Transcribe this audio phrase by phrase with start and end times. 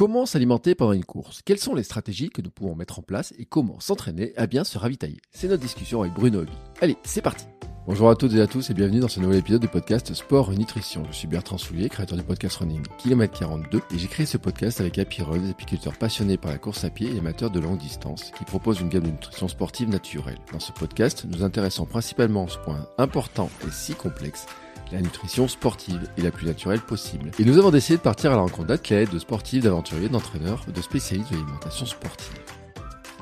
[0.00, 1.42] Comment s'alimenter pendant une course?
[1.44, 4.64] Quelles sont les stratégies que nous pouvons mettre en place et comment s'entraîner à bien
[4.64, 5.20] se ravitailler?
[5.30, 6.52] C'est notre discussion avec Bruno Hobby.
[6.80, 7.44] Allez, c'est parti
[7.86, 10.52] Bonjour à toutes et à tous et bienvenue dans ce nouvel épisode du podcast Sport
[10.52, 11.02] et Nutrition.
[11.10, 14.80] Je suis Bertrand Soulier, créateur du podcast Running Kilomètre 42 et j'ai créé ce podcast
[14.80, 18.30] avec Happy Run, des apiculteurs par la course à pied et amateurs de longue distance
[18.38, 20.38] qui proposent une gamme de nutrition sportive naturelle.
[20.50, 24.46] Dans ce podcast, nous intéressons principalement à ce point important et si complexe
[24.92, 27.30] la nutrition sportive et la plus naturelle possible.
[27.38, 30.80] Et nous avons décidé de partir à la rencontre d'athlètes, de sportifs, d'aventuriers, d'entraîneurs, de
[30.80, 32.38] spécialistes de l'alimentation sportive.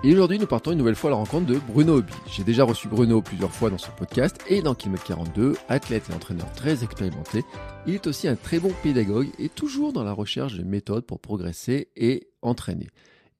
[0.04, 2.12] Et aujourd'hui, nous partons une nouvelle fois à la rencontre de Bruno Hobby.
[2.30, 6.14] J'ai déjà reçu Bruno plusieurs fois dans ce podcast et dans Kilomètre 42, athlète et
[6.14, 7.42] entraîneur très expérimenté.
[7.84, 11.18] Il est aussi un très bon pédagogue et toujours dans la recherche de méthodes pour
[11.18, 12.86] progresser et entraîner.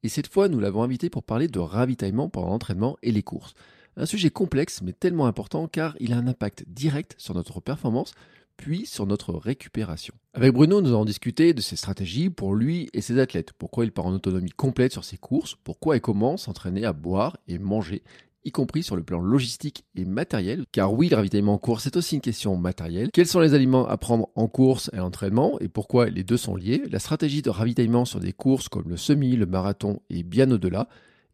[0.03, 3.53] Et cette fois, nous l'avons invité pour parler de ravitaillement pendant l'entraînement et les courses.
[3.99, 8.13] Un sujet complexe mais tellement important car il a un impact direct sur notre performance
[8.55, 10.13] puis sur notre récupération.
[10.33, 13.91] Avec Bruno, nous avons discuté de ses stratégies pour lui et ses athlètes, pourquoi il
[13.91, 18.03] part en autonomie complète sur ses courses, pourquoi et comment s'entraîner à boire et manger,
[18.45, 21.95] y compris sur le plan logistique et matériel, car oui, le ravitaillement en course, c'est
[21.95, 23.11] aussi une question matérielle.
[23.13, 26.37] Quels sont les aliments à prendre en course et à l'entraînement, et pourquoi les deux
[26.37, 30.23] sont liés, la stratégie de ravitaillement sur des courses comme le semi, le marathon et
[30.23, 30.89] bien au-delà,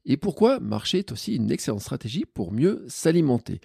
[0.06, 3.59] et pourquoi marcher est aussi une excellente stratégie pour mieux s'alimenter?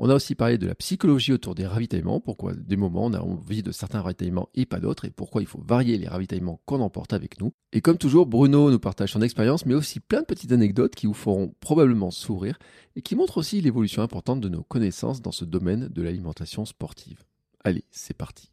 [0.00, 3.20] On a aussi parlé de la psychologie autour des ravitaillements, pourquoi des moments on a
[3.20, 6.80] envie de certains ravitaillements et pas d'autres, et pourquoi il faut varier les ravitaillements qu'on
[6.80, 7.52] emporte avec nous.
[7.72, 11.08] Et comme toujours, Bruno nous partage son expérience, mais aussi plein de petites anecdotes qui
[11.08, 12.60] vous feront probablement sourire
[12.94, 17.24] et qui montrent aussi l'évolution importante de nos connaissances dans ce domaine de l'alimentation sportive.
[17.64, 18.52] Allez, c'est parti.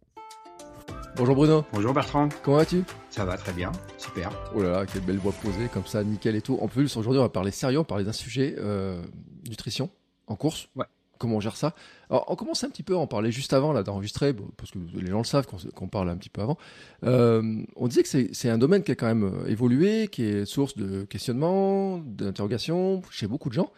[1.17, 1.63] Bonjour Bruno.
[1.71, 2.27] Bonjour Bertrand.
[2.43, 2.83] Comment vas-tu?
[3.09, 4.31] Ça va très bien, super.
[4.53, 6.57] Oh là là, quelle belle voix posée, comme ça, nickel et tout.
[6.61, 9.01] En plus, aujourd'hui, on va parler sérieux, on va parler d'un sujet euh,
[9.49, 9.89] nutrition
[10.27, 10.67] en course.
[10.75, 10.83] Ouais.
[11.17, 11.73] Comment on gère ça?
[12.09, 14.79] Alors, on commence un petit peu à en parler juste avant là d'enregistrer, parce que
[14.93, 16.57] les gens le savent qu'on parle un petit peu avant.
[17.05, 20.45] Euh, on disait que c'est un domaine qui a quand même euh, évolué, qui est
[20.45, 23.71] source de questionnements, d'interrogations chez beaucoup de gens.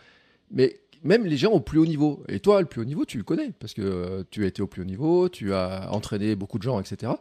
[0.50, 2.24] Mais même les gens au plus haut niveau.
[2.28, 4.62] Et toi, le plus haut niveau, tu le connais, parce que euh, tu as été
[4.62, 7.14] au plus haut niveau, tu as entraîné beaucoup de gens, etc.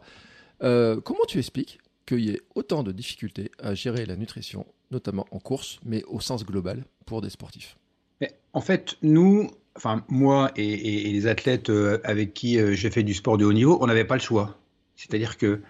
[0.63, 5.25] Euh, comment tu expliques qu'il y ait autant de difficultés à gérer la nutrition, notamment
[5.31, 7.77] en course, mais au sens global, pour des sportifs?
[8.21, 13.13] Mais En fait, nous, enfin moi et, les athlètes euh, avec qui j'ai fait du
[13.13, 14.57] sport de haut niveau, on n'avait pas le choix.
[14.95, 15.61] C'est-à-dire que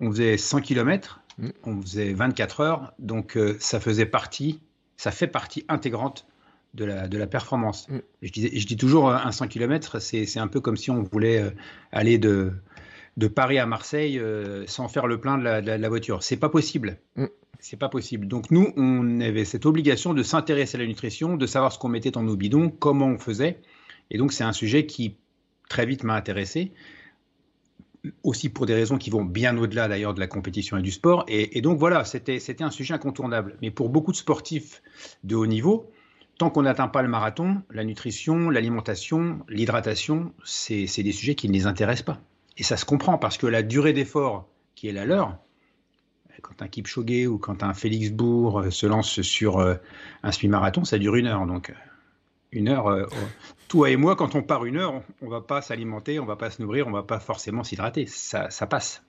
[0.00, 1.48] on faisait 100 km, mm.
[1.64, 4.60] on faisait 24 heures, donc ça faisait partie,
[4.96, 6.26] ça fait partie intégrante
[6.76, 7.88] de la, de la performance.
[7.88, 7.98] Mm.
[8.22, 11.50] Je, dis toujours, un 100 km, c'est un peu comme si on voulait euh,
[11.90, 12.52] aller de,
[13.16, 16.22] de Paris à Marseille euh, sans faire le plein de la, de la voiture.
[16.22, 16.98] C'est pas possible.
[17.16, 17.26] Mm.
[17.58, 18.28] C'est pas possible.
[18.28, 21.88] Donc nous, on avait cette obligation de s'intéresser à la nutrition, de savoir ce qu'on
[21.88, 23.58] mettait dans nos bidons, comment on faisait.
[24.10, 25.16] Et donc c'est un sujet qui
[25.68, 26.72] très vite m'a intéressé,
[28.22, 31.24] aussi pour des raisons qui vont bien au-delà d'ailleurs de la compétition et du sport.
[31.28, 33.56] Et, et donc voilà, c'était un sujet incontournable.
[33.62, 34.82] Mais pour beaucoup de sportifs
[35.24, 35.90] de haut niveau,
[36.38, 41.52] tant qu'on n'atteint pas le marathon, la nutrition, l'alimentation, l'hydratation, c'est des sujets qui ne
[41.52, 42.20] les intéressent pas.
[42.58, 45.38] Et ça se comprend parce que la durée d'effort qui est la leur,
[46.42, 49.74] quand un Kipchoge ou quand un Félix Bourg euh, se lance sur euh,
[50.22, 51.46] un semi-marathon, ça dure une heure.
[51.46, 51.74] Donc, euh,
[52.52, 53.08] une heure,
[53.68, 56.28] toi et moi, quand on part une heure, on ne va pas s'alimenter, on ne
[56.28, 58.06] va pas se nourrir, on ne va pas forcément s'hydrater.
[58.06, 59.05] Ça, ça passe.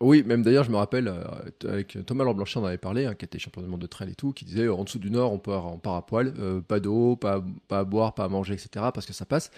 [0.00, 1.24] Oui, même d'ailleurs, je me rappelle, euh,
[1.68, 4.10] avec Thomas Laurent Blanchet, on avait parlé, hein, qui était champion du monde de trail
[4.10, 6.60] et tout, qui disait en dessous du Nord, on part, on part à poil, euh,
[6.60, 9.50] pas d'eau, pas, à boire, pas à manger, etc., parce que ça passe.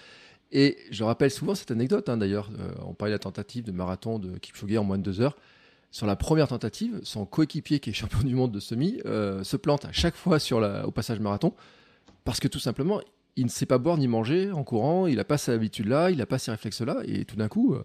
[0.51, 3.71] Et je rappelle souvent cette anecdote, hein, d'ailleurs, euh, on parlait de la tentative de
[3.71, 5.35] marathon de Kipchoge en moins de deux heures.
[5.89, 9.85] Sur la première tentative, son coéquipier, qui est champion du monde de semi, se plante
[9.85, 10.37] à chaque fois
[10.85, 11.53] au passage marathon,
[12.25, 13.01] parce que tout simplement,
[13.37, 16.17] il ne sait pas boire ni manger en courant, il n'a pas cette habitude-là, il
[16.17, 17.75] n'a pas ces réflexes-là, et tout d'un coup,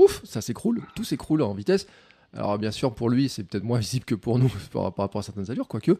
[0.00, 1.86] pouf, ça s'écroule, tout s'écroule en vitesse.
[2.32, 5.22] Alors bien sûr, pour lui, c'est peut-être moins visible que pour nous par, rapport à
[5.22, 5.92] certaines allures, quoique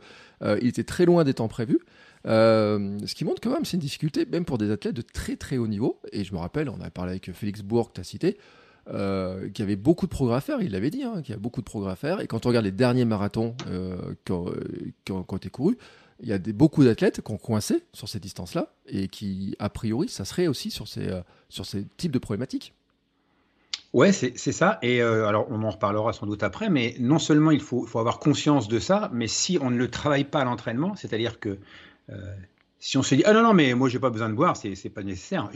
[0.42, 1.80] euh, il était très loin des temps prévus.
[2.26, 5.36] Euh, ce qui montre quand même, c'est une difficulté, même pour des athlètes de très
[5.36, 6.00] très haut niveau.
[6.12, 8.38] Et je me rappelle, on avait parlé avec Félix Bourg, que tu as cité,
[8.88, 11.40] euh, qui avait beaucoup de progrès à faire, il l'avait dit, hein, qu'il y a
[11.40, 12.20] beaucoup de progrès à faire.
[12.20, 13.54] Et quand on regarde les derniers marathons
[14.24, 15.76] qui ont, été courus,
[16.22, 19.68] il y a des, beaucoup d'athlètes qui ont coincé sur ces distances-là et qui, a
[19.68, 21.08] priori, ça serait aussi sur ces,
[21.48, 22.74] sur ces types de problématiques.
[23.92, 24.78] Ouais, c'est ça.
[24.82, 27.98] Et euh, alors, on en reparlera sans doute après, mais non seulement il faut, faut,
[27.98, 31.58] avoir conscience de ça, mais si on ne le travaille pas à l'entraînement, c'est-à-dire que
[32.10, 32.34] euh,
[32.78, 34.88] si on se dit ah non non mais moi j'ai pas besoin de boire, c'est
[34.88, 35.50] pas nécessaire.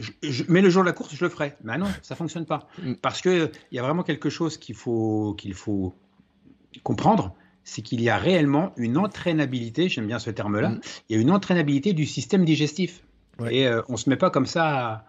[0.49, 1.55] mais le jour de la course je le ferai.
[1.63, 2.95] Mais non, ça fonctionne pas mm.
[2.95, 5.95] parce que il y a vraiment quelque chose qu'il faut qu'il faut
[6.83, 7.33] comprendre,
[7.63, 9.87] c'est qu'il y a réellement une entraînabilité.
[9.87, 10.69] J'aime bien ce terme-là.
[10.69, 10.81] Mm.
[11.09, 13.01] Il y a une entraînabilité du système digestif.
[13.49, 14.65] Et euh, on se met pas comme ça.
[14.67, 15.05] À,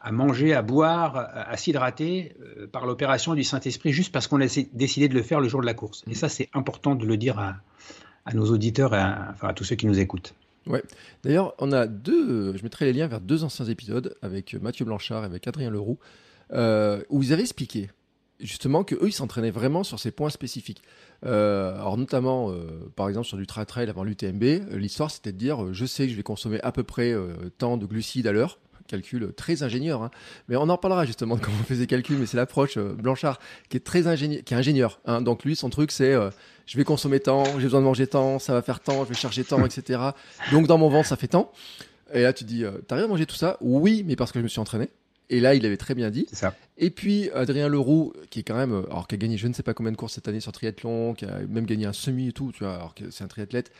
[0.00, 4.46] à manger, à boire, à, s'hydrater euh, par l'opération du Saint-Esprit, juste parce qu'on a
[4.72, 6.04] décidé de le faire le jour de la course.
[6.10, 7.56] Et ça, c'est important de le dire à,
[8.32, 10.34] nos auditeurs et à, enfin, à tous ceux qui nous écoutent.
[10.66, 10.82] Ouais.
[11.22, 15.24] D'ailleurs, on a deux, je mettrai les liens vers deux anciens épisodes avec Mathieu Blanchard
[15.24, 15.98] et avec Adrien Leroux,
[16.52, 17.90] euh, où vous avez expliqué
[18.38, 20.82] justement que eux ils s'entraînaient vraiment sur ces points spécifiques.
[21.26, 22.54] Euh, alors notamment,
[22.96, 24.42] par exemple sur du trail avant l'UTMB,
[24.72, 27.14] l'histoire c'était de dire, je sais que je vais consommer à peu près
[27.58, 28.58] tant de glucides à l'heure,
[28.90, 30.02] calcul très ingénieur.
[30.02, 30.10] Hein.
[30.48, 33.38] Mais on en parlera justement de comment on faisait calcul, mais c'est l'approche euh, Blanchard
[33.68, 35.00] qui est très ingénieur, qui est ingénieur.
[35.06, 35.22] Hein.
[35.22, 36.30] Donc lui, son truc, c'est euh,
[36.66, 39.14] je vais consommer tant, j'ai besoin de manger tant, ça va faire tant, je vais
[39.14, 40.00] charger tant, etc.
[40.52, 41.52] Donc dans mon ventre, ça fait tant.
[42.12, 43.56] Et là, tu dis, euh, t'as rien mangé tout ça?
[43.60, 44.88] Oui, mais parce que je me suis entraîné.
[45.32, 46.26] Et là, il avait très bien dit.
[46.32, 46.56] Ça.
[46.76, 49.62] Et puis Adrien Leroux, qui est quand même, alors qui a gagné je ne sais
[49.62, 52.32] pas combien de courses cette année sur triathlon, qui a même gagné un semi et
[52.32, 53.70] tout, tu vois, alors que c'est un triathlète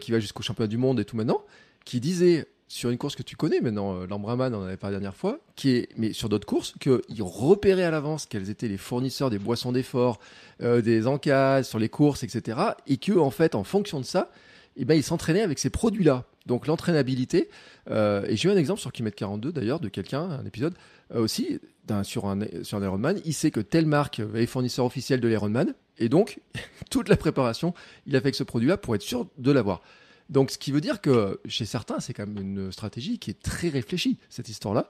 [0.00, 1.44] qui va jusqu'au championnat du monde et tout maintenant,
[1.84, 4.94] qui disait sur une course que tu connais maintenant, euh, l'Ambraman, on en avait parlé
[4.94, 8.68] la dernière fois, qui est, mais sur d'autres courses, qu'ils repéraient à l'avance quels étaient
[8.68, 10.20] les fournisseurs des boissons d'effort,
[10.62, 12.58] euh, des encases sur les courses, etc.
[12.86, 14.30] Et que, en fait, en fonction de ça,
[14.76, 16.26] eh ben, ils s'entraînaient avec ces produits-là.
[16.46, 17.50] Donc l'entraînabilité,
[17.90, 20.74] euh, et j'ai eu un exemple sur Kimet 42 d'ailleurs, de quelqu'un, un épisode
[21.12, 21.58] aussi,
[22.04, 25.74] sur, un, sur un Ironman, il sait que telle marque est fournisseur officiel de l'Ironman,
[25.98, 26.38] et donc
[26.90, 27.74] toute la préparation,
[28.06, 29.82] il a fait avec ce produit-là pour être sûr de l'avoir.
[30.30, 33.42] Donc, ce qui veut dire que chez certains, c'est quand même une stratégie qui est
[33.42, 34.88] très réfléchie, cette histoire-là.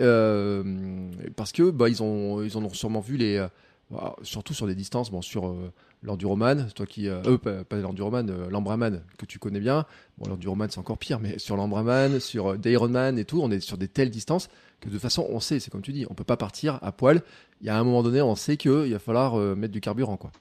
[0.00, 3.36] Euh, parce que bah, ils, ont, ils en ont sûrement vu les.
[3.36, 3.48] Euh,
[3.90, 7.08] bah, surtout sur des distances, bon, sur euh, l'enduroman, toi qui.
[7.08, 9.86] Euh, pas, pas l'enduroman, l'embraman, que tu connais bien.
[10.18, 13.78] Bon, l'enduroman, c'est encore pire, mais sur l'embraman, sur Daironman et tout, on est sur
[13.78, 14.48] des telles distances
[14.80, 16.92] que de toute façon, on sait, c'est comme tu dis, on peut pas partir à
[16.92, 17.22] poil.
[17.62, 20.32] Il y a un moment donné, on sait qu'il va falloir mettre du carburant, quoi.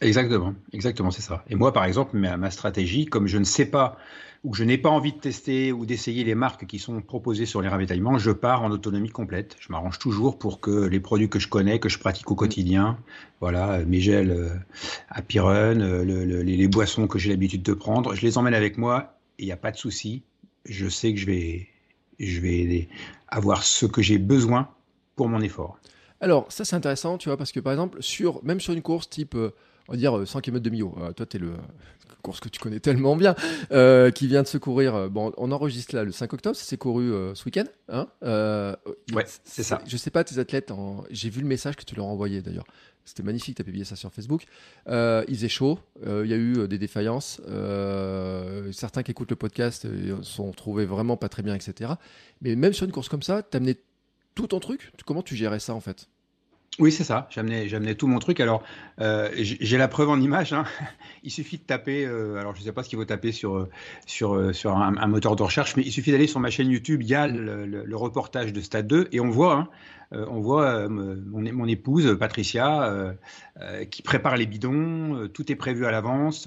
[0.00, 1.44] Exactement, exactement, c'est ça.
[1.48, 3.96] Et moi, par exemple, ma, ma, stratégie, comme je ne sais pas
[4.44, 7.46] ou que je n'ai pas envie de tester ou d'essayer les marques qui sont proposées
[7.46, 9.56] sur les ravitaillements, je pars en autonomie complète.
[9.58, 12.96] Je m'arrange toujours pour que les produits que je connais, que je pratique au quotidien,
[13.40, 14.50] voilà, mes gels euh,
[15.08, 19.18] à Pyrone, euh, les, boissons que j'ai l'habitude de prendre, je les emmène avec moi
[19.38, 20.22] et il n'y a pas de souci.
[20.64, 21.68] Je sais que je vais,
[22.20, 22.88] je vais
[23.28, 24.68] avoir ce que j'ai besoin
[25.16, 25.78] pour mon effort.
[26.20, 29.10] Alors, ça c'est intéressant, tu vois, parce que par exemple, sur, même sur une course
[29.10, 29.50] type euh,
[29.88, 30.94] on va dire 100 km de Millau.
[31.00, 31.52] Euh, toi, tu es le
[32.22, 33.34] course que tu connais tellement bien,
[33.70, 34.94] euh, qui vient de se courir.
[34.94, 37.64] Euh, bon, on enregistre là le 5 octobre, ça s'est couru ce week-end.
[37.88, 39.80] Hein ouais, c'est ça.
[39.86, 40.72] Je sais pas, tes athlètes,
[41.10, 42.66] j'ai vu le message que tu leur envoyé d'ailleurs.
[43.04, 44.44] C'était magnifique, tu as publié ça sur Facebook.
[44.88, 47.40] il faisait chaud, il y a eu des défaillances.
[48.72, 49.86] certains qui écoutent le podcast
[50.22, 51.92] sont trouvés vraiment pas très bien, etc.
[52.42, 53.76] Mais même sur une course comme ça, tu amené
[54.36, 54.92] tout ton truc?
[55.04, 56.08] Comment tu gérais ça en fait?
[56.78, 57.26] Oui, c'est ça.
[57.30, 58.38] J'amenais, tout mon truc.
[58.38, 58.62] Alors,
[59.00, 60.52] euh, j'ai la preuve en image.
[60.52, 60.64] Hein.
[61.22, 62.04] Il suffit de taper.
[62.04, 63.66] Euh, alors, je ne sais pas ce qu'il faut taper sur
[64.04, 67.02] sur euh, sur un, moteur de recherche, mais il suffit d'aller sur ma chaîne YouTube.
[67.02, 69.68] Il y a le, reportage de Stade 2 et on voit, hein,
[70.28, 73.14] on voit mon, mon, épouse Patricia
[73.90, 75.28] qui prépare les bidons.
[75.32, 76.46] tout est prévu à l'avance.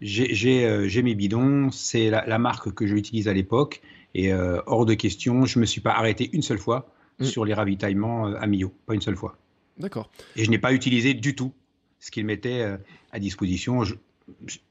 [0.00, 1.70] j'ai mes bidons.
[1.70, 3.82] C'est la, la, marque que j'utilise à l'époque
[4.14, 5.44] et hors de question.
[5.44, 6.88] Je me suis pas arrêté une seule fois
[7.18, 7.24] mm.
[7.24, 9.36] sur les ravitaillements à Millau, pas une seule fois.
[9.78, 10.10] D'accord.
[10.36, 11.52] Et je n'ai pas utilisé du tout
[12.00, 12.76] ce qu'il mettait euh,
[13.12, 13.84] à disposition.
[13.84, 13.94] Je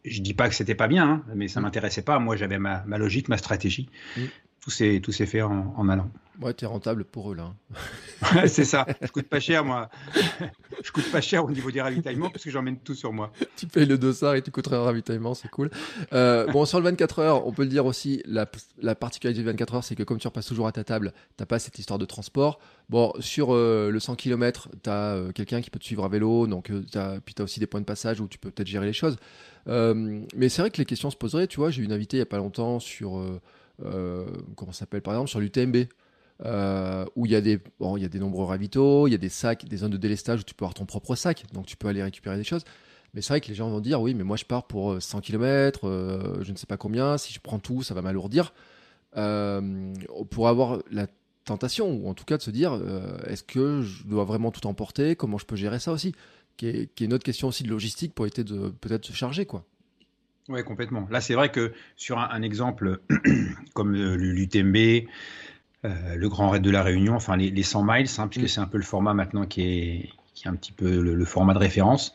[0.05, 1.67] ne dis pas que c'était pas bien, hein, mais ça ne mm.
[1.67, 2.19] m'intéressait pas.
[2.19, 3.89] Moi, j'avais ma, logique, ma stratégie.
[4.17, 4.23] Mm
[4.65, 6.09] tout s'est tout fait en, en, allant.
[6.41, 7.53] Ouais, es rentable pour eux là.
[8.23, 8.47] Hein.
[8.47, 8.87] c'est ça.
[9.01, 9.91] Je coûte pas cher moi.
[10.83, 13.31] Je coûte pas cher au niveau des ravitaillements parce que j'emmène tout sur moi.
[13.57, 15.69] Tu payes le dossard et tu coûterais un ravitaillement, c'est cool.
[16.13, 18.23] Euh, bon, sur le 24 heures, on peut le dire aussi.
[18.25, 18.47] La,
[18.81, 21.45] la particularité du 24 heures, c'est que comme tu repasses toujours à ta table, t'as
[21.45, 22.59] pas cette histoire de transport.
[22.89, 26.09] Bon, sur euh, le 100 km, tu as euh, quelqu'un qui peut te suivre à
[26.09, 28.67] vélo, donc as, puis tu as aussi des points de passage où tu peux peut-être
[28.67, 29.17] gérer les choses.
[29.67, 31.47] mais c'est vrai que les questions se poseraient.
[31.47, 33.39] Tu vois, j'ai eu une invitée il y a pas longtemps sur euh,
[34.55, 35.87] comment s'appelle par exemple sur l'UTMB.
[36.43, 39.17] Euh, où il y a des il y a des nombreux ravitaux, il y a
[39.17, 41.77] des sacs, des zones de délestage où tu peux avoir ton propre sac, donc tu
[41.77, 42.65] peux aller récupérer des choses.
[43.13, 45.17] Mais c'est vrai que les gens vont dire oui, mais moi je pars pour 100
[45.17, 48.53] euh, km, je ne sais pas combien, si je prends tout, ça va m'alourdir.
[49.13, 51.07] pour avoir la
[51.45, 52.77] tentation, ou en tout cas de se dire
[53.27, 55.15] est-ce que je dois vraiment tout emporter?
[55.15, 56.13] Comment je peux gérer ça aussi?
[56.57, 59.45] Qui est, qui une autre question aussi de logistique pour éviter de peut-être se charger
[59.45, 59.65] quoi.
[60.47, 61.07] Oui, complètement.
[61.09, 62.99] Là, c'est vrai que sur un, exemple
[63.73, 65.07] comme l'UTMB,
[65.85, 68.47] euh, le Grand Raid de la Réunion, enfin les, 100 miles, hein, puisque mm.
[68.47, 71.53] c'est un peu le format maintenant qui est, qui est un petit peu le, format
[71.53, 72.13] de référence,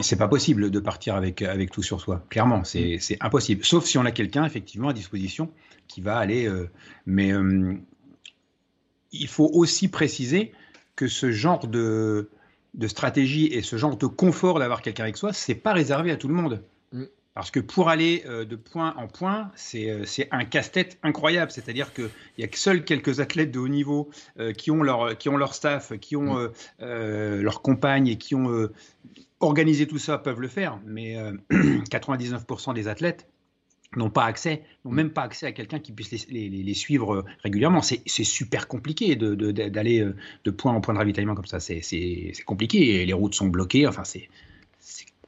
[0.00, 2.24] c'est pas possible de partir avec, avec tout sur soi.
[2.30, 3.14] Clairement, c'est mm.
[3.20, 3.64] impossible.
[3.64, 5.50] Sauf si on a quelqu'un effectivement à disposition
[5.88, 6.46] qui va aller.
[6.46, 6.70] Euh,
[7.04, 7.74] mais euh,
[9.10, 10.52] il faut aussi préciser
[10.94, 12.30] que ce genre de,
[12.74, 16.16] de stratégie et ce genre de confort d'avoir quelqu'un avec soi, c'est pas réservé à
[16.16, 16.62] tout le monde.
[17.36, 17.40] Mm.
[17.40, 21.50] Parce que pour aller euh, de point en point, c'est un casse-tête incroyable.
[21.50, 24.10] C'est-à-dire qu'il y a que seuls quelques athlètes de haut niveau
[24.56, 27.40] qui, ont leur, qui ont leur staff, qui ont mm.
[27.40, 28.68] leurs compagnes et qui ont
[29.40, 30.78] organisé tout ça peuvent le faire.
[30.86, 31.16] Mais
[31.50, 33.28] 99% des athlètes
[33.94, 37.82] n'ont pas accès, n'ont même pas accès à quelqu'un qui puisse les, suivre régulièrement.
[37.82, 41.60] C'est super compliqué d'aller de, de, point en point de ravitaillement comme ça.
[41.60, 43.02] C'est compliqué.
[43.02, 43.86] Et les routes sont bloquées.
[43.86, 44.28] Enfin, c'est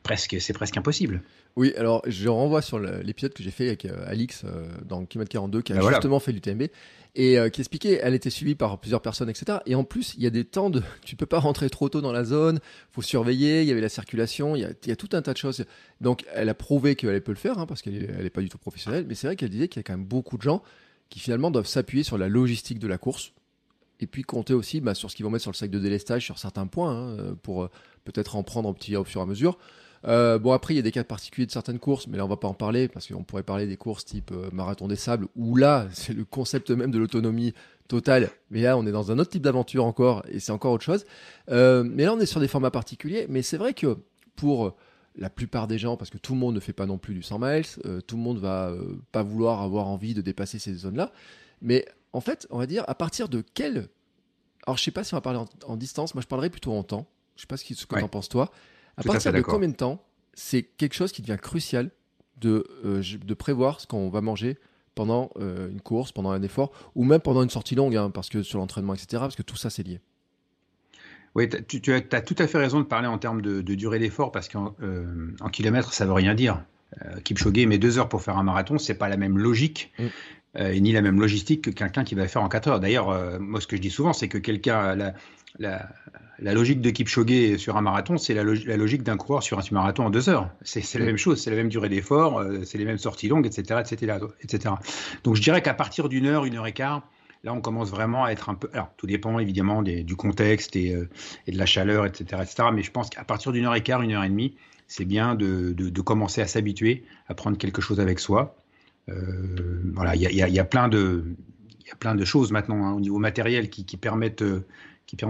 [0.08, 1.22] presque, presque impossible.
[1.56, 5.30] Oui, alors je renvoie sur l'épisode que j'ai fait avec euh, Alix euh, dans Kilomètre
[5.30, 6.62] 42 qui a ben justement fait l'UTMB
[7.14, 9.58] et euh, qui expliquait elle était suivie par plusieurs personnes, etc.
[9.66, 10.82] Et en plus, il y a des temps de.
[11.04, 12.60] Tu peux pas rentrer trop tôt dans la zone,
[12.90, 15.64] faut surveiller, il y avait la circulation, il y a, tout un tas de choses.
[16.00, 18.48] Donc elle a prouvé qu'elle peut le faire hein, parce qu'elle n'est est pas du
[18.48, 20.62] tout professionnelle, mais c'est vrai qu'elle disait qu'il y a quand même beaucoup de gens
[21.10, 23.32] qui finalement doivent s'appuyer sur la logistique de la course
[24.00, 26.24] et puis compter aussi bah, sur ce qu'ils vont mettre sur le sac de délestage
[26.24, 27.68] sur certains points hein, pour
[28.04, 29.58] peut-être en prendre un petit au fur et à mesure.
[30.08, 32.28] Euh, bon, après, il y a des cas particuliers de certaines courses, mais là, on
[32.28, 35.28] va pas en parler parce qu'on pourrait parler des courses type euh, marathon des sables,
[35.36, 37.52] où là, c'est le concept même de l'autonomie
[37.88, 38.30] totale.
[38.50, 41.04] Mais là, on est dans un autre type d'aventure encore, et c'est encore autre chose.
[41.50, 43.26] Euh, mais là, on est sur des formats particuliers.
[43.28, 43.98] Mais c'est vrai que
[44.34, 44.76] pour
[45.16, 47.22] la plupart des gens, parce que tout le monde ne fait pas non plus du
[47.22, 47.66] 100 miles,
[48.06, 48.72] tout le monde va
[49.10, 51.12] pas vouloir avoir envie de dépasser ces zones-là.
[51.60, 53.88] Mais en fait, on va dire, à partir de quel.
[54.66, 56.84] Alors, je sais pas si on va parler en, distance, moi je parlerai plutôt en
[56.84, 57.08] temps.
[57.36, 58.50] Je sais pas ce que, ce que tu en penses toi.
[58.98, 61.90] À partir de combien de temps c'est quelque chose qui devient crucial
[62.40, 64.56] de, euh, de prévoir ce qu'on va manger
[64.94, 68.28] pendant euh, une course, pendant un effort, ou même pendant une sortie longue, hein, parce
[68.28, 70.00] que sur l'entraînement, etc., parce que tout ça, c'est lié.
[71.34, 74.48] Oui, tu, as, tout à fait raison de parler en termes de, durée d'effort, parce
[74.48, 76.62] qu'en euh, kilomètres, ça veut rien dire.
[77.22, 79.92] Kipchoge met deux heures pour faire un marathon, c'est pas la même logique.
[79.98, 80.06] Mm.
[80.58, 82.80] et ni la même logistique que quelqu'un qui va faire en 4 heures.
[82.80, 85.12] D'ailleurs, moi, ce que je dis souvent, c'est que quelqu'un, la,
[85.58, 85.86] la,
[86.40, 90.06] la logique de Kipchoge sur un marathon, c'est la, logique d'un coureur sur un marathon
[90.06, 90.50] en deux heures.
[90.62, 93.46] C'est la même chose, c'est la même durée d'effort, euh, c'est les mêmes sorties longues,
[93.46, 94.74] etc., etc., etc.
[95.24, 97.02] Donc je dirais qu'à partir d'une heure, une heure et quart,
[97.42, 98.68] là on commence vraiment à être un peu.
[98.72, 101.08] Alors tout dépend évidemment du contexte euh,
[101.46, 102.68] et, de la chaleur, etc., etc.
[102.72, 104.54] Mais je pense qu'à partir d'une heure et quart, une heure et demie,
[104.86, 108.56] c'est bien de, commencer à s'habituer à prendre quelque chose avec soi.
[109.08, 109.14] Euh,
[109.94, 111.24] voilà, il y a, plein de
[111.80, 114.44] il y a plein de choses maintenant hein, au niveau matériel qui, permettent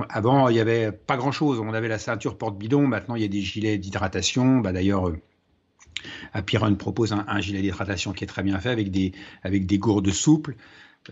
[0.09, 1.61] avant, il n'y avait pas grand-chose.
[1.61, 2.87] On avait la ceinture porte-bidon.
[2.87, 4.59] Maintenant, il y a des gilets d'hydratation.
[4.59, 9.67] Bah, D'ailleurs, euh, propose un, gilet d'hydratation qui est très bien fait avec des, avec
[9.67, 10.57] des gourdes souples.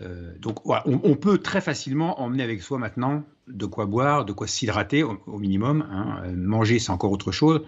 [0.01, 4.47] Euh, donc, on, peut très facilement emmener avec soi maintenant de quoi boire, de quoi
[4.47, 5.87] s'hydrater au, minimum.
[5.89, 6.21] Hein.
[6.25, 7.61] Euh, manger, c'est encore autre chose.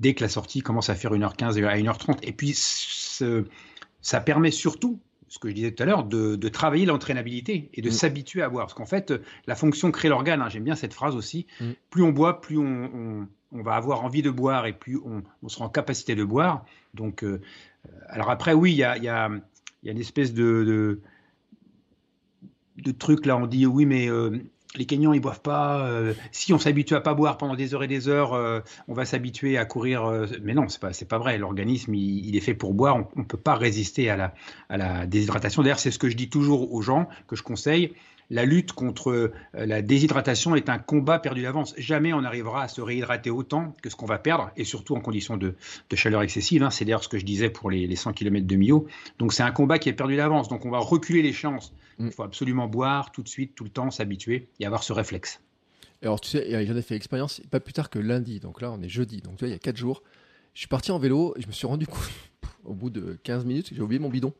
[0.00, 2.18] Dès que la sortie commence à faire 1h15 à 1h30.
[2.24, 5.00] Et puis, ça permet surtout
[5.32, 7.92] ce que je disais tout à l'heure, de, travailler l'entraînabilité et de mm.
[7.92, 8.66] s'habituer à boire.
[8.66, 9.14] Parce qu'en fait,
[9.46, 11.46] la fonction crée l'organe, hein, j'aime bien cette phrase aussi.
[11.58, 11.70] Mm.
[11.88, 15.70] Plus on boit, plus on, va avoir envie de boire et plus on, sera en
[15.70, 16.66] capacité de boire.
[16.92, 17.40] Donc, euh,
[18.08, 19.30] alors après, oui, il y a,
[19.82, 21.00] une espèce de,
[22.76, 24.38] de, truc là, on dit oui, mais euh,
[24.76, 25.86] les Kenyans, ils boivent pas.
[25.86, 28.94] Euh, si on s'habitue à pas boire pendant des heures et des heures, euh, on
[28.94, 30.04] va s'habituer à courir.
[30.04, 31.38] Euh, mais non, c'est pas, c'est pas vrai.
[31.38, 32.96] L'organisme, il, est fait pour boire.
[32.96, 34.34] On, ne peut pas résister à la,
[34.68, 35.62] à la déshydratation.
[35.62, 37.92] D'ailleurs, c'est ce que je dis toujours aux gens que je conseille
[38.32, 41.74] la lutte contre euh, la déshydratation est un combat perdu d'avance.
[41.76, 45.00] Jamais on n'arrivera à se réhydrater autant que ce qu'on va perdre, et surtout en
[45.00, 45.54] conditions de,
[45.94, 46.62] chaleur excessive.
[46.62, 46.70] Hein.
[46.70, 48.86] C'est d'ailleurs ce que je disais pour les, 100 km de Millau.
[49.18, 50.48] Donc c'est un combat qui est perdu d'avance.
[50.48, 51.74] Donc on va reculer les chances.
[51.98, 52.06] Mm.
[52.06, 55.40] Il faut absolument boire tout de suite, tout le temps, s'habituer et avoir ce réflexe.
[56.00, 58.40] Alors tu sais, j'en ai fait l'expérience pas plus tard que lundi.
[58.40, 59.20] Donc là, on est jeudi.
[59.20, 60.02] Donc tu vois, il y a 4 jours.
[60.54, 62.10] Je suis parti en vélo et je me suis rendu compte,
[62.64, 64.32] au bout de 15 minutes, j'ai oublié mon bidon.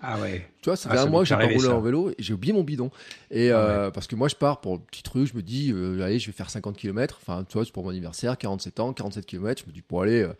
[0.00, 0.46] Ah ouais.
[0.60, 2.34] Tu vois, ça fait ah, un mois que j'ai pas roulé en vélo et j'ai
[2.34, 2.90] oublié mon bidon.
[3.30, 5.72] Et ah euh, parce que moi, je pars pour un petit truc, je me dis,
[5.72, 7.18] euh, allez, je vais faire 50 km.
[7.20, 9.62] Enfin, tu vois, c'est pour mon anniversaire, 47 ans, 47 km.
[9.64, 10.22] Je me dis, pour aller.
[10.22, 10.34] Euh,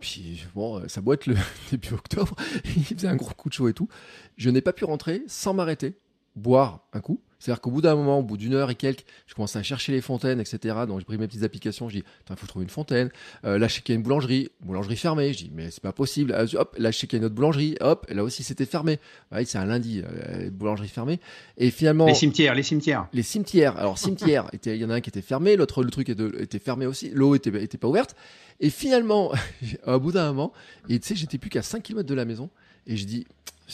[0.00, 1.36] puis bon, ça doit être le
[1.70, 2.36] début octobre.
[2.76, 3.88] il faisait un gros coup de chaud et tout.
[4.36, 5.94] Je n'ai pas pu rentrer sans m'arrêter,
[6.36, 7.20] boire un coup.
[7.44, 9.92] C'est-à-dire qu'au bout d'un moment, au bout d'une heure et quelques, je commençais à chercher
[9.92, 10.76] les fontaines, etc.
[10.88, 13.10] Donc j'ai pris mes petites applications, je dis, il faut trouver une fontaine.
[13.44, 15.30] Euh, là, je sais qu'il y a une boulangerie, boulangerie fermée.
[15.34, 16.32] Je dis, mais c'est pas possible.
[16.32, 17.76] Euh, hop, là, je sais qu'il y a une autre boulangerie.
[17.82, 18.98] Hop, là aussi, c'était fermé.
[19.30, 21.20] Ouais, c'est un lundi, euh, boulangerie fermée.
[21.58, 22.06] Et finalement.
[22.06, 23.08] Les cimetières, les cimetières.
[23.12, 23.76] Les cimetières.
[23.76, 26.86] Alors, cimetières, il y en a un qui était fermé, l'autre, le truc était, fermé
[26.86, 27.10] aussi.
[27.10, 28.16] L'eau était, était pas ouverte.
[28.60, 29.32] Et finalement,
[29.86, 30.54] au bout d'un moment,
[30.88, 32.48] et tu sais, j'étais plus qu'à 5 km de la maison.
[32.86, 33.26] Et je dis,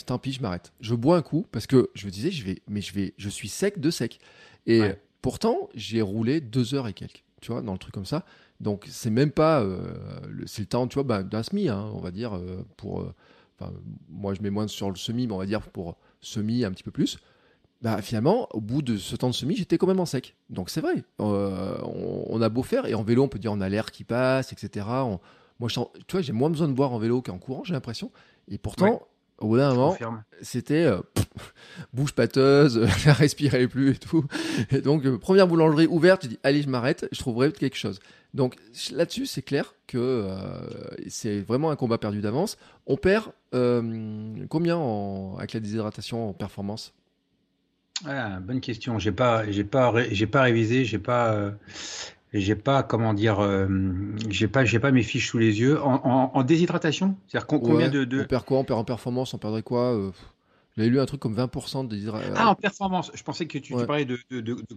[0.05, 0.71] tant pis, je m'arrête.
[0.81, 3.29] Je bois un coup parce que je me disais, je vais, mais je vais, je
[3.29, 4.19] suis sec de sec.
[4.67, 4.81] Et
[5.21, 8.25] pourtant, j'ai roulé deux heures et quelques, tu vois, dans le truc comme ça.
[8.61, 9.95] Donc, c'est même pas, euh,
[10.45, 13.65] c'est le temps, tu vois, bah, d'un semi, hein, on va dire, euh, pour, euh,
[14.07, 16.83] moi, je mets moins sur le semi, mais on va dire pour semi un petit
[16.83, 17.17] peu plus.
[17.81, 20.35] Bah, finalement, au bout de ce temps de semi, j'étais quand même en sec.
[20.51, 23.69] Donc, c'est vrai, on, a beau faire, et en vélo, on peut dire on a
[23.69, 24.85] l'air qui passe, etc.
[25.59, 28.11] Moi, je, tu vois, j'ai moins besoin de boire en vélo qu'en courant, j'ai l'impression.
[28.51, 29.07] Et pourtant,
[29.39, 29.97] au bout d'un moment,
[30.41, 31.01] c'était euh,
[31.93, 32.77] bouche pâteuse,
[33.07, 34.25] respirait plus et tout.
[34.69, 37.99] Et donc, euh, première boulangerie ouverte, je dis, allez, je m'arrête, je trouverai quelque chose.
[38.33, 38.55] Donc
[38.91, 40.59] là-dessus, c'est clair que euh,
[41.07, 42.57] c'est vraiment un combat perdu d'avance.
[42.85, 46.93] On perd combien en, avec la déshydratation en performance?
[48.05, 48.99] Ah, Bonne question.
[48.99, 51.51] J'ai pas, j'ai pas, j'ai pas révisé, j'ai pas,
[52.33, 53.67] j'ai pas comment dire, euh,
[54.29, 55.81] j'ai pas, j'ai pas mes fiches sous les yeux.
[55.81, 58.59] En, déshydratation, c'est-à-dire combien de, de, On perd quoi?
[58.59, 59.93] On perd en performance, on perdrait quoi?
[59.93, 60.11] Euh,
[60.77, 61.97] j'avais lu un truc comme 20% de
[62.35, 63.11] Ah, en performance.
[63.13, 64.17] Je pensais que tu, parlais de,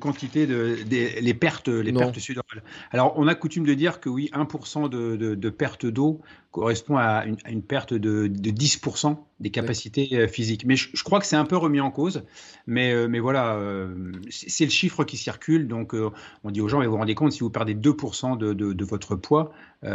[0.01, 2.65] quantité de, les pertes, les pertes sudorales.
[2.91, 6.21] Alors, on a coutume de dire que oui, 1% de, perte d'eau
[6.51, 10.65] correspond à une, perte de, 10% des capacités euh, physiques.
[10.65, 12.25] Mais je, crois que c'est un peu remis en cause.
[12.67, 15.69] Mais, euh, mais voilà, euh, c'est le chiffre qui circule.
[15.69, 15.95] Donc,
[16.43, 19.15] on dit aux gens, mais vous vous rendez compte, si vous perdez 2% de, votre
[19.15, 19.53] poids,
[19.85, 19.87] et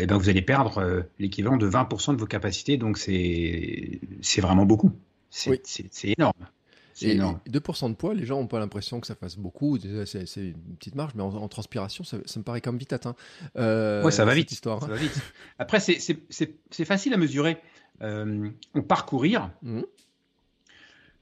[0.00, 2.76] eh ben vous allez perdre l'équivalent de 20% de vos capacités.
[2.76, 4.00] Donc, c'est
[4.40, 4.92] vraiment beaucoup.
[5.32, 6.46] C'est énorme.
[7.00, 9.78] Et 2% de poids, les gens n'ont pas l'impression que ça fasse beaucoup.
[10.04, 13.16] C'est une petite marge, mais en, transpiration, ça, me paraît comme vite atteint.
[13.56, 14.52] Euh, ça va vite.
[14.52, 14.80] Histoire.
[14.80, 15.18] Ça va vite.
[15.58, 17.56] Après, c'est facile à mesurer.
[18.02, 19.82] Euh, on part courir, mmh.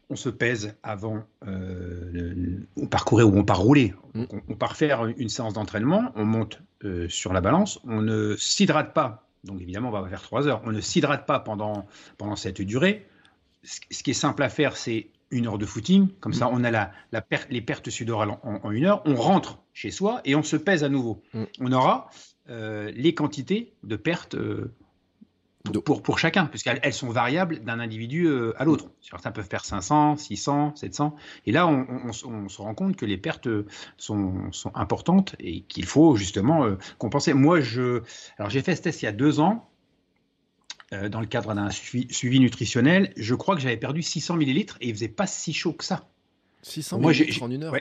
[0.09, 3.93] on se pèse avant, euh, on part courir ou on part rouler.
[4.14, 4.25] Mmh.
[4.49, 6.62] On, part faire une séance d'entraînement, on monte
[7.09, 9.29] sur la balance, on ne s'hydrate pas.
[9.45, 10.62] Donc évidemment, on va faire 3 heures.
[10.64, 11.87] On ne s'hydrate pas pendant,
[12.19, 13.07] pendant cette durée
[13.62, 16.09] ce qui est simple à faire, c'est une heure de footing.
[16.21, 16.55] Comme ça, mm.
[16.55, 16.93] on a la,
[17.50, 19.02] les pertes sudorales en, une heure.
[19.05, 21.23] On rentre chez soi et on se pèse à nouveau.
[21.35, 21.45] Mm.
[21.61, 22.11] On aura
[22.49, 24.73] euh, les quantités de pertes euh,
[25.85, 28.87] pour, pour, chacun, puisqu'elles sont variables d'un individu euh, à l'autre.
[29.02, 31.14] Certains peuvent faire 500, 600, 700.
[31.47, 33.49] Et là, on, se rend compte que les pertes
[33.99, 36.67] sont, sont importantes et qu'il faut justement
[36.99, 37.35] compenser.
[37.35, 38.02] Moi, je,
[38.38, 39.70] alors j'ai fait ce test il y a deux ans.
[40.92, 44.88] Euh, dans le cadre d'un suivi, nutritionnel, je crois que j'avais perdu 600 millilitres et
[44.88, 46.09] il faisait pas si chaud que ça.
[46.62, 47.76] 600 millilitres en une heure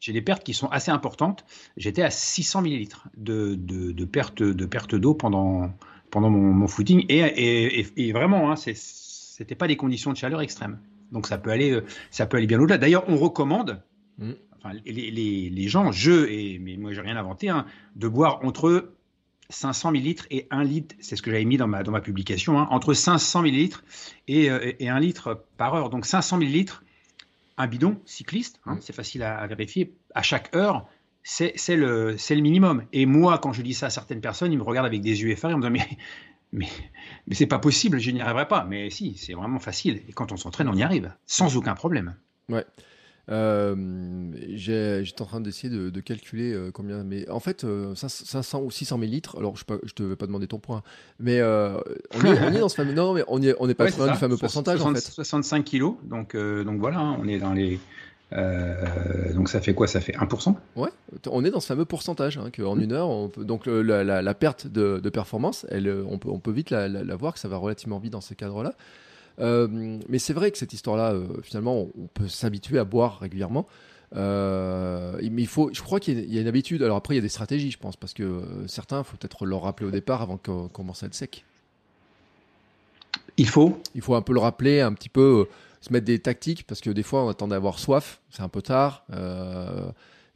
[0.00, 1.44] J'ai des pertes qui sont assez importantes.
[1.76, 5.70] J'étais à 600 millilitres de, de, de perte de perte d'eau pendant,
[6.10, 7.04] pendant mon, footing.
[7.10, 10.80] Et, et, vraiment, hein, c'était pas des conditions de chaleur extrêmes.
[11.12, 11.78] Donc ça peut aller,
[12.10, 12.78] ça peut aller bien au-delà.
[12.78, 13.82] D'ailleurs, on recommande,
[14.16, 14.32] mm.
[14.56, 18.40] enfin, les, les, les, gens, je, et, mais moi j'ai rien inventé, hein, de boire
[18.44, 18.94] entre
[19.50, 22.58] 500 millilitres et 1 litre, c'est ce que j'avais mis dans ma, dans ma publication,
[22.58, 23.84] hein, entre 500 millilitres
[24.28, 25.90] et, euh, et, 1 litre par heure.
[25.90, 26.82] Donc 500 millilitres,
[27.58, 30.88] un bidon cycliste, hein, c'est facile à, vérifier, à chaque heure,
[31.22, 32.84] c'est le, le minimum.
[32.92, 35.30] Et moi, quand je dis ça à certaines personnes, ils me regardent avec des yeux
[35.30, 35.98] effarés en me disant mais,
[36.52, 36.68] mais,
[37.26, 38.64] mais c'est pas possible, je n'y arriverai pas.
[38.64, 40.02] Mais si, c'est vraiment facile.
[40.08, 42.14] Et quand on s'entraîne, on y arrive, sans aucun problème.
[42.48, 42.64] Ouais.
[43.28, 43.74] Euh,
[44.54, 47.04] J'étais en train d'essayer de, calculer euh, combien.
[47.04, 49.36] Mais en fait, 500 euh, ou 600 millilitres.
[49.38, 50.82] Alors, je ne te vais pas demander ton point.
[51.18, 51.82] Mais on,
[52.24, 52.92] est, dans ce fameux.
[52.92, 54.80] Non, mais on n'est on est pas très loin du fameux pourcentage.
[54.82, 55.00] en fait.
[55.00, 55.94] 65 kilos.
[56.04, 57.78] Donc, donc voilà, hein, on est dans les.
[59.34, 59.86] donc ça fait quoi?
[59.86, 60.90] Ça fait 1% Ouais,
[61.28, 64.34] on est dans ce fameux pourcentage hein, qu'en une heure, on peut, donc la, la,
[64.34, 67.48] perte de, de, performance, elle, on, peut, on peut vite la, la, voir, que ça
[67.48, 68.74] va relativement vite dans ces cadres-là.
[69.40, 73.66] Euh, mais c'est vrai que cette histoire-là, euh, finalement, on, peut s'habituer à boire régulièrement.
[74.16, 76.82] Euh, mais il faut, je crois qu'il y, a une habitude.
[76.82, 79.46] Alors après, il y a des stratégies, je pense, parce que certains, il faut peut-être
[79.46, 81.44] leur rappeler au départ avant qu'on commence à être sec.
[83.36, 85.46] Il faut Il faut un peu le rappeler, un petit peu
[85.80, 88.60] se mettre des tactiques, parce que des fois, on attend d'avoir soif, c'est un peu
[88.60, 89.06] tard.
[89.08, 89.92] je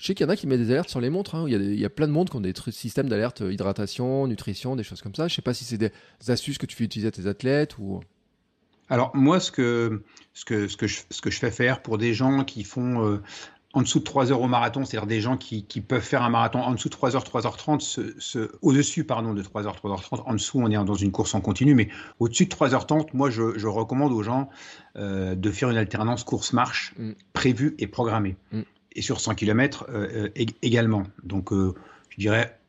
[0.07, 1.35] sais qu'il y en a qui mettent des alertes sur les montres.
[1.35, 1.45] Hein.
[1.47, 4.27] Il, y a il, y a plein de montres qui ont des systèmes d'alerte hydratation,
[4.27, 5.29] nutrition, des choses comme ça.
[5.29, 5.91] Je sais pas si c'est des
[6.29, 8.01] astuces que tu fais utiliser à tes athlètes ou.
[8.91, 11.99] Alors moi, ce que, ce, que, ce, que je, ce que je fais faire pour
[11.99, 13.23] des gens qui font euh,
[13.73, 16.29] en dessous de 3 heures au marathon, c'est-à-dire des gens qui, qui, peuvent faire un
[16.31, 20.23] marathon en dessous de 3 heures, 3h30, ce, ce, au-dessus pardon, de 3 heures, 3h30,
[20.25, 21.89] en dessous on est dans une course en continu, mais
[22.21, 24.49] au-dessus de 3h30, moi je, je recommande aux gens
[24.97, 27.13] euh, de faire une alternance course-marche mm.
[27.33, 28.37] prévue et programmée.
[28.53, 28.63] Mm.
[28.97, 30.29] Et sur 100 km euh,
[30.63, 31.03] également.
[31.25, 32.61] Donc je dirais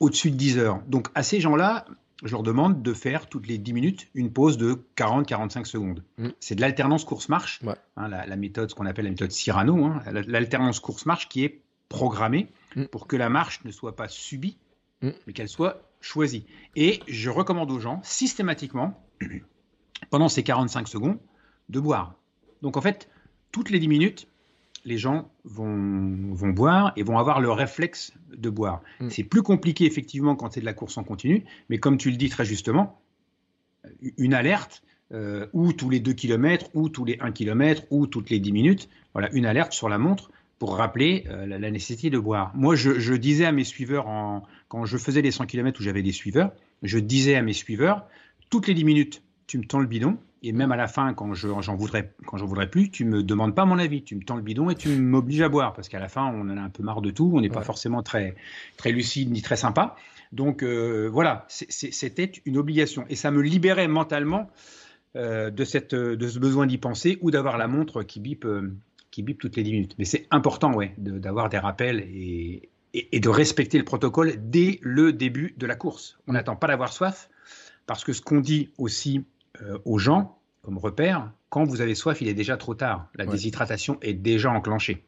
[0.00, 0.80] au-dessus de 10 heures.
[0.86, 1.84] Donc à ces gens-là,
[2.24, 6.02] je leur demande de faire toutes les 10 minutes une pause de 40-45 secondes.
[6.18, 6.28] Mm.
[6.40, 7.60] C'est de l'alternance course-marche,
[7.96, 12.48] hein, la, méthode, ce qu'on appelle la méthode Cyrano, hein, l'alternance course-marche qui est programmée
[12.74, 12.84] mm.
[12.86, 14.56] pour que la marche ne soit pas subie,
[15.02, 15.10] mm.
[15.26, 16.46] mais qu'elle soit choisie.
[16.74, 19.02] Et je recommande aux gens systématiquement,
[20.10, 21.18] pendant ces 45 secondes,
[21.68, 22.14] de boire.
[22.62, 23.10] Donc en fait,
[23.52, 24.28] toutes les 10 minutes,
[24.86, 28.80] les gens vont, vont boire et vont avoir le réflexe de boire.
[29.00, 29.10] Mm.
[29.10, 32.16] C'est plus compliqué effectivement quand c'est de la course en continu, mais comme tu le
[32.16, 32.98] dis très justement,
[34.16, 38.30] une alerte, euh, ou tous les 2 km, ou tous les 1 km, ou toutes
[38.30, 42.50] les 10 minutes, voilà, une alerte sur la montre pour rappeler la, nécessité de boire.
[42.54, 46.02] Moi, je, disais à mes suiveurs, en, quand je faisais les 100 km où j'avais
[46.02, 46.50] des suiveurs,
[46.82, 48.06] je disais à mes suiveurs,
[48.48, 51.32] toutes les 10 minutes, tu me tends le bidon, et même à la fin, quand
[51.34, 54.36] j'en voudrais, quand j'en voudrais plus, tu me demandes pas mon avis, tu me tends
[54.36, 56.70] le bidon et tu m'obliges à boire, parce qu'à la fin, on en a un
[56.70, 58.36] peu marre de tout, on n'est pas forcément très,
[58.76, 59.96] très lucide ni très sympa.
[60.32, 64.50] Donc euh, voilà, c'était une obligation, et ça me libérait mentalement
[65.16, 68.74] euh, de, cette, de ce besoin d'y penser ou d'avoir la montre qui bip, euh,
[69.10, 69.94] qui bip toutes les 10 minutes.
[69.98, 75.12] Mais c'est important, ouais, d'avoir des rappels et, et, de respecter le protocole dès le
[75.12, 76.18] début de la course.
[76.26, 77.30] On n'attend pas d'avoir soif,
[77.86, 79.24] parce que ce qu'on dit aussi
[79.62, 83.08] euh, aux gens comme repère, quand vous avez soif, il est déjà trop tard.
[83.14, 85.04] La déshydratation est déjà enclenchée.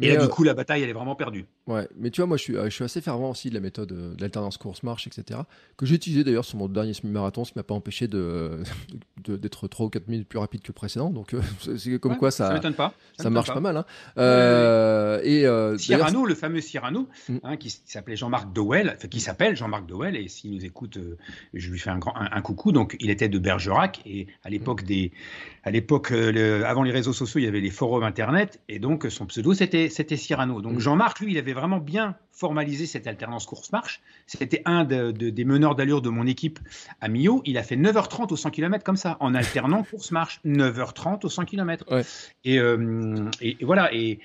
[0.00, 1.44] Et là, du euh, coup, la bataille, elle est vraiment perdue.
[1.70, 3.60] Ouais, mais tu vois, moi, je suis, euh, je suis assez fervent aussi de la
[3.60, 5.38] méthode euh, de l'alternance course-marche, etc.,
[5.76, 8.64] que j'ai utilisé d'ailleurs sur mon dernier semi-marathon, ce qui m'a pas empêché de,
[9.28, 11.10] d'être 3 ou 4 minutes plus rapide que le précédent.
[11.10, 11.32] Donc,
[11.78, 12.92] c'est comme quoi ça, ça, pas.
[13.16, 13.76] ça, marche pas, mal.
[13.76, 15.20] Hein.
[15.22, 15.46] et,
[15.78, 17.36] Cyrano, le fameux Cyrano, mm.
[17.44, 20.98] hein, qui, s'appelait Jean-Marc Dowell, enfin, qui s'appelle Jean-Marc Dowell, et s'il nous écoute,
[21.54, 22.72] je lui fais un, grand, un, coucou.
[22.72, 24.86] Donc, il était de Bergerac, et à l'époque, mm.
[24.86, 25.12] des,
[25.62, 29.26] à l'époque avant les réseaux sociaux, il y avait les forums Internet, et donc son
[29.26, 30.60] pseudo, c'était c'était Cyrano.
[30.60, 30.80] Donc mm.
[30.80, 34.00] Jean-Marc, lui, il avait vraiment bien formalisé cette alternance course-marche.
[34.26, 36.58] C'était un des meneurs d'allure de mon équipe
[37.00, 37.42] à Millau.
[37.44, 40.40] Il a fait 9h30 au 100 km comme ça, en alternant course-marche.
[40.44, 41.84] 9h30 au 100 km.
[41.90, 42.02] Euh,
[42.44, 42.56] et,
[43.40, 43.94] et, voilà.
[43.94, 44.20] Et,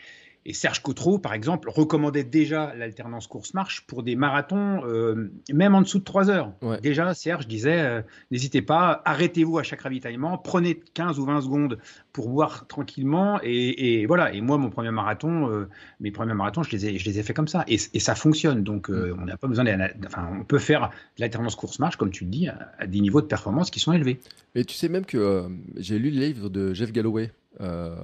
[0.48, 5.82] et Serge Cotreau, par exemple, recommandait déjà l'alternance course-marche pour des marathons, euh, même en
[5.82, 6.54] dessous de 3 heures.
[6.84, 11.80] Déjà, Serge disait, euh, n'hésitez pas, arrêtez-vous à chaque ravitaillement, prenez 15 ou 20 secondes
[12.14, 13.40] pour boire tranquillement.
[13.42, 14.34] Et, voilà.
[14.34, 15.68] Et moi, mon premier marathon, euh,
[16.00, 17.66] mes premiers marathons, je les ai, je les ai fait comme ça.
[17.68, 18.64] Et, ça fonctionne.
[18.64, 19.18] Donc, mm.
[19.20, 19.66] on n'a pas besoin
[20.06, 23.72] enfin, on peut faire l'alternance course-marche, comme tu le dis, à, des niveaux de performance
[23.72, 24.20] qui sont élevés.
[24.54, 27.32] Et tu sais même que j'ai lu le livre de Jeff Galloway.
[27.62, 27.96] Euh,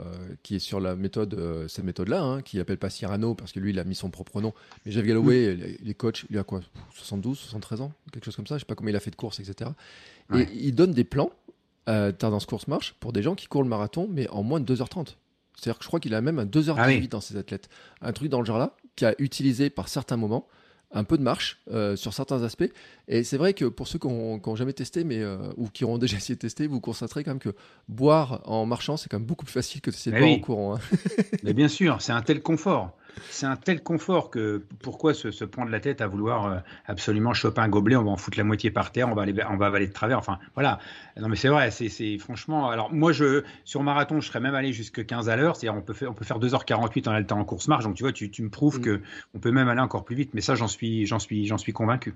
[0.44, 3.60] qui est sur la méthode, euh, cette méthode-là, hein, qui appelle pas Cyrano parce que
[3.60, 4.54] lui, il a mis son propre nom.
[4.86, 5.84] Mais Jeff Galloway, mm.
[5.84, 6.62] les, coachs, il a quoi
[6.94, 8.56] 72, 73 ans Quelque chose comme ça.
[8.56, 9.72] Je sais pas combien il a fait de courses, etc.
[10.34, 11.32] Et il donne des plans,
[11.90, 15.18] euh, tendance course-marche, pour des gens qui courent le marathon, mais en moins de 2h30.
[15.58, 17.68] C'est-à-dire que je crois qu'il a même un 2h18 ah dans ses athlètes.
[18.02, 20.48] Un truc dans le genre-là, qui a utilisé par certains moments
[20.94, 22.70] un peu de marche euh, sur certains aspects.
[23.08, 25.98] Et c'est vrai que pour ceux qui n'ont jamais testé, mais, euh, ou qui auront
[26.00, 27.56] déjà essayé de tester, vous constaterez quand même que
[27.88, 30.76] boire en marchant, c'est quand même beaucoup plus facile que d'essayer de boire en courant.
[30.76, 30.80] Hein.
[31.44, 32.98] mais bien sûr, c'est un tel confort.
[33.30, 37.62] C'est un tel confort que pourquoi se, prendre la tête à vouloir euh, absolument choper
[37.62, 39.68] un gobelet, on va en foutre la moitié par terre, on va, aller, on va
[39.68, 40.18] avaler de travers.
[40.18, 40.80] Enfin, voilà.
[41.18, 42.70] Non, mais c'est vrai, c'est franchement.
[42.70, 45.56] Alors, moi, je, sur marathon, je serais même allé jusqu'à 15 à l'heure.
[45.56, 47.84] C'est-à-dire, on peut, faire, on peut faire 2h48 en temps en course marche.
[47.84, 48.84] Donc, tu vois, tu, tu me prouves mm.
[48.84, 49.02] que
[49.34, 50.32] on peut même aller encore plus vite.
[50.34, 52.16] Mais ça, j'en suis, suis, suis convaincu.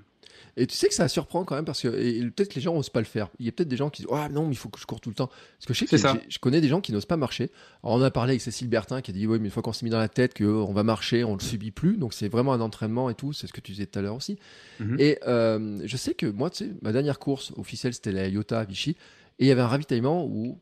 [0.58, 1.90] Et tu sais que ça surprend quand même parce que
[2.30, 3.30] peut-être les gens n'osent pas le faire.
[3.40, 4.86] Il y a peut-être des gens qui disent Ah non, mais il faut que je
[4.86, 5.28] cours tout le temps.
[5.28, 7.52] Parce que je sais que je connais des gens qui n'osent pas marcher.
[7.84, 9.74] Alors, on a parlé avec Cécile Bertin qui a dit Oui, mais une fois qu'on
[9.74, 11.98] s'est mis dans la tête qu'on va marcher, on ne le subit plus.
[11.98, 13.34] Donc c'est vraiment un entraînement et tout.
[13.34, 14.40] C'est ce que tu disais tout à l'heure aussi.
[14.80, 14.98] Mhm.
[15.00, 18.60] Et euh, je sais que moi, tu sais, ma dernière course officielle, c'était la Iota
[18.60, 18.92] à Vichy.
[19.40, 20.58] Et il y avait un ravitaillement où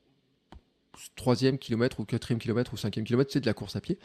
[1.15, 3.97] troisième kilomètre ou quatrième kilomètre ou cinquième kilomètre, c'est de la course à pied.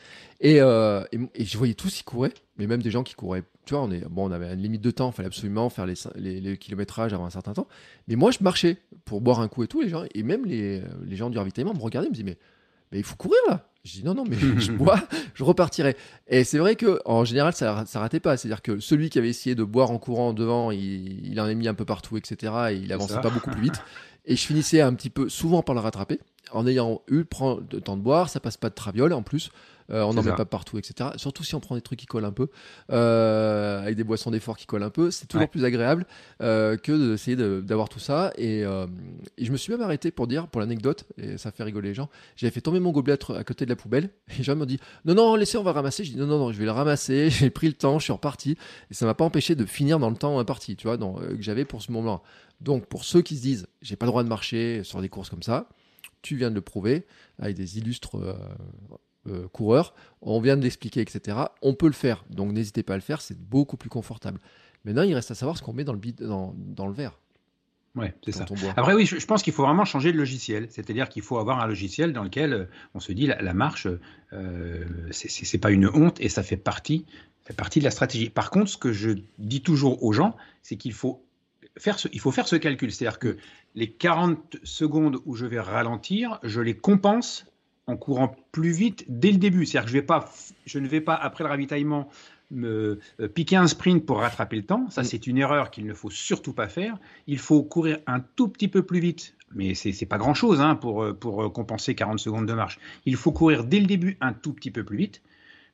[0.45, 3.45] Euh, et, je voyais tous qui couraient, mais même des gens qui couraient.
[3.67, 5.87] Tu vois, on, est, bon, on avait une limite de temps, il fallait absolument faire
[5.87, 7.69] les, les, kilométrages avant un certain temps.
[8.07, 10.83] Mais moi, je marchais pour boire un coup et tout, les gens, et même les,
[11.05, 12.39] les gens du ravitaillement me regardaient, me disaient, mais,
[12.93, 13.69] mais il faut courir là.
[13.85, 15.01] Je dis non, non, mais je bois,
[15.35, 15.97] je repartirai.
[16.27, 18.37] Et c'est vrai que en général, ça, ça ratait pas.
[18.37, 21.55] C'est-à-dire que celui qui avait essayé de boire en courant devant, il, il en a
[21.55, 22.53] mis un peu partout, etc.
[22.71, 23.81] Et il avançait pas beaucoup plus vite.
[24.29, 26.21] Et je finissais un petit peu souvent par le rattraper
[26.53, 29.51] en ayant eu le temps de boire, ça passe pas de traviole en plus.
[29.91, 31.11] Euh, on n'en met pas partout, etc.
[31.17, 32.49] Surtout si on prend des trucs qui collent un peu,
[32.91, 36.07] euh, avec des boissons d'effort qui collent un peu, c'est toujours plus agréable
[36.43, 38.33] euh, que d'essayer d'avoir tout ça.
[38.37, 38.65] Et,
[39.39, 42.09] je me suis même arrêté pour dire, pour l'anecdote, et ça fait rigoler les gens,
[42.37, 44.79] j'avais fait tomber mon gobelet à côté de la poubelle, et les gens m'ont dit
[45.05, 46.05] non, non, laissez, on va ramasser.
[46.05, 48.13] Je dis non, non, non, je vais le ramasser, j'ai pris le temps, je suis
[48.13, 48.57] reparti,
[48.91, 51.65] et ça m'a pas empêché de finir dans le temps imparti, tu vois, que j'avais
[51.65, 52.21] pour ce moment-là.
[52.61, 55.31] Donc pour ceux qui se disent j'ai pas le droit de marcher sur des courses
[55.31, 55.69] comme ça,
[56.23, 57.07] tu viens de le prouver
[57.39, 58.35] avec des illustres euh,
[59.31, 59.83] euh,
[60.23, 61.39] on vient de l'expliquer, etc.
[61.63, 64.41] On peut le faire, donc n'hésitez pas à le faire, c'est beaucoup plus confortable.
[64.85, 67.19] Maintenant, il reste à savoir ce qu'on met dans le, dans, dans le verre.
[67.95, 68.47] Ouais, c'est ça.
[68.77, 70.69] Après, oui, je, pense qu'il faut vraiment changer de logiciel.
[70.71, 72.65] C'est-à-dire qu'il faut avoir un logiciel dans lequel euh,
[72.95, 73.89] on se dit la, marche,
[74.33, 77.07] euh, c'est pas une honte et ça fait partie,
[77.45, 78.31] fait partie de la stratégie.
[78.31, 81.25] Par contre, ce que je dis toujours aux gens, c'est qu'il faut
[81.77, 82.93] faire ce, il faut faire ce calcul.
[82.93, 83.37] C'est-à-dire que
[83.75, 87.47] les 40 secondes où je vais ralentir, je les compense
[87.89, 89.67] en courant plus vite dès le début.
[89.67, 90.31] C'est-à-dire que je, vais pas,
[90.67, 92.09] je ne vais pas, après le ravitaillement,
[92.51, 94.89] me euh, piquer un sprint pour rattraper le temps.
[94.91, 95.05] Ça, mm.
[95.05, 96.99] c'est une erreur qu'il ne faut surtout pas faire.
[97.27, 101.07] Il faut courir un tout petit peu plus vite mais c'est pas grand-chose hein, pour,
[101.19, 102.79] pour compenser 40 secondes de marche.
[103.07, 105.23] Il faut courir dès le début un tout petit peu plus vite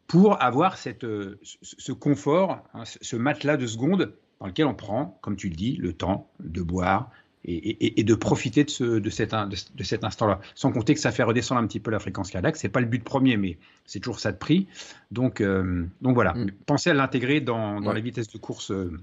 [0.07, 1.05] pour avoir cette,
[1.43, 5.77] ce confort, hein, ce matelas de secondes dans lequel on prend, comme tu le dis,
[5.77, 7.11] le temps de boire,
[7.45, 10.41] et, de profiter de, ce, de, cet, de, cet instant-là.
[10.55, 12.57] Sans compter que ça fait redescendre un petit peu la fréquence cardiaque.
[12.57, 14.67] C'est pas le but premier, mais c'est toujours ça de prix.
[15.11, 16.51] Donc, euh, donc voilà, mm.
[16.67, 18.99] pensez à l'intégrer dans, dans les vitesses de course euh,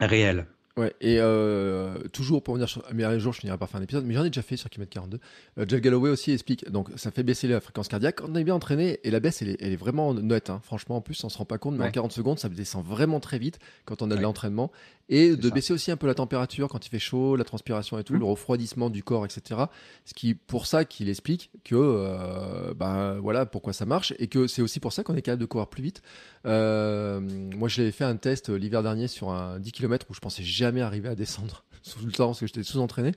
[0.00, 0.46] réelles.
[0.78, 2.82] Ouais, et euh, toujours pour venir sur.
[2.94, 4.70] Mais un jour, je finirai par faire un épisode, mais j'en ai déjà fait sur
[4.70, 5.20] km 42.
[5.58, 6.70] Euh, Jeff Galloway aussi explique.
[6.70, 8.20] Donc, ça fait baisser la fréquence cardiaque.
[8.26, 10.48] On est bien entraîné et la baisse, elle est, elle est vraiment nette.
[10.48, 10.60] Hein.
[10.64, 13.20] Franchement, en plus, on se rend pas compte, mais en 40 secondes, ça descend vraiment
[13.20, 14.72] très vite quand on a de l'entraînement.
[15.08, 18.04] Et de baisser aussi un peu la température quand il fait chaud, la transpiration et
[18.04, 18.18] tout, mmh.
[18.18, 19.62] le refroidissement du corps, etc.
[20.04, 24.46] Ce qui, pour ça, qu'il explique que, euh, ben voilà, pourquoi ça marche et que
[24.46, 26.02] c'est aussi pour ça qu'on est capable de courir plus vite.
[26.46, 30.44] Euh, moi, j'avais fait un test l'hiver dernier sur un 10 km où je pensais
[30.44, 33.12] jamais arriver à descendre sous le temps parce que j'étais sous-entraîné.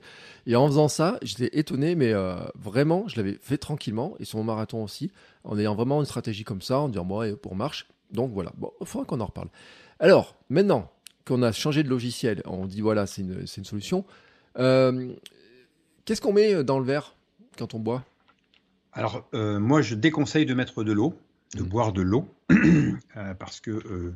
[0.46, 4.38] Et en faisant ça, j'étais étonné, mais euh, vraiment, je l'avais fait tranquillement et sur
[4.38, 5.10] mon marathon aussi,
[5.44, 7.88] en ayant vraiment une stratégie comme ça, en disant, moi, pour marche.
[8.10, 9.48] Donc voilà, bon, il faudra qu'on en reparle.
[9.98, 10.90] Alors, maintenant
[11.26, 14.04] qu'on a changé de logiciel, on dit, voilà, c'est une, une, solution.
[14.58, 15.12] Euh,
[16.04, 17.14] qu'est-ce qu'on met dans le verre
[17.58, 18.04] quand on boit?
[18.92, 21.14] Alors, euh, moi, je déconseille de mettre de l'eau,
[21.54, 21.68] de mmh.
[21.68, 22.28] boire de l'eau,
[23.38, 24.14] parce que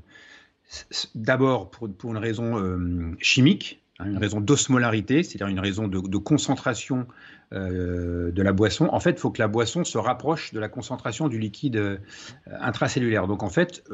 [1.14, 6.18] d'abord pour, pour, une raison euh, chimique, hein, une raison d'osmolarité, c'est-à-dire une raison de,
[6.18, 7.06] concentration
[7.52, 8.88] euh, de la boisson.
[8.92, 11.98] En fait, il faut que la boisson se rapproche de la concentration du liquide euh,
[12.60, 13.26] intracellulaire.
[13.26, 13.84] Donc en fait,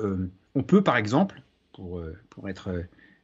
[0.55, 2.71] on peut par exemple, pour, pour être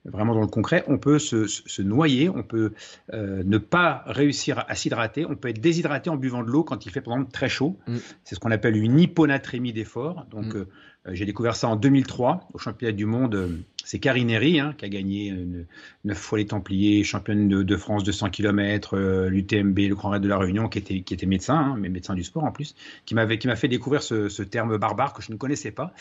[0.04, 2.72] vraiment dans le concret, on peut se, noyer, on peut
[3.12, 6.90] ne pas réussir à s'hydrater, on peut être déshydraté en buvant de l'eau quand il
[6.90, 7.76] fait par exemple très chaud.
[7.86, 7.96] Mm.
[8.24, 10.26] C'est ce qu'on appelle une hyponatrémie d'effort.
[10.30, 10.66] Donc mm.
[11.08, 13.34] Euh, j'ai découvert ça en 2003 au championnat du monde.
[13.34, 13.48] Euh,
[13.84, 15.34] c'est Karineri hein, qui a gagné
[16.04, 20.28] neuf fois les Templiers, championne de, France de 100 km, l'UTMB, le Grand Raid de
[20.28, 23.16] la Réunion, qui était, qui était médecin, hein, mais médecin du sport en plus, qui
[23.16, 25.92] m'avait qui m'a fait découvrir ce, terme barbare que je ne connaissais pas.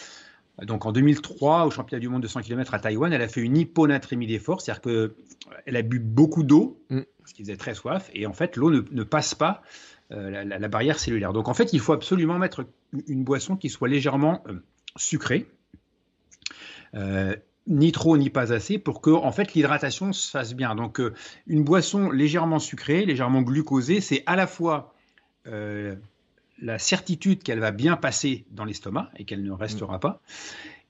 [0.61, 3.41] Donc en 2003, au championnat du monde de 100 km à Taïwan, elle a fait
[3.41, 7.01] une hyponatrémie d'effort, c'est-à-dire qu'elle a bu beaucoup d'eau, mm.
[7.25, 9.63] ce qui faisait très soif, et en fait l'eau ne, passe pas
[10.11, 11.33] euh, la, barrière cellulaire.
[11.33, 12.65] Donc en fait, il faut absolument mettre
[13.07, 14.43] une boisson qui soit légèrement.
[16.93, 17.35] Euh,
[17.67, 20.75] ni trop ni pas assez pour que en fait l'hydratation se fasse bien.
[20.75, 21.13] Donc euh,
[21.47, 24.93] une boisson légèrement sucrée, légèrement glucosée, c'est à la fois
[25.47, 25.95] euh,
[26.61, 30.21] la certitude qu'elle va bien passer dans l'estomac et qu'elle ne restera pas,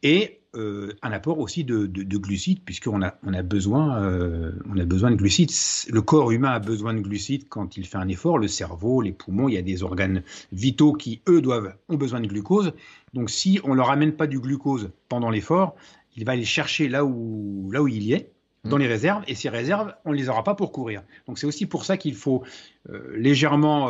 [0.04, 4.84] et euh, un apport aussi de, glucides, puisqu'on a, on a, besoin, euh, on a
[4.84, 5.52] besoin de glucides.
[5.90, 9.14] Le corps humain a besoin de glucides quand il fait un effort, le cerveau, les
[9.14, 12.74] poumons, il y a des organes vitaux qui, eux, doivent, ont besoin de glucose.
[13.14, 15.76] Donc si on ne leur amène pas du glucose pendant l'effort,
[16.18, 18.32] il va aller chercher là où, là où il y est,
[18.66, 21.02] dans les réserves, et ces réserves, on ne les aura pas pour courir.
[21.28, 22.44] Donc c'est aussi pour ça qu'il faut
[22.92, 23.90] euh, légèrement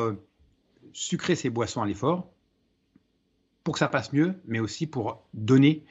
[0.94, 2.30] sucrer ces boissons à l'effort,
[3.64, 5.84] pour que ça passe mieux, mais aussi pour donner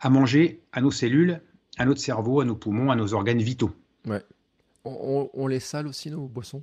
[0.00, 1.40] à manger à nos cellules,
[1.78, 3.72] à notre cerveau, à nos poumons, à nos organes vitaux.
[4.06, 4.22] Ouais.
[4.84, 6.62] On, les sale aussi, nos boissons?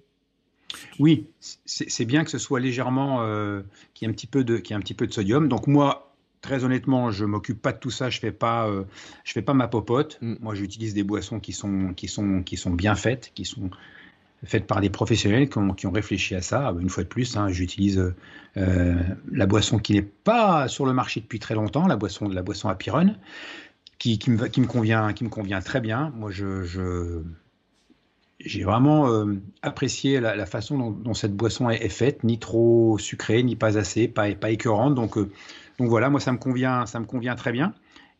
[0.97, 1.27] Oui,
[1.65, 3.61] c'est bien que ce soit légèrement, euh,
[3.93, 5.49] qu'il y ait un petit peu de, un petit peu de sodium.
[5.49, 8.09] Donc moi, très honnêtement, je m'occupe pas de tout ça.
[8.09, 8.85] Je fais pas, euh,
[9.25, 10.17] je fais pas ma popote.
[10.21, 10.35] Mm.
[10.39, 13.69] Moi, j'utilise des boissons qui sont, qui sont, qui sont bien faites, qui sont
[14.45, 16.73] faites par des professionnels qui ont, réfléchi à ça.
[16.79, 18.13] Une fois de plus, hein, j'utilise
[18.57, 18.95] euh,
[19.31, 22.43] la boisson qui n'est pas sur le marché depuis très longtemps, la boisson de la
[22.43, 22.75] boisson à
[23.97, 26.11] qui, me, convient, qui me convient très bien.
[26.15, 26.31] Moi,
[28.39, 33.55] j'ai vraiment euh, apprécié la, façon dont, cette boisson est, faite, ni trop sucrée, ni
[33.55, 34.95] pas assez, pas, pas écœurante.
[34.95, 35.31] Donc, euh,
[35.79, 37.73] donc voilà, moi ça me convient, ça me convient très bien.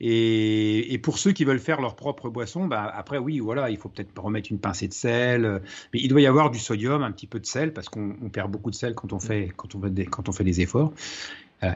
[0.06, 3.88] Et, pour ceux qui veulent faire leur propre boisson, bah après oui, voilà, il faut
[3.88, 5.62] peut-être remettre une pincée de sel,
[5.94, 8.52] mais il doit y avoir du sodium, un petit peu de sel, parce qu'on perd
[8.52, 10.94] beaucoup de sel quand on fait, quand on fait, des, quand on fait des efforts.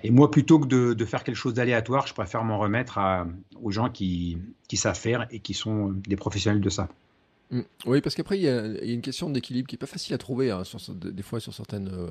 [0.04, 3.00] Et moi, plutôt que de, faire quelque chose d'aléatoire, je préfère m'en remettre
[3.62, 4.38] aux gens qui,
[4.68, 6.90] qui savent faire et qui sont des professionnels de ça.
[7.52, 7.62] Mmh.
[7.86, 10.52] Oui, parce qu'après, il y, a une question d'équilibre qui n'est pas facile à trouver,
[10.52, 12.10] hein, sur, des fois sur certaines euh,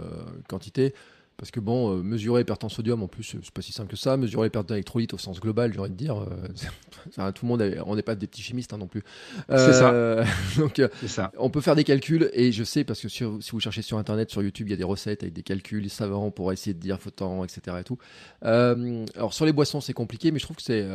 [0.48, 0.94] quantités.
[1.38, 3.90] Parce que bon, euh, mesurer les pertes en sodium, en plus, c'est pas si simple
[3.90, 4.16] que ça.
[4.16, 7.82] Mesurer les pertes d'électrolytes au sens global, j'ai envie de dire, euh, tout le monde,
[7.84, 9.02] on n'est pas des petits chimistes hein, non plus.
[9.50, 9.90] c'est ça.
[9.92, 10.24] Euh,
[10.56, 11.32] donc, ça.
[11.36, 14.30] on peut faire des calculs, et je sais, parce que si vous cherchez sur Internet,
[14.30, 16.98] sur YouTube, il y a des recettes avec des calculs savants pour essayer de dire
[17.00, 17.76] faut tant, etc.
[17.80, 17.98] Et tout.
[18.40, 20.86] alors, sur les boissons, c'est compliqué, mais je trouve que c'est.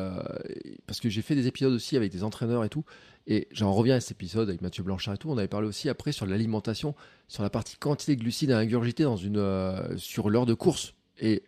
[0.87, 2.83] parce que j'ai fait des épisodes aussi avec des entraîneurs et tout.
[3.27, 5.29] Et j'en reviens à cet épisode avec Mathieu Blanchard et tout.
[5.29, 6.95] On avait parlé aussi après sur l'alimentation,
[7.27, 10.93] sur la partie quantité de glucides à ingurgiter dans une, euh, sur l'heure de course.
[11.19, 11.43] Et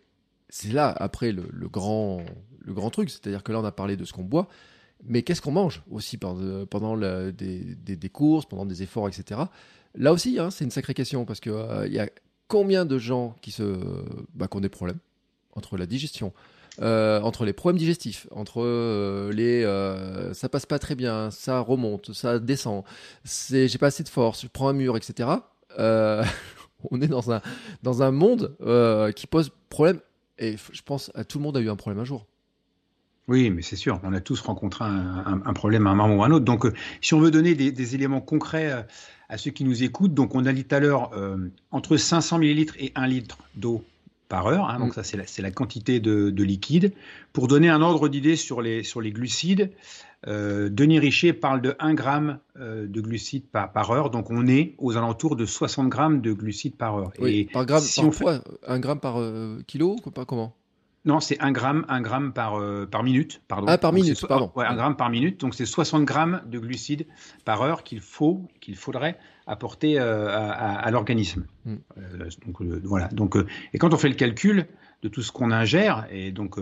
[0.48, 2.24] c'est là, après, le, grand,
[2.60, 3.10] le grand truc.
[3.10, 4.48] C'est-à-dire que là, on a parlé de ce qu'on boit.
[5.04, 9.40] Mais qu'est-ce qu'on mange aussi pendant, pendant des, courses, pendant des efforts, etc.
[9.96, 11.52] Là aussi, hein, c'est une sacrée question parce qu'il
[11.86, 12.08] il y a
[12.48, 13.78] combien de gens qui, se,
[14.34, 14.98] bah, qui ont des problèmes
[15.56, 16.32] entre la digestion,
[16.82, 21.60] euh, entre les problèmes digestifs, entre euh, les euh, ça passe pas très bien, ça
[21.60, 22.82] remonte, ça descend,
[23.22, 25.28] c'est j'ai pas assez de force, je prends un mur, etc.
[25.78, 27.42] on est dans un
[27.82, 28.56] dans un monde
[29.14, 30.00] qui pose problème
[30.38, 32.26] et je pense à tout le monde a eu un problème un jour.
[33.28, 36.26] Oui, mais c'est sûr, on a tous rencontré un, problème à un moment ou à
[36.26, 36.44] un autre.
[36.44, 36.66] Donc,
[37.00, 38.86] si on veut donner des éléments concrets
[39.30, 41.10] à ceux qui nous écoutent, donc on a dit tout à l'heure
[41.70, 43.82] entre 500 millilitres et 1 litre d'eau
[44.28, 44.68] par heure.
[44.68, 45.02] Hein, donc mm.
[45.02, 46.92] ça, c'est la, quantité de, liquide.
[47.32, 49.70] Pour donner un ordre d'idée sur les, sur les glucides,
[50.26, 54.10] euh, Denis Richer parle de 1 gramme euh, de glucides par, par, heure.
[54.10, 57.12] Donc on est aux alentours de 60 grammes de glucides par heure.
[57.20, 58.40] Et par gramme, si on fait...
[58.66, 60.54] 1 gramme par euh, kilo Comment?
[61.04, 62.58] Non, c'est 1 gramme, 1 gramme par,
[62.90, 63.42] par minute.
[63.46, 63.66] Pardon.
[63.68, 64.50] Ah, par minute, pardon.
[64.56, 65.38] Ouais, 1 gramme par minute.
[65.38, 67.06] Donc, c'est 60 grammes de glucides
[67.44, 71.46] par heure qu'il faut, qu'il faudrait apporter euh, à, l'organisme.
[71.64, 71.74] Mm.
[71.98, 73.08] Euh, donc euh, voilà.
[73.08, 73.36] Donc
[73.72, 74.66] et quand on fait le calcul
[75.02, 76.56] de tout ce qu'on ingère, et donc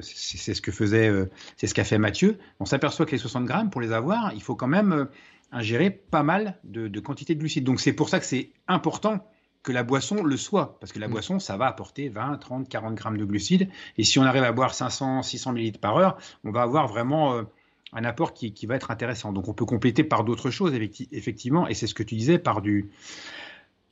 [0.00, 1.10] c'est ce que faisait,
[1.56, 4.42] c'est ce qu'a fait Mathieu, on s'aperçoit que les 60 grammes pour les avoir, il
[4.42, 5.08] faut quand même
[5.50, 7.64] ingérer pas mal de, quantité de glucides.
[7.64, 9.28] Donc c'est pour ça que c'est important
[9.62, 11.10] que la boisson le soit, parce que la mm.
[11.10, 13.68] boisson, ça va apporter 20, 30, 40 grammes de glucides,
[13.98, 17.44] et si on arrive à boire 500, 600 millilitres par heure, on va avoir vraiment
[17.92, 19.32] un apport qui, va être intéressant.
[19.32, 20.74] Donc on peut compléter par d'autres choses,
[21.12, 22.90] effectivement, et c'est ce que tu disais, par du,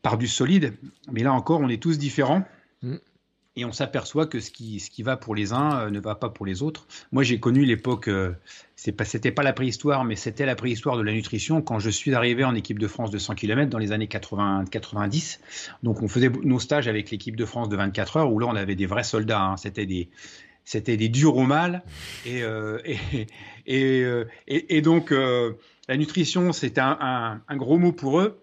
[0.03, 0.75] par du solide.
[1.13, 2.45] Mais là encore, on est tous différents.
[2.83, 2.97] Mm.
[3.57, 6.15] Et on s'aperçoit que ce qui, ce qui va pour les uns euh, ne va
[6.15, 6.87] pas pour les autres.
[7.11, 8.33] Moi, j'ai connu l'époque, euh,
[8.77, 12.45] c'était pas la préhistoire, mais c'était la préhistoire de la nutrition quand je suis arrivé
[12.45, 15.41] en équipe de France de 100 km dans les années 80, 90.
[15.83, 18.55] Donc, on faisait nos stages avec l'équipe de France de 24 heures où là, on
[18.55, 19.43] avait des vrais soldats.
[19.43, 19.57] Hein.
[19.57, 20.09] C'était des,
[20.71, 21.83] c'était des durs au mal.
[22.25, 22.79] Et, euh,
[23.69, 25.55] euh, et, et, donc, euh,
[25.89, 28.41] la nutrition, c'était un, gros mot pour eux.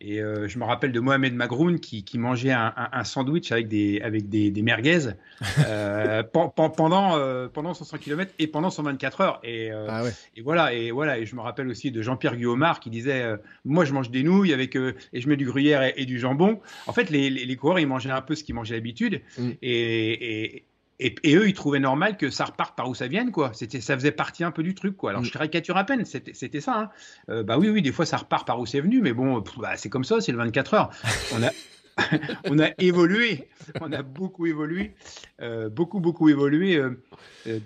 [0.00, 4.52] Et je me rappelle de Mohamed Magroun qui, mangeait un, sandwich avec des, avec des,
[4.62, 5.10] merguez
[6.32, 9.40] pendant, pendant 100 km et pendant 124 heures.
[9.42, 10.02] Et, ah
[10.34, 11.18] et, voilà, et voilà.
[11.18, 13.24] Et je me rappelle aussi de Jean-Pierre Guillaumard qui disait
[13.64, 16.60] Moi, je mange des nouilles avec, et je mets du gruyère et, du jambon.
[16.86, 19.22] En fait, les, les, coureurs, ils mangeaient un peu ce qu'ils mangeaient d'habitude.
[19.38, 19.50] Mm.
[19.62, 20.64] Et,
[20.98, 23.50] et, eux, ils trouvaient normal que ça reparte par où ça vienne, quoi.
[23.52, 25.10] C'était, ça faisait partie un peu du truc, quoi.
[25.10, 25.32] Alors, je mm.
[25.32, 26.80] caricature à peine, c'était, ça.
[26.80, 26.90] Hein.
[27.28, 29.76] Euh, bah oui, oui, des fois, ça repart par où c'est venu, mais bon, bah,
[29.76, 30.90] c'est comme ça, c'est le 24 heures.
[31.34, 31.50] On a,
[32.50, 33.46] on a évolué,
[33.82, 34.94] on a beaucoup évolué,
[35.42, 36.76] euh, beaucoup, beaucoup évolué.
[36.76, 36.98] Euh,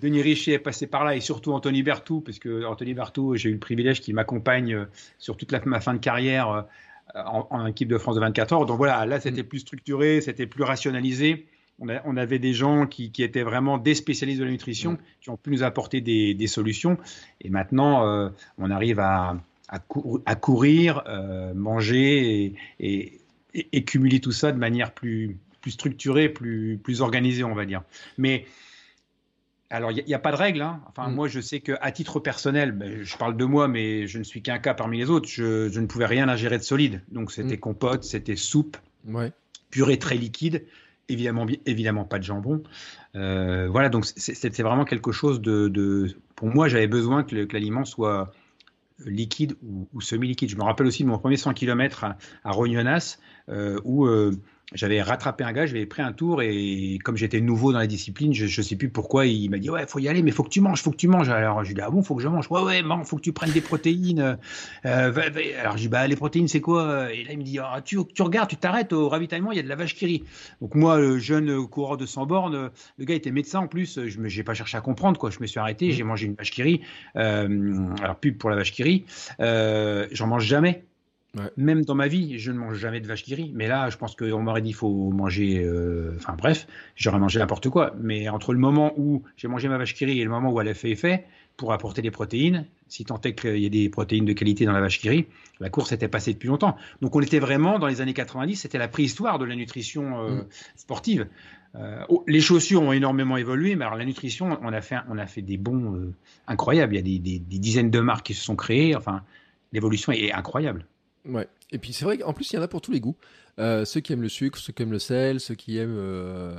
[0.03, 3.51] Denis Richer est passé par là, et surtout Anthony Berthoud, parce que Anthony Berthoud, j'ai
[3.51, 4.87] eu le privilège qu'il m'accompagne
[5.19, 6.67] sur toute la, ma fin de carrière
[7.15, 8.67] en, en, équipe de France de 24 heures.
[8.67, 9.49] Donc voilà, là, c'était mm.
[9.49, 11.47] plus structuré, c'était plus rationalisé
[11.81, 15.51] on, avait des gens qui, étaient vraiment des spécialistes de la nutrition, qui ont pu
[15.51, 16.99] nous apporter des, solutions.
[17.41, 19.37] Et maintenant, euh, on arrive à,
[20.39, 27.65] courir, euh, manger et, cumuler tout ça de manière plus, structurée, plus, organisée, on va
[27.65, 27.83] dire.
[28.19, 28.45] Mais
[29.71, 30.63] alors, il n'y a, pas de règle.
[30.63, 30.81] Hein.
[30.89, 31.15] Enfin, mm.
[31.15, 34.43] moi, je sais qu'à titre personnel, ben, je parle de moi, mais je ne suis
[34.43, 35.29] qu'un cas parmi les autres.
[35.29, 37.03] Je, ne pouvais rien ingérer de solide.
[37.11, 37.61] Donc, c'était mm.
[37.61, 38.77] compote, c'était soupe,
[39.71, 40.67] purée très liquide
[41.11, 42.63] évidemment, pas de jambon.
[43.17, 46.15] Euh, voilà, donc c'est vraiment quelque chose de.
[46.37, 48.33] pour moi, j'avais besoin que l'aliment soit
[49.07, 50.51] liquide ou, semi-liquide.
[50.51, 53.19] Je me rappelle aussi de mon premier 100 km à, à Rognonas,
[53.49, 54.33] euh, où euh,
[54.73, 58.33] j'avais rattrapé un gars, j'avais pris un tour et comme j'étais nouveau dans la discipline,
[58.33, 60.49] je, ne sais plus pourquoi il m'a dit ouais faut y aller mais faut que
[60.49, 61.29] tu manges, faut que tu manges.
[61.29, 62.51] Alors je lui dis ah bon faut que je mange?
[62.51, 64.39] Ouais ouais bon faut que tu prennes des protéines.
[64.85, 65.13] Euh,
[65.61, 67.13] alors je dis bah les protéines c'est quoi?
[67.13, 69.61] Et là il me dit ah, tu, tu regardes, tu t'arrêtes au ravitaillement il y
[69.61, 70.25] a de la vache qui rit.
[70.61, 74.21] Donc moi le jeune coureur de 100 bornes, le gars était médecin en plus, je
[74.21, 75.93] n'ai pas cherché à comprendre quoi, je me suis arrêté, mmh.
[75.93, 76.81] j'ai mangé une vache qui rit.
[77.17, 79.05] Euh, alors pub pour la vache qui rit,
[79.41, 80.85] euh, j'en mange jamais.
[81.57, 83.53] Même dans ma vie, je ne mange jamais de vache qui rit.
[83.55, 85.63] Mais là, je pense qu'on m'aurait dit qu'il faut manger.
[85.65, 86.67] Euh, enfin bref,
[86.97, 87.95] j'aurais mangé n'importe quoi.
[88.01, 90.61] Mais entre le moment où j'ai mangé ma vache qui rit et le moment où
[90.61, 91.25] elle a fait effet,
[91.57, 94.73] pour apporter des protéines, si tant est qu'il y ait des protéines de qualité dans
[94.73, 95.27] la vache qui rit,
[95.61, 96.77] la course était passée depuis longtemps.
[97.01, 100.31] Donc on était vraiment dans les années 90, c'était la préhistoire de la nutrition euh,
[100.31, 100.47] mm.
[100.77, 101.29] sportive.
[101.77, 105.19] Euh, oh, les chaussures ont énormément évolué, mais alors la nutrition, on a fait, on
[105.19, 106.13] a fait des bons
[106.49, 106.95] incroyables.
[106.95, 108.97] Il y a des, des, dizaines de marques qui se sont créées.
[108.97, 109.23] Enfin,
[109.73, 110.87] l'évolution est incroyable.
[111.27, 111.49] Ouais.
[111.73, 113.17] Et puis c'est vrai qu'en plus, il y en a pour tous les goûts.
[113.59, 115.97] Euh, ceux qui aiment le sucre, ceux qui aiment le sel, ceux qui aiment.
[115.97, 116.55] Euh,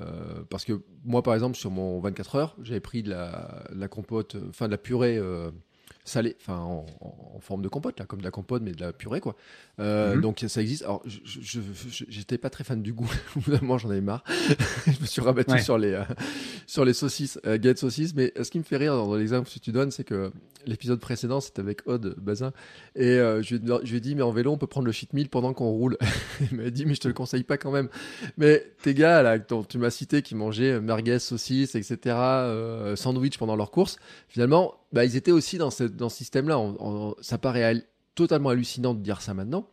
[0.50, 4.38] parce que moi, par exemple, sur mon 24 heures, j'avais pris de la, la compote,
[4.50, 5.50] enfin de la purée euh,
[6.06, 6.86] salée, enfin en,
[7.40, 9.36] forme de compote, là, comme de la compote, mais de la purée, quoi.
[9.80, 10.22] Mhm.
[10.22, 10.84] Donc ça existe.
[10.84, 13.12] Alors, j'étais pas très fan du goût.
[13.36, 14.24] Évidemment, j'en avais marre.
[14.86, 16.00] je me suis rabattu sur les
[16.68, 18.14] sur les saucisses, euh, saucisses.
[18.14, 20.32] Mais ce qui me fait rire dans l'exemple que tu donnes, c'est que
[20.66, 22.52] l'épisode précédent, c'était avec Aude Bazin.
[22.96, 25.30] Et euh, je, lui ai dit, mais en vélo, on peut prendre le cheat meal
[25.30, 25.98] pendant qu'on roule.
[26.52, 27.90] il m'a dit, mais je te le conseille pas quand même.
[28.38, 33.56] Mais tes gars, dont tu m'as cité, qui mangeaient merguez, saucisses, etc., euh, sandwich pendant
[33.56, 33.98] leur course,
[34.28, 36.60] finalement, bah, ils étaient aussi dans ce, dans système-là.
[37.22, 37.86] ça paraît
[38.16, 39.68] totalement hallucinant de dire ça maintenant.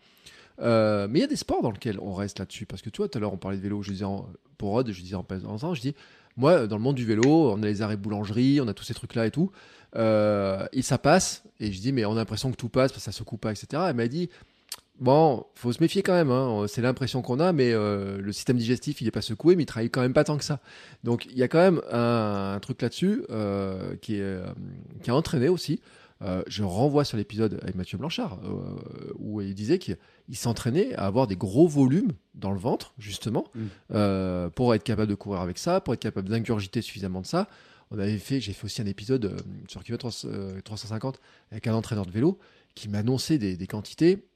[0.61, 2.67] Euh, mais il y a des sports dans lesquels on reste là-dessus.
[2.67, 3.83] Parce que tu vois, tout à l'heure, on parlait de vélo.
[3.83, 4.05] Je disais
[4.57, 5.95] pour Rod, je disais en passant, je dis,
[6.37, 8.95] moi, dans le monde du vélo, on a les arrêts boulangerie, on a tous ces
[8.95, 9.51] trucs-là et tout.
[9.97, 11.45] Euh, et ça passe.
[11.61, 13.41] Et je dis, mais on a l'impression que tout passe parce que ça se coupe
[13.41, 13.83] pas, etc.
[13.89, 14.29] Elle m'a dit,
[15.01, 16.31] bon, faut se méfier quand même.
[16.31, 16.67] Hein.
[16.69, 19.67] C'est l'impression qu'on a, mais euh, le système digestif, il est pas secoué, mais il
[19.67, 20.61] travaille quand même pas tant que ça.
[21.05, 24.39] Donc, il y a quand même un, truc là-dessus euh, qui, est,
[25.03, 25.81] qui a entraîné aussi.
[26.47, 28.39] je renvoie sur l'épisode avec Mathieu Blanchard,
[29.19, 29.97] où il disait qu'il
[30.33, 34.51] s'entraînait à avoir des gros volumes dans le ventre, justement, mm.
[34.55, 37.49] pour être capable de courir avec ça, pour être capable d'ingurgiter suffisamment de ça
[37.91, 39.37] on avait fait, j'ai fait aussi un épisode euh,
[39.69, 40.09] sur kilomètre
[40.65, 41.19] 350 euh,
[41.53, 42.39] avec un entraîneur de vélo
[42.75, 44.27] qui m'annonçait des, des, quantités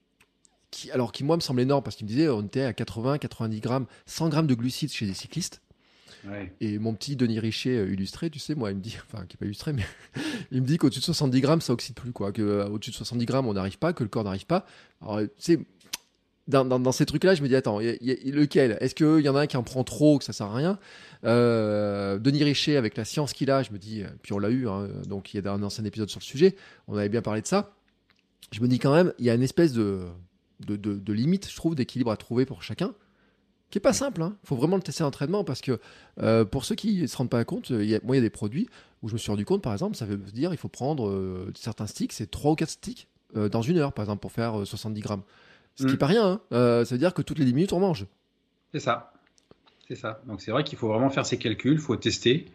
[0.70, 3.18] qui, alors qui moi me semblait énorme parce qu'il me disait on était à 80,
[3.18, 5.60] 90 grammes, 100 grammes de glucides chez des cyclistes.
[6.60, 9.34] Et mon petit Denis Richer euh, illustré, tu sais, moi, il me dit, enfin, qui
[9.34, 9.84] n'est pas illustré, mais
[10.52, 12.30] il me dit qu'au-dessus de 70 grammes, ça oxyde plus, quoi.
[12.30, 14.64] Que au-dessus de 70 grammes, on n'arrive pas, que le corps n'arrive pas.
[15.00, 15.58] Alors, tu sais,
[16.48, 18.76] dans, ces trucs-là, je me dis, attends, lequel?
[18.80, 20.78] Est-ce qu'il y en a un qui en prend trop, que ça sert à rien?
[21.24, 24.68] Euh, Denis Richer, avec la science qu'il a, je me dis, puis on l'a eu,
[24.68, 26.56] hein, donc il y a un ancien épisode sur le sujet,
[26.88, 27.72] on avait bien parlé de ça.
[28.50, 30.00] Je me dis quand même, il y a une espèce de,
[30.60, 32.92] de, limite, je trouve, d'équilibre à trouver pour chacun,
[33.70, 34.20] qui est pas simple.
[34.20, 34.36] Il hein.
[34.44, 35.78] faut vraiment le tester en entraînement parce que
[36.20, 38.68] euh, pour ceux qui ne se rendent pas compte, moi, il y a des produits
[39.02, 41.50] où je me suis rendu compte, par exemple, ça veut dire il faut prendre euh,
[41.56, 45.00] certains sticks, c'est 3 ou 4 sticks dans une heure, par exemple, pour faire 70
[45.00, 45.22] grammes.
[45.76, 46.26] Ce qui n'est pas rien.
[46.26, 46.40] Hein.
[46.52, 48.06] Euh, ça veut dire que toutes les 10 minutes, on mange.
[48.72, 49.12] C'est ça.
[49.88, 50.22] C'est ça.
[50.26, 52.46] Donc c'est vrai qu'il faut vraiment faire ses calculs, il faut tester.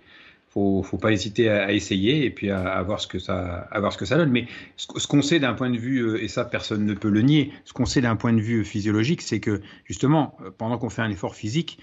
[0.55, 3.79] Il ne faut pas hésiter à, essayer et puis à, voir ce que ça, à
[3.79, 4.31] voir ce que ça donne.
[4.31, 7.21] Mais ce, qu'on sait d'un point de vue, euh, et ça personne ne peut le
[7.21, 10.89] nier, ce qu'on sait d'un point de vue physiologique, c'est que justement, euh, pendant qu'on
[10.89, 11.79] fait un effort physique,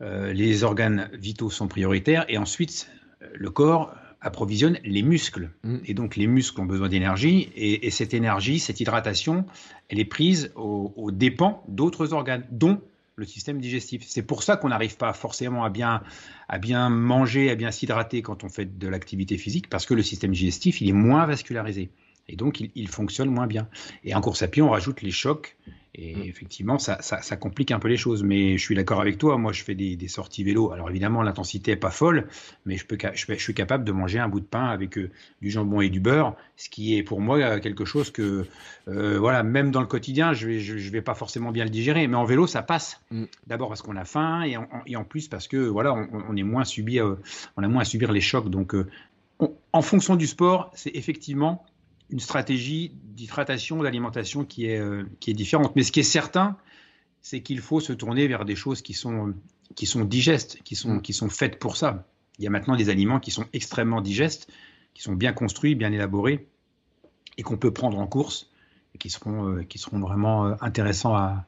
[0.00, 2.90] les organes vitaux sont prioritaires et ensuite
[3.32, 3.94] le corps
[4.26, 5.50] approvisionne les muscles.
[5.62, 5.76] Mm.
[5.86, 9.46] Et donc les muscles ont besoin d'énergie, et, cette énergie, cette hydratation,
[9.88, 12.80] elle est prise aux, dépens d'autres organes, dont
[13.14, 14.02] le système digestif.
[14.06, 16.02] C'est pour ça qu'on n'arrive pas forcément à bien,
[16.48, 20.02] à bien manger, à bien s'hydrater quand on fait de l'activité physique, parce que le
[20.02, 21.88] système digestif, il est moins vascularisé.
[22.28, 23.68] Et donc, il, il fonctionne moins bien.
[24.04, 25.56] Et en course à pied, on rajoute les chocs
[25.98, 26.22] et mm.
[26.22, 28.22] effectivement, ça, ça, complique un peu les choses.
[28.22, 29.38] Mais je suis d'accord avec toi.
[29.38, 30.70] Moi, je fais des, sorties vélo.
[30.72, 32.28] Alors évidemment, l'intensité n'est pas folle,
[32.64, 35.50] mais je, peux, je, suis capable de manger un bout de pain avec euh, du
[35.50, 38.46] jambon et du beurre, ce qui est pour moi euh, quelque chose que,
[38.88, 42.06] euh, voilà, même dans le quotidien, je ne je, vais pas forcément bien le digérer.
[42.06, 43.00] Mais en vélo, ça passe.
[43.10, 43.24] Mm.
[43.46, 46.42] D'abord parce qu'on a faim et en, et en, plus parce que voilà, on, est
[46.42, 48.50] moins subi, on a moins à subir les chocs.
[48.50, 48.74] Donc,
[49.72, 51.64] en fonction du sport, c'est effectivement
[52.10, 55.74] une stratégie d'hydratation, d'alimentation qui est, euh, qui est différente.
[55.76, 56.56] Mais ce qui est certain,
[57.20, 59.34] c'est qu'il faut se tourner vers des choses qui sont,
[59.74, 61.02] qui sont digestes, qui sont, mm.
[61.02, 62.06] qui sont faites pour ça.
[62.38, 64.48] Il y a maintenant des aliments qui sont extrêmement digestes,
[64.94, 66.46] qui sont bien construits, bien élaborés,
[67.38, 68.50] et qu'on peut prendre en course,
[68.94, 71.46] et qui seront, euh, qui seront vraiment euh, intéressants à,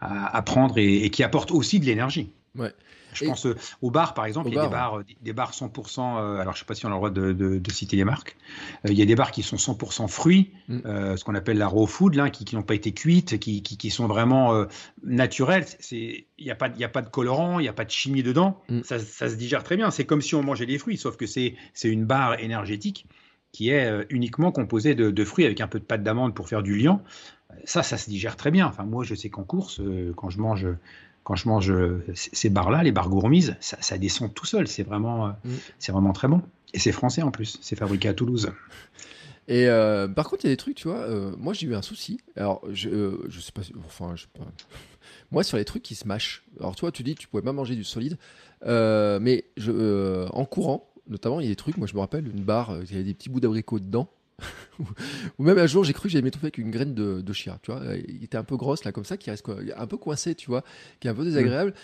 [0.00, 2.30] à, prendre et, et, qui apportent aussi de l'énergie.
[2.56, 2.72] Ouais.
[3.14, 4.48] Je pense euh, aux bars, par exemple.
[4.48, 6.00] il y a des bars, des bars 100%.
[6.00, 8.36] Euh, alors, je ne sais pas si on a le droit de, citer les marques.
[8.84, 11.16] Euh, il y a des bars qui sont 100% fruits, mm.
[11.16, 14.06] ce qu'on appelle la raw food, là, qui n'ont pas été cuites, qui, qui, sont
[14.06, 14.66] vraiment
[15.02, 15.66] naturelles.
[15.90, 18.62] Il n'y a, pas, a pas de colorant, il n'y a pas de chimie dedans.
[18.68, 18.82] Mm.
[18.82, 19.90] Ça, ça, se digère très bien.
[19.90, 23.06] C'est comme si on mangeait des fruits, sauf que c'est une barre énergétique
[23.50, 26.62] qui est uniquement composée de, de, fruits avec un peu de pâte d'amande pour faire
[26.62, 27.02] du liant.
[27.64, 28.66] Ça, ça se digère très bien.
[28.66, 29.80] Enfin, moi, je sais qu'en course,
[30.16, 30.66] quand je mange
[31.28, 34.66] quand je mange euh, ces bars-là, les bars gourmises, ça, descend tout seul.
[34.66, 35.50] C'est vraiment, euh, mm.
[35.78, 36.40] c'est vraiment très bon.
[36.72, 37.58] Et c'est français en plus.
[37.60, 38.50] C'est fabriqué à Toulouse.
[39.46, 41.06] Et euh, par contre, il y a des trucs, tu vois.
[41.36, 42.18] moi, j'ai eu un souci.
[42.34, 43.60] Alors, je, je sais pas.
[43.84, 44.44] Enfin, je sais pas.
[45.30, 46.44] Moi, sur les trucs qui se mâchent.
[46.60, 48.16] Alors, toi, tu dis que tu pouvais pas manger du solide.
[48.62, 51.76] mais je, en courant, notamment, il y a des trucs.
[51.76, 54.08] Moi, je me rappelle une barre, il y avait des petits bouts d'abricot dedans.
[55.38, 57.58] Ou même un jour, j'ai cru que j'allais m'étouffer avec une graine de, de, chia,
[57.62, 57.82] tu vois.
[58.08, 60.46] Il était un peu grosse, là, comme ça, qui reste quoi, un peu coincé, tu
[60.48, 60.62] vois,
[61.00, 61.74] qui est un peu désagréable.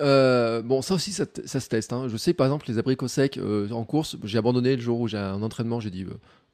[0.00, 1.92] Euh, bon, ça aussi, ça, ça se teste.
[1.92, 2.08] Hein.
[2.08, 5.08] Je sais, par exemple, les abricots secs euh, en course, j'ai abandonné le jour où
[5.08, 6.06] j'ai un entraînement, j'ai dit,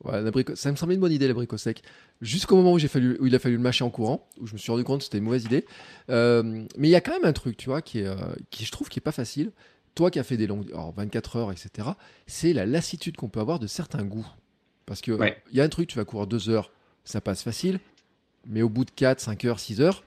[0.06, 1.82] euh, ça me semblait une bonne idée, l'abricot sec.
[2.22, 4.54] Jusqu'au moment où, j'ai fallu, où il a fallu le mâcher en courant, où je
[4.54, 5.66] me suis rendu compte que c'était une mauvaise idée.
[6.08, 8.08] mais il y a quand même un truc, tu vois, qui, est,
[8.50, 9.52] qui je trouve qui est pas facile.
[9.96, 11.88] Toi qui as fait des longues, alors 24 heures, etc.,
[12.26, 14.26] c'est la lassitude qu'on peut avoir de certains goûts.
[14.90, 15.16] Parce que
[15.52, 16.72] il y a un truc, tu vas courir deux heures,
[17.04, 17.78] ça passe facile,
[18.44, 20.02] mais au bout de 4, 5 heures, 6 heures,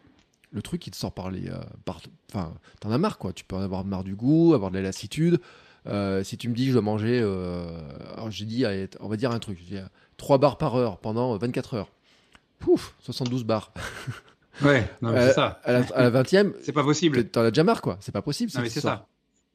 [0.51, 1.47] le truc il te sort par les.
[1.47, 1.55] Euh,
[2.29, 3.31] enfin, t'en as marre quoi.
[3.31, 5.39] Tu peux en avoir marre du goût, avoir de la lassitude.
[5.85, 8.65] si tu me dis je dois manger, alors j'ai dit,
[8.99, 9.57] on va dire un truc,
[10.17, 11.89] 3 barres par heure pendant 24 heures.
[12.59, 13.71] Pouf, 72 barres.
[14.61, 15.61] Ouais, c'est ça.
[15.63, 17.23] À la, 20e, c'est pas possible.
[17.29, 17.97] T'en as déjà marre, quoi.
[18.01, 18.51] C'est pas possible.
[18.53, 19.07] Non, mais c'est ça.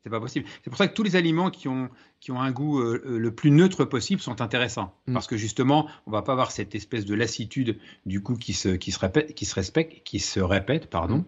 [0.04, 0.46] C'est pas possible.
[0.62, 1.90] C'est pour ça que tous les aliments qui ont,
[2.20, 4.94] qui ont un goût euh, le plus neutre possible sont intéressants.
[5.06, 5.12] Mm.
[5.12, 8.68] Parce que justement, on va pas avoir cette espèce de lassitude du goût qui se,
[8.68, 11.24] qui se répète, qui se respecte, qui se répète, pardon.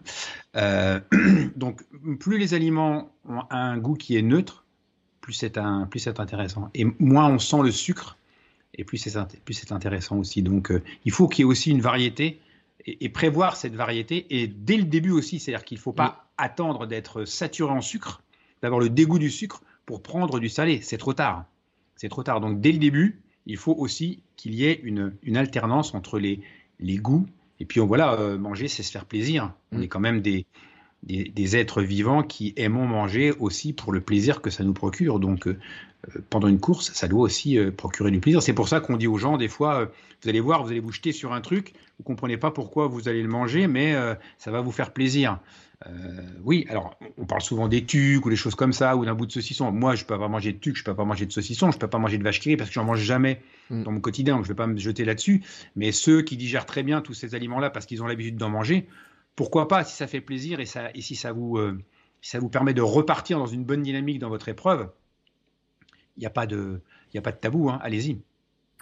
[0.55, 1.01] Euh,
[1.55, 1.81] donc,
[2.19, 4.63] plus les aliments ont un goût qui est neutre,
[5.19, 6.69] plus c'est un, plus c'est intéressant.
[6.73, 8.17] Et moins on sent le sucre,
[8.73, 10.43] et plus c'est, plus c'est intéressant aussi.
[10.43, 12.39] Donc, euh, il faut qu'il y ait aussi une variété
[12.85, 14.25] et, prévoir cette variété.
[14.29, 16.43] Et dès le début aussi, c'est-à-dire qu'il ne faut pas mm.
[16.43, 18.21] attendre d'être saturé en sucre
[18.61, 20.81] d'avoir le dégoût du sucre pour prendre du salé.
[20.81, 21.45] C'est trop tard.
[21.95, 22.41] C'est trop tard.
[22.41, 26.41] Donc dès le début, il faut aussi qu'il y ait une, alternance entre les,
[26.79, 27.27] les goûts.
[27.59, 29.53] Et puis voilà, euh, manger, c'est se faire plaisir.
[29.71, 29.83] On mm.
[29.83, 30.45] est quand même des,
[31.03, 35.19] des, êtres vivants qui aimons manger aussi pour le plaisir que ça nous procure.
[35.19, 35.57] Donc euh,
[36.29, 38.41] pendant une course, ça doit aussi euh, procurer du plaisir.
[38.41, 39.91] C'est pour ça qu'on dit aux gens, des fois,
[40.21, 43.07] vous allez voir, vous allez vous jeter sur un truc, vous comprenez pas pourquoi vous
[43.09, 43.95] allez le manger, mais
[44.37, 45.39] ça va vous faire plaisir.
[45.87, 49.15] Euh, oui, alors on parle souvent des tucs ou des choses comme ça, ou d'un
[49.15, 49.71] bout de saucisson.
[49.71, 51.87] Moi, je peux pas manger de tucs, je peux pas manger de saucisson, je peux
[51.87, 53.83] pas manger de vache qui parce que j'en mange jamais mm.
[53.83, 55.43] dans mon quotidien, donc je vais pas me jeter là-dessus.
[55.75, 58.87] Mais ceux qui digèrent très bien tous ces aliments-là parce qu'ils ont l'habitude d'en manger,
[59.35, 61.77] pourquoi pas si ça fait plaisir et, et si ça vous, euh,
[62.51, 64.89] permet de repartir dans une bonne dynamique dans votre épreuve,
[66.17, 66.81] il n'y a pas de,
[67.15, 67.69] a pas de tabou.
[67.69, 68.21] Hein, allez-y.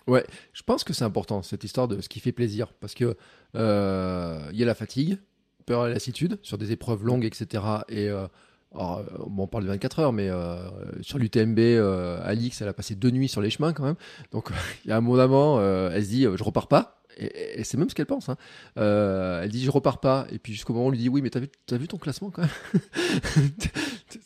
[0.08, 3.16] Ouais, je pense que c'est important cette histoire de ce qui fait plaisir parce que
[3.56, 5.20] euh, il y a la fatigue,
[5.70, 7.64] peur et lassitude sur des épreuves longues, etc.
[7.89, 8.26] Et euh,
[8.76, 10.58] euh, on parle de 24 heures, mais euh,
[11.02, 11.60] sur l'UTMB,
[12.24, 13.95] Alix, elle a passé deux nuits sur les chemins quand même.
[14.32, 14.50] Donc,
[14.86, 16.99] il y a un elle se dit, je repars pas.
[17.20, 18.30] Et, c'est même ce qu'elle pense.
[18.30, 18.38] Hein.
[18.76, 20.28] elle dit, je repars pas.
[20.32, 21.97] Et puis jusqu'au moment où on lui dit, oui, mais t'as vu, as vu ton
[21.97, 23.51] classement quand même?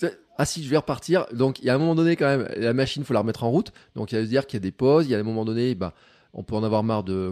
[0.38, 1.26] Ah si, je vais repartir.
[1.32, 3.52] Donc, il y a un moment donné quand même, la machine, faut la remettre en
[3.52, 3.72] route.
[3.96, 5.06] Donc, il y a dire qu'il y a des pauses.
[5.06, 5.94] Il y a un moment donné, bah,
[6.34, 7.32] on peut en avoir marre de,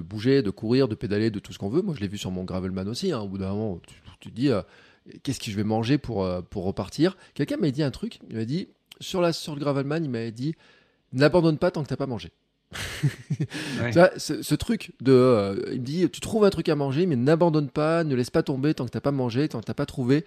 [0.00, 1.82] bouger, de courir, de pédaler, de tout ce qu'on veut.
[1.82, 3.12] Moi, je l'ai vu sur mon Gravelman aussi.
[3.12, 3.20] Hein.
[3.20, 3.80] Au bout d'un moment,
[4.20, 4.62] tu, te dis, euh,
[5.22, 7.18] qu'est-ce que je vais manger pour, euh, pour repartir?
[7.34, 8.18] Quelqu'un m'a dit un truc.
[8.30, 8.68] Il m'a dit,
[9.00, 10.54] sur, la, sur le Gravelman, il m'a dit,
[11.12, 12.32] n'abandonne pas tant que tu n'as pas mangé.
[12.72, 17.70] Ce, truc de, euh, il me dit, tu trouves un truc à manger, mais n'abandonne
[17.70, 19.74] pas, ne laisse pas tomber tant que tu n'as pas mangé, tant que tu n'as
[19.74, 20.24] pas trouvé.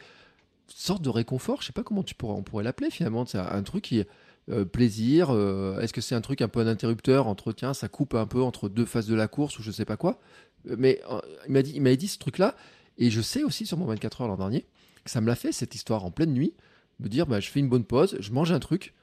[0.67, 3.25] Sorte de réconfort, je sais pas comment tu pourrais, on pourrait l'appeler finalement.
[3.25, 4.05] C'est un truc qui,
[4.49, 8.15] euh, plaisir euh, Est-ce que c'est un truc un peu un interrupteur entre ça coupe
[8.15, 10.19] un peu entre deux phases de la course ou je sais pas quoi
[10.67, 10.99] euh, Mais
[11.47, 12.55] il m'a dit, dit ce truc-là,
[12.97, 14.65] et je sais aussi sur mon 24 heures l'an dernier
[15.03, 16.53] que ça me l'a fait cette histoire en pleine nuit,
[16.99, 18.93] me dire bah, je fais une bonne pause, je mange un truc.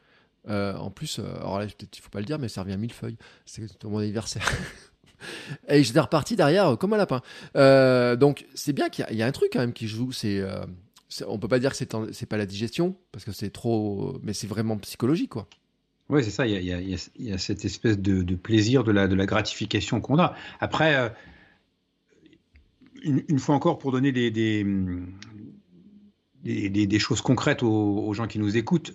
[0.47, 3.19] En plus, alors là, il faut pas le dire, mais ça revient à mille feuilles.
[3.45, 4.49] C'est mon anniversaire.
[5.69, 7.23] et j'étais reparti derrière comme un lapin.
[8.17, 10.43] donc c'est bien qu'il y, y, a un truc quand même qui joue, c'est
[11.27, 11.77] on peut pas dire que
[12.13, 15.49] c'est pas la digestion parce que c'est trop, mais c'est vraiment psychologique quoi.
[16.11, 16.47] Oui, c'est ça.
[16.47, 20.35] Il y, a, cette espèce de, plaisir de la, gratification qu'on a.
[20.59, 21.09] Après, euh,
[23.03, 24.65] une, fois encore, pour donner des,
[26.99, 28.95] choses concrètes aux, gens qui nous écoutent,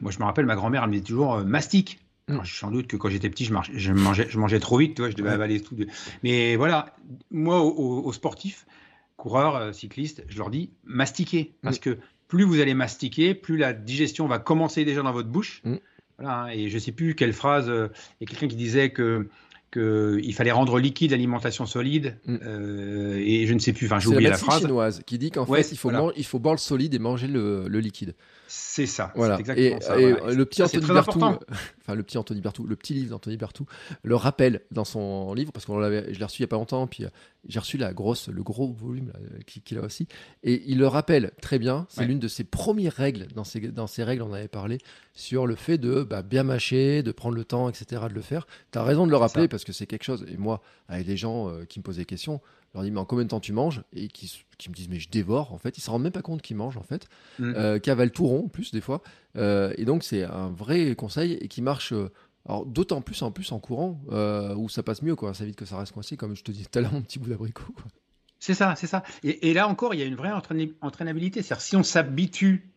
[0.00, 2.00] moi je me rappelle, ma grand-mère, elle me disait toujours euh, mastique.
[2.28, 2.44] Mm.
[2.44, 5.02] suis sans doute que quand j'étais petit, je, je, mangeais, je mangeais trop vite, tu
[5.02, 5.76] vois, je devais avaler tout.
[6.22, 6.94] Mais voilà,
[7.30, 8.66] moi, aux sportifs,
[9.16, 11.54] coureurs, euh, cyclistes, je leur dis mastiquez.
[11.62, 11.98] Parce que
[12.28, 15.62] plus vous allez mastiquer, plus la digestion va commencer déjà dans votre bouche.
[15.64, 15.74] Mm.
[16.20, 17.88] Hein, et je ne sais plus quelle phrase, euh,
[18.20, 19.28] il y a quelqu'un qui disait que
[19.72, 22.36] qu'il fallait rendre liquide l'alimentation solide, mm.
[22.44, 24.60] euh, et je ne sais plus, enfin j'ai oublié la, phrase.
[24.60, 27.66] chinoise qui dit qu'en fait il faut, il faut boire le solide et manger le,
[27.66, 28.14] le liquide.
[28.46, 29.12] C'est ça.
[29.14, 29.38] Voilà.
[29.38, 31.20] Exactement et, ça, et le petit Anthony Bertou,
[31.80, 33.66] enfin le petit Anthony Bertou, le petit livre d'Anthony Bertou,
[34.02, 36.56] le rappelle dans son livre parce qu'on l'avait, je l'ai reçu il y a pas
[36.56, 37.08] longtemps, puis euh,
[37.48, 39.12] j'ai reçu la grosse, le gros volume
[39.46, 40.08] qu'il a aussi,
[40.42, 41.86] et il le rappelle très bien.
[41.88, 44.78] C'est l'une de ses premières règles dans ses dans ses règles, on avait parlé
[45.14, 48.46] sur le fait de bah, bien mâcher, de prendre le temps, etc., de le faire.
[48.72, 50.26] Tu as raison de le rappeler parce que c'est quelque chose.
[50.28, 52.40] Et moi, avec des gens euh, qui me posent des questions,
[52.74, 53.82] je leur dis mais en combien de temps tu manges?
[53.92, 55.78] Et qui, qui me disent mais je dévore en fait.
[55.78, 57.06] Ils se rendent même pas compte qu'ils mangent en fait.
[57.38, 57.52] Mm.
[57.56, 59.00] euh, qui avalent tout rond en plus des fois.
[59.36, 62.10] Euh, et donc c'est un vrai conseil et qui marche euh,
[62.46, 64.00] alors d'autant plus en plus en courant
[64.56, 65.34] où ça passe mieux quoi.
[65.34, 67.18] Ça évite que ça reste coincé comme je te disais tout à l'heure mon petit
[67.20, 67.64] bout d'abricot
[68.40, 69.04] c'est ça c'est ça.
[69.22, 70.32] Et, là encore il y a une vraie
[70.80, 71.42] entraînabilité.
[71.42, 72.68] C'est-à-dire si on s'habitue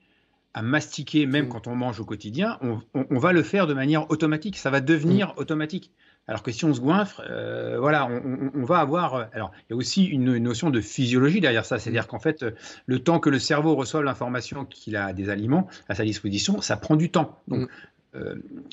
[0.54, 1.50] à mastiquer même mm.
[1.50, 4.58] quand on mange au quotidien on, on, va le faire de manière automatique.
[4.58, 5.34] Ça va devenir mm.
[5.38, 5.92] automatique
[6.28, 9.16] alors que si on se goinfre, euh, voilà, on, va avoir.
[9.16, 12.44] Euh, alors, il y a aussi une, notion de physiologie derrière ça, c'est-à-dire qu'en fait,
[12.44, 12.52] euh,
[12.86, 16.76] le temps que le cerveau reçoit l'information qu'il a des aliments à sa disposition, ça
[16.76, 17.40] prend du temps.
[17.48, 17.70] Donc,
[18.14, 18.28] mm.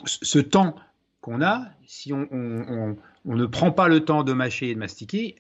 [0.05, 0.74] ce temps
[1.20, 5.36] qu'on a, si on, ne prend pas le temps de mâcher et de mastiquer,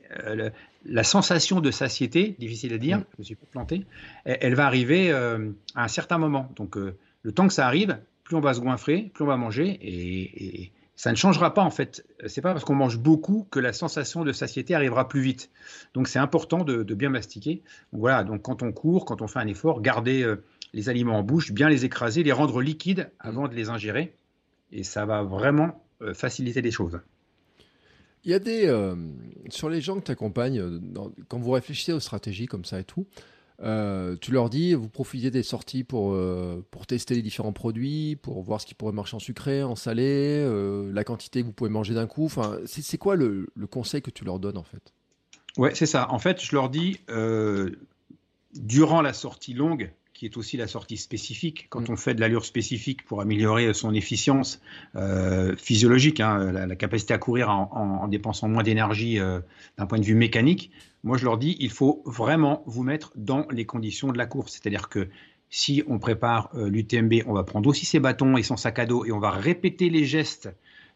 [0.86, 3.04] la sensation de satiété, difficile à dire, mm.
[3.14, 3.86] je me suis pas planté,
[4.24, 5.38] elle, va arriver à
[5.74, 6.52] un certain moment.
[6.54, 9.78] Donc, le temps que ça arrive, plus on va se goinfrer, plus on va manger,
[9.82, 12.06] et, ça ne changera pas en fait.
[12.26, 15.50] C'est pas parce qu'on mange beaucoup que la sensation de satiété arrivera plus vite.
[15.92, 17.62] Donc c'est important de, bien mastiquer.
[17.92, 21.22] Voilà, donc quand on court, quand on fait un effort, garder euh, les aliments en
[21.22, 24.14] bouche, bien les écraser, les rendre liquides avant de les ingérer,
[24.70, 27.00] et ça va vraiment euh, faciliter les choses.
[28.24, 28.66] Il y a des.
[28.68, 28.94] Euh,
[29.50, 30.80] sur les gens que tu accompagnes,
[31.28, 33.06] quand vous réfléchissez aux stratégies comme ça et tout,
[33.62, 38.16] euh, tu leur dis, vous profitez des sorties pour, euh, pour tester les différents produits,
[38.16, 41.52] pour voir ce qui pourrait marcher en sucré, en salé, euh, la quantité que vous
[41.52, 42.24] pouvez manger d'un coup.
[42.24, 44.92] Enfin, c'est quoi le, le, conseil que tu leur donnes en fait?
[45.56, 46.10] Ouais, c'est ça.
[46.10, 46.98] En fait, je leur dis,
[48.54, 51.92] durant la sortie longue, qui est aussi la sortie spécifique, quand mm.
[51.92, 54.60] on fait de l'allure spécifique pour améliorer son efficience
[55.56, 57.70] physiologique, hein, la, capacité à courir en,
[58.02, 59.20] en dépensant moins d'énergie
[59.78, 60.72] d'un point de vue mécanique,
[61.04, 64.52] moi, je leur dis, il faut vraiment vous mettre dans les conditions de la course.
[64.52, 65.08] C'est-à-dire que
[65.50, 68.86] si on prépare euh, l'UTMB, on va prendre aussi ses bâtons et son sac à
[68.86, 70.48] dos et on va répéter les gestes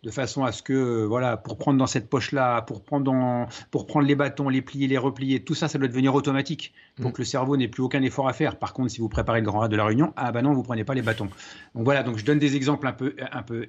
[0.03, 3.87] de façon à ce que, euh, voilà, pour prendre dans cette poche-là, pour prendre, pour
[3.87, 7.13] prendre les bâtons, les plier, les replier, tout ça, ça doit devenir automatique pour mm.
[7.13, 8.59] que le cerveau n'ait plus aucun effort à faire.
[8.59, 10.63] Par contre, si vous préparez le Grand Raid de la Réunion, ah ben non, vous
[10.63, 11.29] prenez pas les bâtons.
[11.75, 13.67] Donc voilà, donc je donne des exemples un peu, un peu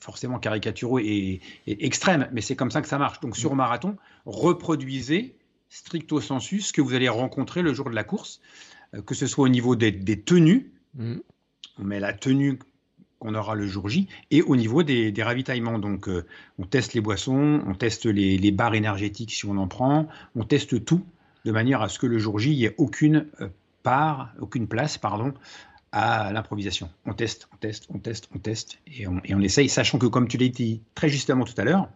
[0.00, 3.20] forcément caricaturaux et, extrêmes, mais c'est comme ça que ça marche.
[3.20, 5.36] Donc sur marathon, reproduisez
[5.68, 8.40] stricto sensu ce que vous allez rencontrer le jour de la course,
[8.94, 11.16] euh, que ce soit au niveau des, tenues, mm.
[11.78, 12.58] on met la tenue
[13.18, 15.78] qu'on aura le jour J, et au niveau des, ravitaillements.
[15.78, 16.26] Donc euh,
[16.58, 20.44] on teste les boissons, on teste les, les, barres énergétiques si on en prend, on
[20.44, 21.04] teste tout
[21.44, 23.26] de manière à ce que le jour J, il n'y ait aucune
[23.82, 25.32] part, aucune place, pardon,
[25.98, 26.90] à l'improvisation.
[27.06, 30.04] On teste, on teste, on teste, on teste, et on, et on essaye, sachant que,
[30.04, 31.88] comme tu l'as dit très justement tout à l'heure,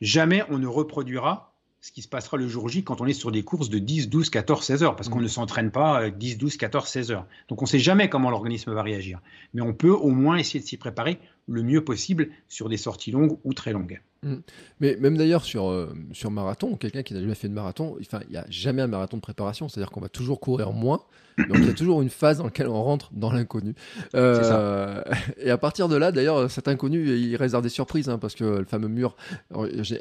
[0.00, 3.30] jamais on ne reproduira ce qui se passera le jour J quand on est sur
[3.30, 5.24] des courses de 10, 12, 14, 16 heures, parce qu'on mm.
[5.24, 7.26] ne s'entraîne pas 10, 12, 14, 16 heures.
[7.48, 9.20] Donc on ne sait jamais comment l'organisme va réagir.
[9.52, 13.10] Mais on peut au moins essayer de s'y préparer le mieux possible sur des sorties
[13.10, 14.00] longues ou très longues.
[14.22, 14.36] Mm.
[14.80, 18.30] Mais même d'ailleurs sur, euh, sur marathon, quelqu'un qui n'a jamais fait de marathon, il
[18.30, 21.02] n'y a jamais un marathon de préparation, c'est-à-dire qu'on va toujours courir moins,
[21.38, 23.74] donc il y a toujours une phase dans laquelle on rentre dans l'inconnu.
[24.14, 25.02] Euh,
[25.38, 28.44] et à partir de là, d'ailleurs, cet inconnu, il réserve des surprises, hein, parce que
[28.44, 29.16] le fameux mur,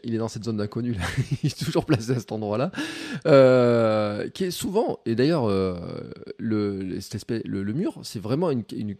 [0.04, 0.96] il est dans cette zone d'inconnu,
[1.44, 2.72] il est toujours placé à cet endroit-là,
[3.26, 6.00] euh, qui est souvent, et d'ailleurs, le,
[6.40, 8.96] le, mur, c'est vraiment une, une,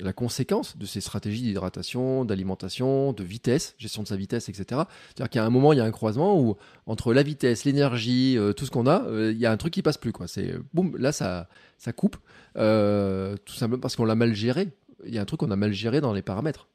[0.00, 4.82] la conséquence de ces stratégies d'hydratation, d'alimentation, de vitesse, gestion de sa vitesse etc.
[5.14, 8.52] C'est-à-dire qu'à un moment, il y a un croisement où entre la vitesse, l'énergie, euh,
[8.52, 10.12] tout ce qu'on a, euh, il y a un truc qui passe plus.
[10.12, 10.26] Quoi.
[10.26, 11.43] C'est boum, là, ça,
[11.78, 12.16] ça coupe,
[12.56, 14.68] euh, tout simplement parce qu'on l'a mal géré.
[15.06, 16.68] Il y a un truc qu'on a mal géré dans les paramètres.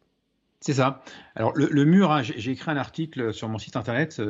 [0.61, 1.03] C'est ça.
[1.35, 4.21] Alors le, mur, hein, j'ai écrit un article sur mon site internet,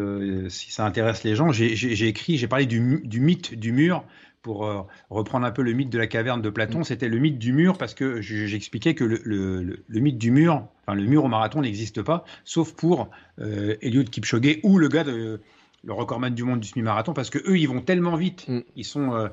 [0.50, 1.52] si ça intéresse les gens.
[1.52, 4.06] J'ai écrit, j'ai parlé du, mythe du mur
[4.42, 6.84] pour euh, reprendre un peu le mythe de la caverne de Platon, mm.
[6.86, 11.06] c'était le mythe du mur parce que j'expliquais que le, mythe du mur, enfin le
[11.06, 13.10] mur au marathon n'existe pas, sauf pour
[13.40, 15.42] euh, Eliud Kipchoge ou le gars de
[15.86, 18.60] le recordman du monde du semi-marathon parce que eux ils vont tellement vite, mm.
[18.76, 19.28] ils sont euh,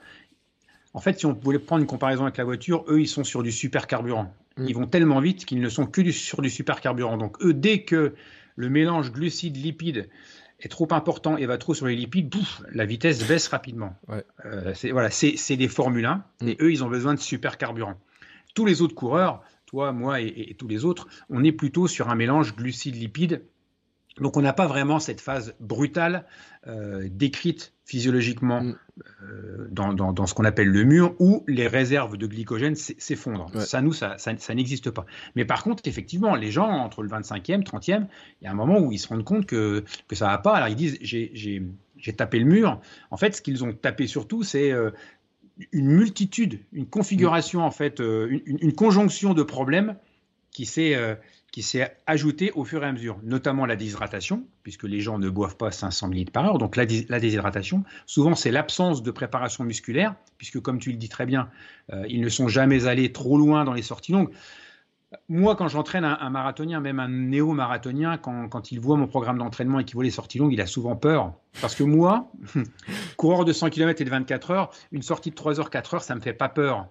[0.96, 3.42] en fait, si on voulait prendre une comparaison avec la voiture, eux, ils sont sur
[3.42, 4.34] du super carburant.
[4.56, 4.64] Mm.
[4.66, 7.18] Ils vont tellement vite qu'ils ne sont que sur du super carburant.
[7.18, 8.14] Donc, eux, dès que
[8.56, 10.08] le mélange glucides-lipides
[10.58, 12.34] est trop important et va trop sur les lipides,
[12.72, 13.94] la vitesse baisse rapidement.
[14.46, 16.56] Euh, c'est voilà, c'est des Formule 1 et mm.
[16.62, 18.00] eux, ils ont besoin de super carburant.
[18.54, 22.14] Tous les autres coureurs, toi, moi et, tous les autres, on est plutôt sur un
[22.14, 23.42] mélange glucides-lipides
[24.18, 26.24] donc on n'a pas vraiment cette phase brutale
[26.66, 28.76] euh, décrite physiologiquement mm.
[29.22, 33.48] euh, dans, ce qu'on appelle le mur où les réserves de glycogène s'effondrent.
[33.60, 35.06] Ça, nous, ça, ça, n'existe pas.
[35.36, 38.06] Mais par contre, effectivement, les gens, entre le 25e, 30e,
[38.40, 40.54] il y a un moment où ils se rendent compte que, que ça va pas.
[40.54, 42.80] Alors ils disent, j'ai tapé le mur.
[43.12, 44.90] En fait, ce qu'ils ont tapé surtout, c'est euh,
[45.70, 49.96] une multitude, une configuration, en fait, une, une, conjonction de problèmes
[50.50, 50.96] qui s'est
[51.56, 55.30] qui s'est ajouté au fur et à mesure, notamment la déshydratation, puisque les gens ne
[55.30, 56.58] boivent pas 500 ml par heure.
[56.58, 61.24] Donc la, déshydratation, souvent c'est l'absence de préparation musculaire, puisque comme tu le dis très
[61.24, 61.48] bien,
[61.94, 64.28] euh, ils ne sont jamais allés trop loin dans les sorties longues.
[65.30, 69.80] Moi, quand j'entraîne un, marathonien, même un néo-marathonien, quand, quand, il voit mon programme d'entraînement
[69.80, 71.32] et qu'il voit les sorties longues, il a souvent peur.
[71.62, 72.30] Parce que moi,
[73.16, 76.02] coureur de 100 km et de 24 heures, une sortie de 3 heures, 4 heures,
[76.02, 76.88] ça ne me fait pas peur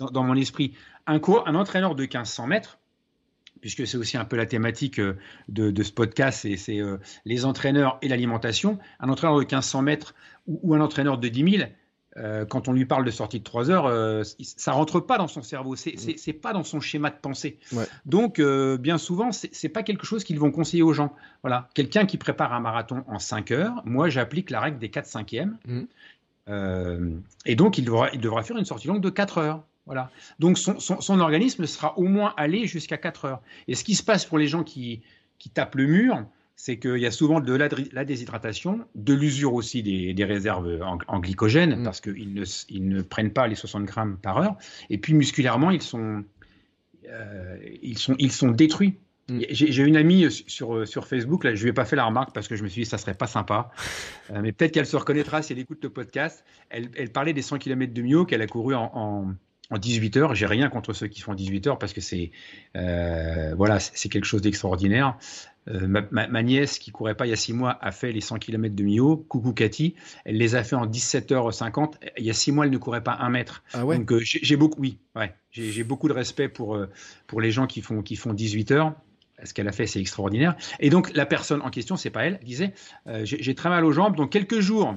[0.00, 0.74] dans, mon esprit.
[1.06, 2.79] Un, un entraîneur de 1500 mètres,
[3.60, 5.16] puisque c'est aussi un peu la thématique euh,
[5.48, 8.78] de, ce podcast, c'est euh, les entraîneurs et l'alimentation.
[8.98, 10.14] Un entraîneur de 1500 mètres
[10.46, 11.70] ou, un entraîneur de 10 000,
[12.16, 15.42] euh, quand on lui parle de sortie de 3 heures, ça rentre pas dans son
[15.42, 15.94] cerveau, c'est
[16.26, 17.58] n'est pas dans son schéma de pensée.
[18.06, 21.14] Donc, bien souvent, c'est pas quelque chose qu'ils vont conseiller aux gens.
[21.42, 25.06] Voilà, quelqu'un qui prépare un marathon en 5 heures, moi j'applique la règle des 4
[25.06, 25.50] 5e.
[25.66, 27.20] Mmh.
[27.46, 29.62] et donc, il devra, il devra faire une sortie longue de 4 heures.
[29.86, 30.10] Voilà.
[30.38, 33.42] Donc son, organisme sera au moins allé jusqu'à 4 heures.
[33.66, 35.02] Et ce qui se passe pour les gens qui,
[35.38, 36.24] qui tapent le mur,
[36.54, 41.80] c'est qu'il y a souvent de la, déshydratation, de l'usure aussi des, réserves en, glycogène,
[41.80, 41.84] mm.
[41.84, 44.56] parce qu'ils ne, ils ne prennent pas les 60 grammes par heure.
[44.90, 46.22] Et puis musculairement, ils sont,
[47.08, 48.98] euh, ils sont, ils sont détruits.
[49.28, 49.40] Mm.
[49.48, 52.34] J'ai une amie sur, sur Facebook, là, je ne lui ai pas fait la remarque
[52.34, 53.70] parce que je me suis dit que ça serait pas sympa,
[54.30, 56.44] euh, mais peut-être qu'elle se reconnaîtra si elle écoute le podcast.
[56.68, 59.34] Elle, elle parlait des 100 km de Mio qu'elle a couru en en
[59.78, 60.34] 18 heures.
[60.34, 62.30] J'ai rien contre ceux qui font 18 heures parce que c'est
[62.76, 65.16] euh, voilà, c'est quelque chose d'extraordinaire.
[65.68, 68.38] Euh, ma, nièce qui courait pas il y a 6 mois a fait les 100
[68.38, 69.16] km de Mio.
[69.16, 69.94] Coucou Cathy,
[70.24, 71.94] elle les a fait en 17h50.
[72.18, 73.62] Il y a 6 mois, elle ne courait pas un mètre.
[73.72, 73.98] Ah ouais?
[73.98, 76.78] Donc euh, j'ai beaucoup, oui, ouais, j'ai beaucoup de respect pour
[77.26, 78.94] pour les gens qui font qui font 18 heures.
[79.42, 80.54] Ce qu'elle a fait, c'est extraordinaire.
[80.80, 82.74] Et donc la personne en question, c'est pas elle, disait
[83.24, 84.16] j'ai très mal aux jambes.
[84.16, 84.96] Donc quelques jours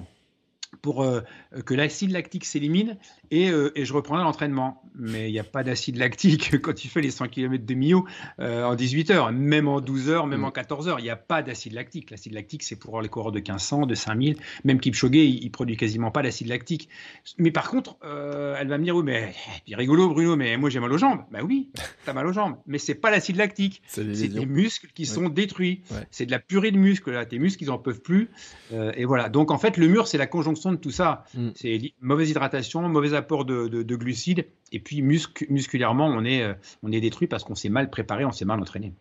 [0.82, 1.22] pour euh,
[1.66, 2.98] que l'acide lactique s'élimine
[3.32, 4.82] et, euh, et, je reprendrai l'entraînement.
[4.96, 8.06] Mais il n'y a pas d'acide lactique quand tu fais les 100 km de Mio
[8.40, 10.46] euh, en 18 heures, même en 12 heures, même mm.
[10.46, 11.00] en 14 heures.
[11.00, 12.12] Il n'y a pas d'acide lactique.
[12.12, 14.38] L'acide lactique, c'est pour les coureurs de 1500, de 5000.
[14.64, 16.90] Même Kipchoge, il, il produit quasiment pas d'acide lactique.
[17.38, 19.34] Mais par contre, elle va me dire, oui, mais
[19.72, 21.22] rigolo, Bruno, mais moi j'ai mal aux jambes.
[21.32, 21.70] Ben oui,
[22.04, 22.56] tu as mal aux jambes.
[22.68, 23.82] Mais c'est pas l'acide lactique.
[23.88, 25.82] C'est des muscles qui sont détruits.
[26.12, 27.12] C'est de la purée de muscles.
[27.12, 27.26] Là.
[27.26, 28.30] Tes muscles, ils n'en peuvent plus.
[28.72, 29.30] et voilà.
[29.30, 31.26] Donc en fait, le mur, c'est la conjonction de tout ça.
[31.36, 31.50] Mm.
[31.56, 37.02] C'est mauvaise hydratation, mauvais apport de, glucides, et puis musculairement, on est, euh, on est
[37.02, 38.94] détruit parce qu'on s'est mal préparé, on s'est mal entraîné.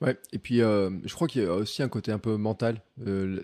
[0.00, 2.82] Ouais, et puis euh, je crois qu'il y a aussi un côté un peu mental,
[3.02, 3.40] euh,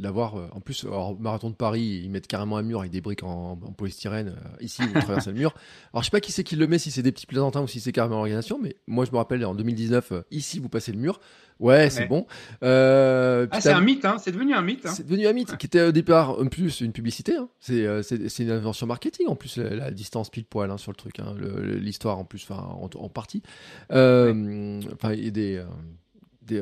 [0.00, 0.36] l'avoir.
[0.36, 3.24] Euh, en plus, au marathon de Paris, ils mettent carrément un mur avec des briques
[3.24, 4.36] en, polystyrène.
[4.60, 5.54] ici, vous traversez le mur.
[5.92, 7.66] Alors je sais pas qui c'est qui le met, si c'est des petits plaisantins ou
[7.66, 10.98] si c'est carrément l'organisation, mais moi je me rappelle en 2019, ici vous passez le
[10.98, 11.20] mur.
[11.58, 12.26] Ouais, c'est bon.
[12.60, 14.86] ah, c'est un mythe, hein c'est devenu un mythe.
[14.86, 14.92] Hein.
[14.94, 17.36] C'est devenu un mythe qui était au départ en plus une publicité.
[17.36, 17.48] Hein.
[17.60, 21.34] C'est une invention marketing en plus, la, distance pile poil hein, sur le truc, hein.
[21.62, 23.42] l'histoire en plus, en, en partie.
[23.90, 25.66] Enfin, il y a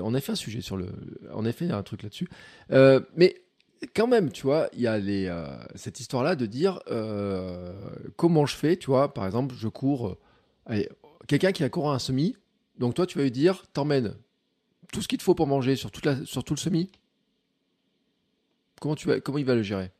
[0.00, 0.88] on a fait un sujet sur le.
[1.32, 2.28] On a fait un truc là-dessus.
[2.70, 3.42] Euh, mais
[3.94, 7.72] quand même, tu vois, il y a les, euh, cette histoire-là de dire euh,
[8.16, 10.16] comment je fais, tu vois, par exemple, je cours.
[11.26, 12.36] quelqu'un qui a couru un semi,
[12.78, 14.14] donc toi, tu vas lui dire t'emmènes
[14.92, 16.90] tout ce qu'il te faut pour manger sur, tout le semi.
[18.80, 18.96] Comment
[19.38, 19.90] il va le gérer?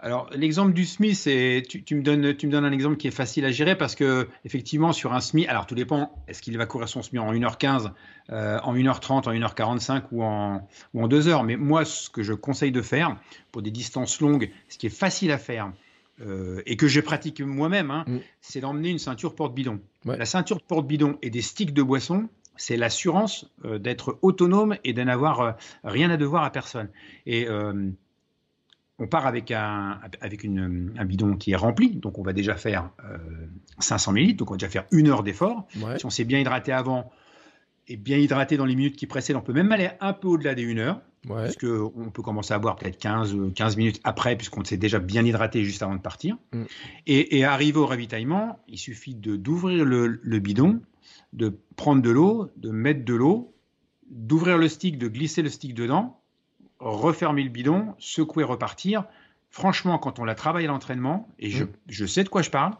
[0.00, 3.12] Alors, l'exemple du SMI, c'est tu, me donnes, tu me donnes un exemple qui est
[3.12, 6.66] facile à gérer parce que effectivement, sur un SMI, alors tout dépend, est-ce qu'il va
[6.66, 7.90] courir son SMI en 1h15,
[8.30, 11.42] euh, en 1h30, en 1h45 ou en, ou en 2 heures?
[11.42, 13.16] Mais moi, ce que je conseille de faire
[13.50, 15.72] pour des distances longues, ce qui est facile à faire,
[16.20, 18.18] euh, et que je pratique moi-même, hein, mm.
[18.40, 19.80] c'est d'emmener une ceinture porte-bidon.
[20.04, 25.02] La ceinture porte-bidon et des sticks de boisson, c'est l'assurance euh, d'être autonome et de
[25.02, 26.88] n'avoir rien à devoir à personne.
[27.26, 27.48] Et
[28.98, 32.90] on part avec un, avec un bidon qui est rempli, donc on va déjà faire
[33.78, 35.66] 500 euh, ml, donc on va déjà faire une heure d'effort.
[35.98, 37.10] Si on s'est bien hydraté avant
[37.86, 40.54] et bien hydraté dans les minutes qui précèdent, on peut même aller un peu au-delà
[40.54, 41.48] des une heure, ouais.
[41.62, 45.64] on peut commencer à boire peut-être 15, 15 minutes après, puisqu'on s'est déjà bien hydraté
[45.64, 46.36] juste avant de partir.
[46.52, 46.64] Mm.
[47.06, 50.80] Et, et arriver au ravitaillement, il suffit d'ouvrir le, le bidon,
[51.32, 53.54] de prendre de l'eau, de mettre de l'eau,
[54.10, 56.17] d'ouvrir le stick, de glisser le stick dedans,
[56.80, 59.04] refermer le bidon, secouer, repartir.
[59.50, 62.06] Franchement, quand on la travaille à l'entraînement, et je, mm.
[62.06, 62.74] sais de quoi je parle,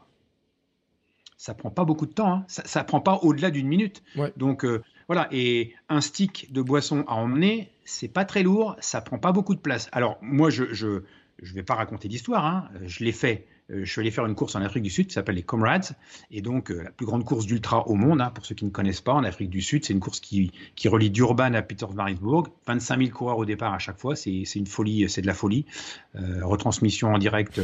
[1.36, 2.32] ça prend pas beaucoup de temps.
[2.32, 2.44] Hein.
[2.48, 4.02] Ça, ne prend pas au-delà d'une minute.
[4.36, 5.28] Donc euh, voilà.
[5.30, 9.54] Et un stick de boisson à emmener, c'est pas très lourd, ça prend pas beaucoup
[9.54, 9.88] de place.
[9.92, 11.02] Alors moi, je je,
[11.40, 12.44] je vais pas raconter d'histoire.
[12.44, 12.68] Hein.
[12.84, 15.34] Je l'ai fait je suis allé faire une course en Afrique du Sud qui s'appelle
[15.34, 15.90] les Comrades,
[16.30, 18.70] et donc euh, la plus grande course d'ultra au monde, hein, pour ceux qui ne
[18.70, 22.48] connaissent pas, en Afrique du Sud, c'est une course qui, qui relie Durban à Pietermaritzburg,
[22.66, 25.66] 25 000 coureurs au départ à chaque fois, c'est une folie, c'est de la folie.
[26.16, 27.60] Euh, retransmission en direct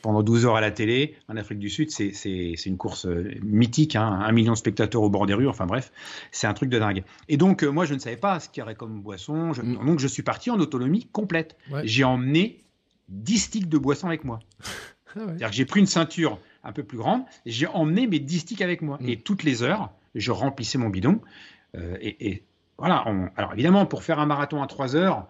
[0.00, 3.06] pendant 12 heures à la télé en Afrique du Sud, c'est une course
[3.42, 5.92] mythique, hein, un million de spectateurs au bord des rues, enfin bref,
[6.30, 7.04] c'est un truc de dingue.
[7.28, 9.84] Et donc moi je ne savais pas ce qu'il y aurait comme boisson, mm.
[9.84, 11.56] donc je suis parti en autonomie complète.
[11.84, 12.62] J'ai emmené
[13.08, 14.40] 10 sticks de boisson avec moi.
[15.16, 18.20] Ah C'est-à-dire que j'ai pris une ceinture un peu plus grande, et j'ai emmené mes
[18.20, 18.98] 10 sticks avec moi.
[19.00, 19.08] Mm.
[19.08, 21.20] Et toutes les heures, je remplissais mon bidon.
[21.76, 22.42] Euh, et,
[22.78, 23.04] voilà.
[23.36, 25.28] alors évidemment, pour faire un marathon à 3 heures,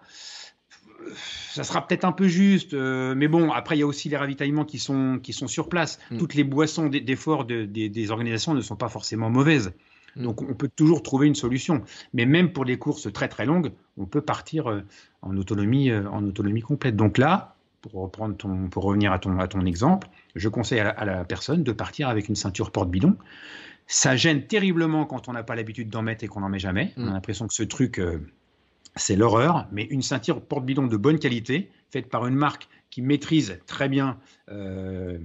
[1.15, 4.17] ça sera peut-être un peu juste, euh, mais bon, après, il y a aussi les
[4.17, 5.99] ravitaillements qui sont, qui sont sur place.
[6.11, 6.17] Mm.
[6.17, 9.73] Toutes les boissons d'effort des organisations ne sont pas forcément mauvaises.
[10.15, 10.23] Mm.
[10.23, 11.83] Donc, on peut toujours trouver une solution.
[12.13, 14.81] Mais même pour les courses très très longues, on peut partir euh,
[15.21, 16.95] en autonomie, en autonomie complète.
[16.95, 17.52] Donc là,
[17.83, 21.63] pour, reprendre ton, pour revenir à ton, à ton exemple, je conseille à la, personne
[21.63, 23.17] de partir avec une ceinture porte-bidon.
[23.87, 26.93] Ça gêne terriblement quand on n'a pas l'habitude d'en mettre et qu'on n'en met jamais.
[26.95, 27.13] On a mm.
[27.13, 28.25] l'impression que ce truc, euh,
[28.95, 33.59] c'est l'horreur, mais une ceinture porte-bidon de bonne qualité, faite par une marque qui maîtrise
[33.67, 34.17] très bien
[34.49, 35.17] euh,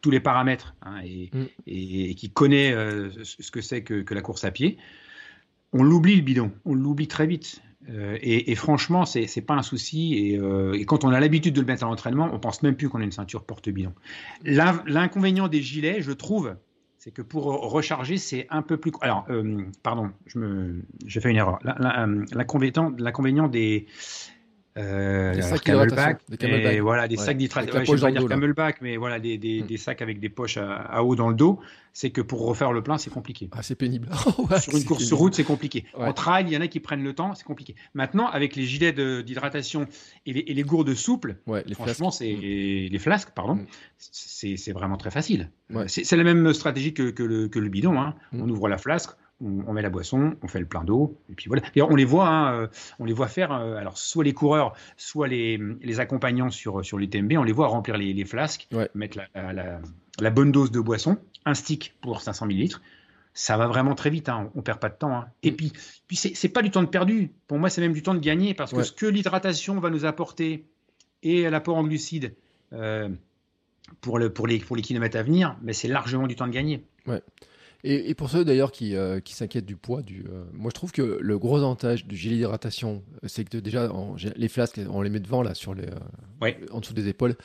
[0.00, 1.44] tous les paramètres hein, mm.
[1.66, 4.78] et, qui connaît euh, ce que c'est que, la course à pied,
[5.72, 7.60] on l'oublie le bidon, on l'oublie très vite.
[7.90, 10.14] Euh, et, franchement, c'est n'est pas un souci.
[10.14, 13.00] Et, quand on a l'habitude de le mettre à l'entraînement, on pense même plus qu'on
[13.00, 13.92] a une ceinture porte-bidon.
[14.44, 16.56] L'inconvénient des gilets, je trouve,
[16.98, 18.92] c'est que pour recharger, c'est un peu plus.
[19.00, 19.26] Alors,
[19.82, 20.10] pardon,
[21.06, 21.58] j'ai fait une erreur.
[21.62, 23.86] L'inconvénient des,
[24.78, 27.96] euh, des sacs camelback, des voilà, des sacs d'hydratation.
[27.96, 29.66] je vais pas dire camelback, mais voilà, des, des, hmm.
[29.66, 31.58] des, sacs avec des poches à, eau dans le dos.
[31.92, 33.48] C'est que pour refaire le plein, c'est compliqué.
[33.50, 34.08] Ah, c'est pénible.
[34.60, 35.84] sur une course sur route, c'est compliqué.
[35.94, 37.74] En trail, il y en a qui prennent le temps, c'est compliqué.
[37.94, 39.88] Maintenant, avec les gilets d'hydratation
[40.24, 42.92] et, et, les gourdes souples, les franchement, c'est hmm.
[42.92, 43.66] les flasques, pardon, hmm.
[43.98, 45.50] c'est vraiment très facile.
[45.86, 48.00] C'est la même stratégie que, que, le, que le, bidon.
[48.00, 48.14] Hein.
[48.32, 49.10] On ouvre la flasque,
[49.40, 51.62] on, met la boisson, on fait le plein d'eau, et puis voilà.
[51.74, 52.66] Et on les voit, hein, euh,
[52.98, 53.52] on les voit faire.
[53.52, 57.52] Euh, alors soit les coureurs, soit les, les accompagnants sur sur les TMB, on les
[57.52, 62.80] voit remplir les, flasques, mettre la, bonne dose de boisson, un stick pour 500 ml.
[63.34, 65.12] Ça va vraiment très vite, hein, on, perd pas de temps.
[65.12, 65.26] Hein.
[65.44, 65.56] Et mm.
[65.56, 65.72] puis,
[66.08, 67.30] puis c'est pas du temps de perdu.
[67.46, 70.04] Pour moi, c'est même du temps de gagner parce que ce que l'hydratation va nous
[70.04, 70.64] apporter
[71.22, 72.34] et l'apport en glucides
[72.72, 73.08] euh,
[74.00, 76.52] pour, le, pour, les, pour les kilomètres à venir, mais c'est largement du temps de
[76.52, 76.84] gagner.
[77.06, 77.22] Ouais.
[77.84, 80.90] Et, pour ceux d'ailleurs qui, euh, qui s'inquiètent du poids, du, euh, moi je trouve
[80.90, 83.88] que le gros avantage du gilet d'hydratation, c'est que déjà
[84.34, 87.36] les flasques, on les met devant là, sur les, euh, en dessous des épaules.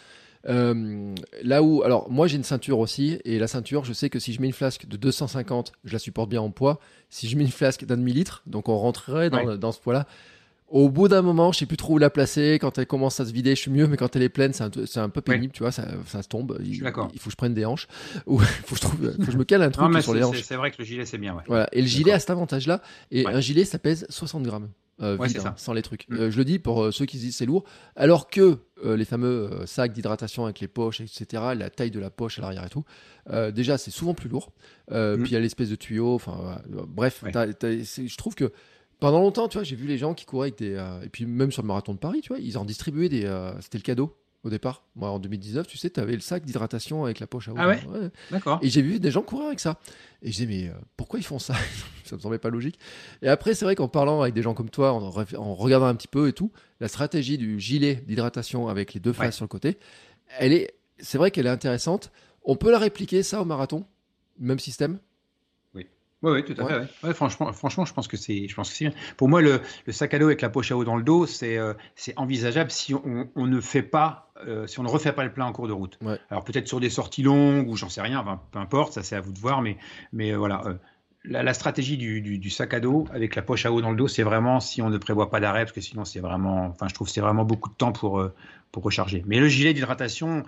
[0.43, 4.33] là où, alors moi j'ai une ceinture aussi, et la ceinture, je sais que si
[4.33, 6.79] je mets une flasque de 250, je la supporte bien en poids.
[7.11, 10.07] Si je mets une flasque d'un demi-litre, donc on rentrerait dans, dans ce poids-là,
[10.73, 12.57] au bout d'un moment, je sais plus trop où la placer.
[12.59, 14.63] Quand elle commence à se vider, je suis mieux, mais quand elle est pleine, c'est
[14.63, 16.57] un, un, peu pénible, tu vois, ça, ça se tombe.
[16.61, 17.87] Il, il, faut que je prenne des hanches.
[18.25, 20.41] Ou il faut, faut que je me cale un truc sur les hanches.
[20.41, 21.35] C'est vrai que le gilet, c'est bien.
[21.35, 21.43] Ouais.
[21.45, 21.69] Voilà.
[21.73, 22.81] Et le gilet a cet avantage-là.
[23.11, 24.69] Et un gilet, ça pèse 60 grammes.
[25.01, 26.07] Euh, vide, hein, sans les trucs.
[26.09, 26.15] Mm.
[26.15, 27.63] Euh, je le dis pour euh, ceux qui se disent c'est lourd,
[27.95, 32.11] alors que euh, les fameux sacs d'hydratation avec les poches, etc., la taille de la
[32.11, 32.83] poche à l'arrière et tout,
[33.51, 34.51] déjà c'est souvent plus lourd.
[34.91, 35.15] Mm.
[35.23, 38.51] Puis il y a l'espèce de tuyau, enfin bref, je trouve que
[38.99, 40.75] pendant longtemps, tu vois, j'ai vu les gens qui couraient avec des.
[40.75, 43.25] Euh, et puis même sur le marathon de Paris, tu vois, ils en distribuaient des.
[43.25, 44.83] Euh, c'était le cadeau au départ.
[44.95, 47.55] Moi, en 2019, tu sais, tu avais le sac d'hydratation avec la poche à eau.
[47.57, 47.79] Ah ouais,
[48.29, 48.59] D'accord.
[48.61, 49.79] Et j'ai vu des gens courir avec ça.
[50.21, 51.55] Et je disais, mais euh, pourquoi ils font ça?
[52.03, 52.77] Ça me semblait pas logique.
[53.21, 56.09] Et après, c'est vrai qu'en parlant avec des gens comme toi, en, regardant un petit
[56.09, 59.79] peu et tout, la stratégie du gilet d'hydratation avec les deux faces sur le côté,
[60.37, 60.75] elle est.
[60.99, 62.11] C'est vrai qu'elle est intéressante.
[62.43, 63.85] On peut la répliquer, ça, au marathon?
[64.37, 64.99] Même système?
[66.23, 67.05] Oui, oui, tout à fait.
[67.05, 67.13] Ouais.
[67.13, 68.93] franchement, franchement, je pense que c'est, je pense que c'est bien.
[69.17, 71.25] Pour moi, le, le, sac à dos avec la poche à eau dans le dos,
[71.25, 75.11] c'est, euh, c'est envisageable si on, on, ne fait pas, euh, si on ne refait
[75.11, 75.99] pas le plein en cours de route.
[76.29, 79.17] Alors peut-être sur des sorties longues ou j'en sais rien, enfin, peu importe, ça c'est
[79.17, 79.77] à vous de voir, mais,
[80.13, 80.63] mais euh, voilà.
[81.25, 83.91] La, la, stratégie du, du, du, sac à dos avec la poche à eau dans
[83.91, 86.67] le dos, c'est vraiment si on ne prévoit pas d'arrêt, parce que sinon c'est vraiment,
[86.67, 88.25] enfin, je trouve que c'est vraiment beaucoup de temps pour,
[88.71, 89.23] pour recharger.
[89.25, 90.43] Mais le gilet d'hydratation,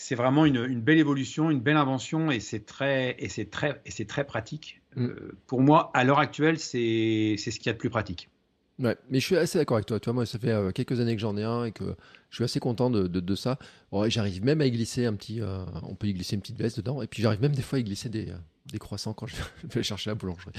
[0.00, 3.90] c'est vraiment une, belle évolution, une belle invention et c'est très, et c'est très, et
[3.90, 4.80] c'est très pratique.
[4.94, 5.06] Mm.
[5.06, 8.30] Euh, pour moi, à l'heure actuelle, c'est, c'est ce qu'il y a de plus pratique.
[8.78, 9.98] Ouais, mais je suis assez d'accord avec toi.
[9.98, 11.96] Toi, moi, ça fait euh, quelques années que j'en ai un et que
[12.30, 13.58] je suis assez content de, de, ça.
[14.06, 15.40] j'arrive même à y glisser un petit.
[15.40, 17.02] Euh, on peut y glisser une petite veste dedans.
[17.02, 18.32] Et puis, j'arrive même des fois à y glisser des,
[18.72, 20.52] des croissants quand je vais chercher la boulangerie.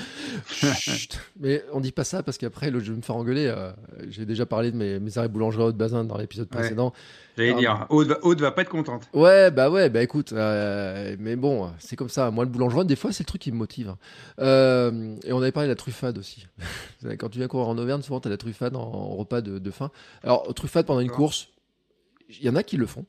[1.39, 3.47] mais on dit pas ça parce qu'après, je vais me faire engueuler.
[3.47, 3.71] Euh,
[4.09, 6.93] j'ai déjà parlé de mes, mes arrêts boulangerie haute bazin dans l'épisode précédent.
[7.37, 9.07] J'allais dire, Aude, Aude va pas être contente.
[9.13, 12.31] Ouais, bah ouais, bah écoute, euh, mais bon, c'est comme ça.
[12.31, 13.95] Moi, le boulangerie, des fois, c'est le truc qui me motive.
[14.39, 16.47] Euh, et on avait parlé de la truffade aussi.
[17.17, 19.71] Quand tu viens courir en Auvergne, souvent, tu as la truffade en, repas de, de,
[19.71, 19.89] fin.
[20.23, 21.47] Alors, truffade pendant une course,
[22.29, 23.05] il y en a qui le font.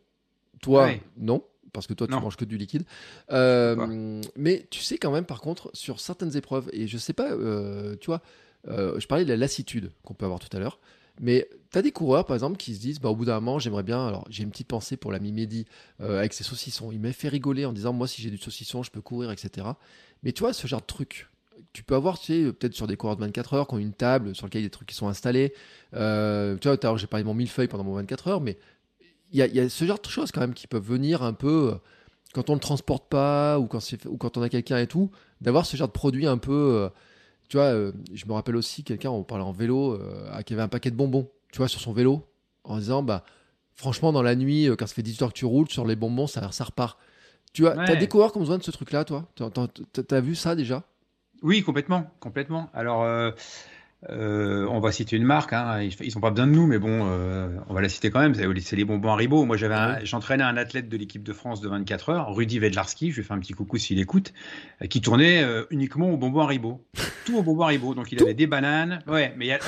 [0.63, 1.43] Toi, non
[1.73, 2.85] parce que toi tu manges que du liquide.
[3.31, 7.31] Euh, mais tu sais quand même par contre sur certaines épreuves et je sais pas,
[7.31, 8.23] euh, tu vois,
[8.69, 10.79] euh, je parlais de la lassitude qu'on peut avoir tout à l'heure.
[11.23, 13.59] Mais tu as des coureurs, par exemple, qui se disent, bah, au bout d'un moment,
[13.59, 14.07] j'aimerais bien.
[14.07, 15.67] Alors, j'ai une petite pensée pour l'ami Mehdi
[15.99, 16.93] avec ses saucissons.
[16.93, 19.67] Il m'a fait rigoler en disant, moi, si j'ai du saucisson, je peux courir, etc.
[20.23, 21.29] Mais tu vois, ce genre de truc,
[21.75, 23.93] tu peux avoir, tu sais, peut-être sur des coureurs de 24 heures qui ont une
[23.93, 25.53] table sur laquelle il y a des trucs qui sont installés.
[25.93, 28.57] tu vois, j'ai parlé de mon millefeuille pendant mon 24 heures, mais
[29.33, 31.79] il y, a ce genre de choses quand même qui peuvent venir un peu euh,
[32.35, 35.11] quand on ne le transporte pas ou quand, ou quand on a quelqu'un et tout,
[35.41, 36.53] d'avoir ce genre de produit un peu.
[36.53, 36.89] Euh,
[37.49, 39.99] tu vois, euh, je me rappelle aussi quelqu'un, on parlait en vélo,
[40.47, 42.25] qui avait un paquet de bonbons, tu vois, sur son vélo,
[42.63, 43.25] en disant, bah,
[43.75, 46.29] franchement, dans la nuit, quand ça fait 18 heures que tu roules, sur les bonbons,
[46.29, 46.97] ça, ça repart.
[47.53, 49.27] Tu as, as des coureurs qui ont besoin de ce truc-là, toi?
[49.35, 50.85] Tu as, vu ça déjà?
[51.43, 52.71] Oui, complètement, complètement.
[52.73, 53.33] Alors, euh,
[54.09, 57.49] on va citer une marque, hein, ils n'ont pas besoin de nous, mais bon, euh,
[57.69, 58.35] on va la citer quand même.
[58.35, 59.45] C'est les bonbons Haribo.
[59.45, 63.11] Moi, j'avais, j'entraînais un athlète de l'équipe de France de 24 heures, Rudy Vedlarski.
[63.11, 64.33] Je lui fais un petit coucou s'il écoute,
[64.83, 66.85] euh, qui tournait uniquement aux bonbons Haribo,
[67.27, 67.95] tout aux bonbons Haribo.
[67.95, 69.01] Donc, il avait des bananes.
[69.07, 69.59] Ouais, mais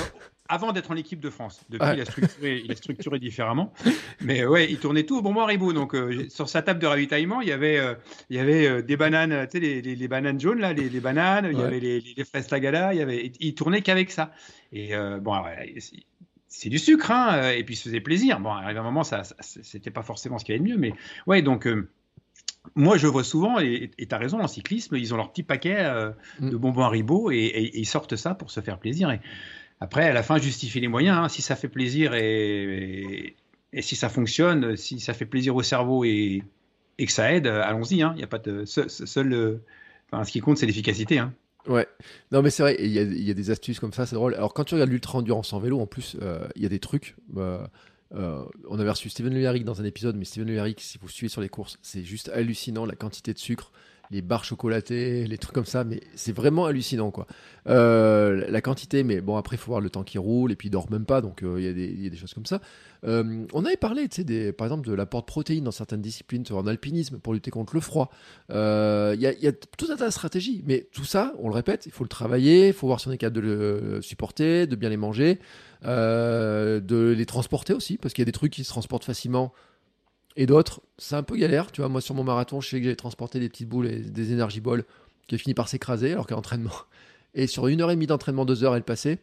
[0.53, 1.65] avant d'être en équipe de France.
[1.69, 3.73] Depuis, il, a structuré, il, a structuré, différemment.
[4.21, 5.73] Mais ouais, il tournait tout au bonbon Haribo.
[5.73, 7.95] Donc, euh, sur sa table de ravitaillement, il y avait, euh,
[8.29, 10.87] il y avait euh, des bananes, tu sais, les, les, les, bananes jaunes, là, les,
[10.99, 14.31] bananes, il y avait les, fraises Tagada, il, y avait, il tournait qu'avec ça.
[14.71, 15.35] Et bon,
[16.47, 18.39] c'est du sucre, hein, et puis il se faisait plaisir.
[18.39, 20.79] Bon, arrive un moment, ça, ça c'était pas forcément ce qu'il y avait de mieux,
[20.79, 20.93] mais
[21.25, 21.67] ouais, donc
[22.75, 25.77] moi, je vois souvent, et tu as raison, en cyclisme, ils ont leur petit paquet
[25.79, 26.49] euh, mm.
[26.49, 29.11] de bonbons Haribo et, et, ils sortent ça pour se faire plaisir.
[29.11, 29.19] Et
[29.83, 31.17] après, à la fin, justifier les moyens.
[31.17, 31.27] Hein.
[31.27, 33.35] si ça fait plaisir et,
[33.81, 36.41] si ça fonctionne, si ça fait plaisir au cerveau et,
[36.97, 38.01] que ça aide, allons-y.
[38.01, 38.15] Hein.
[38.17, 39.33] Y a pas de seul.
[39.33, 39.61] Euh,
[40.09, 41.19] enfin, ce qui compte, c'est l'efficacité.
[41.19, 41.33] Hein.
[41.67, 41.85] Ouais,
[42.31, 44.35] non mais c'est vrai, il y, a des astuces comme ça, c'est drôle.
[44.35, 46.79] Alors quand tu regardes l'ultra endurance en vélo, en plus, euh, il y a des
[46.79, 47.15] trucs.
[47.27, 47.69] Bah,
[48.15, 51.29] euh, on avait reçu Steven Le dans un épisode, mais Steven Le si vous suivez
[51.29, 53.73] sur les courses, c'est juste hallucinant la quantité de sucre,
[54.13, 57.27] les barres chocolatées, les trucs comme ça, mais c'est vraiment hallucinant quoi.
[57.67, 60.69] Euh, la quantité, mais bon après il faut voir le temps qui roule et puis
[60.69, 62.61] il dort même pas, donc euh, il y, a des choses comme ça.
[63.03, 66.67] on avait parlé, tu sais, par exemple de l'apport de protéines dans certaines disciplines, en
[66.67, 68.09] alpinisme pour lutter contre le froid.
[68.49, 68.55] Il
[69.19, 72.03] y, a, tout un tas de stratégies, mais tout ça, on le répète, il faut
[72.03, 74.97] le travailler, il faut voir si on est capable de le supporter, de bien les
[74.97, 75.39] manger.
[75.85, 79.51] Euh, de les transporter aussi, parce qu'il y a des trucs qui se transportent facilement
[80.35, 81.71] et d'autres, c'est un peu galère.
[81.71, 83.99] Tu vois, moi sur mon marathon, je sais que j'ai transporté des petites boules et
[83.99, 84.83] des énergie balls
[85.27, 86.71] qui a fini par s'écraser alors qu'à l'entraînement.
[87.35, 89.17] Et sur une heure et demie d'entraînement, deux heures, elle passait.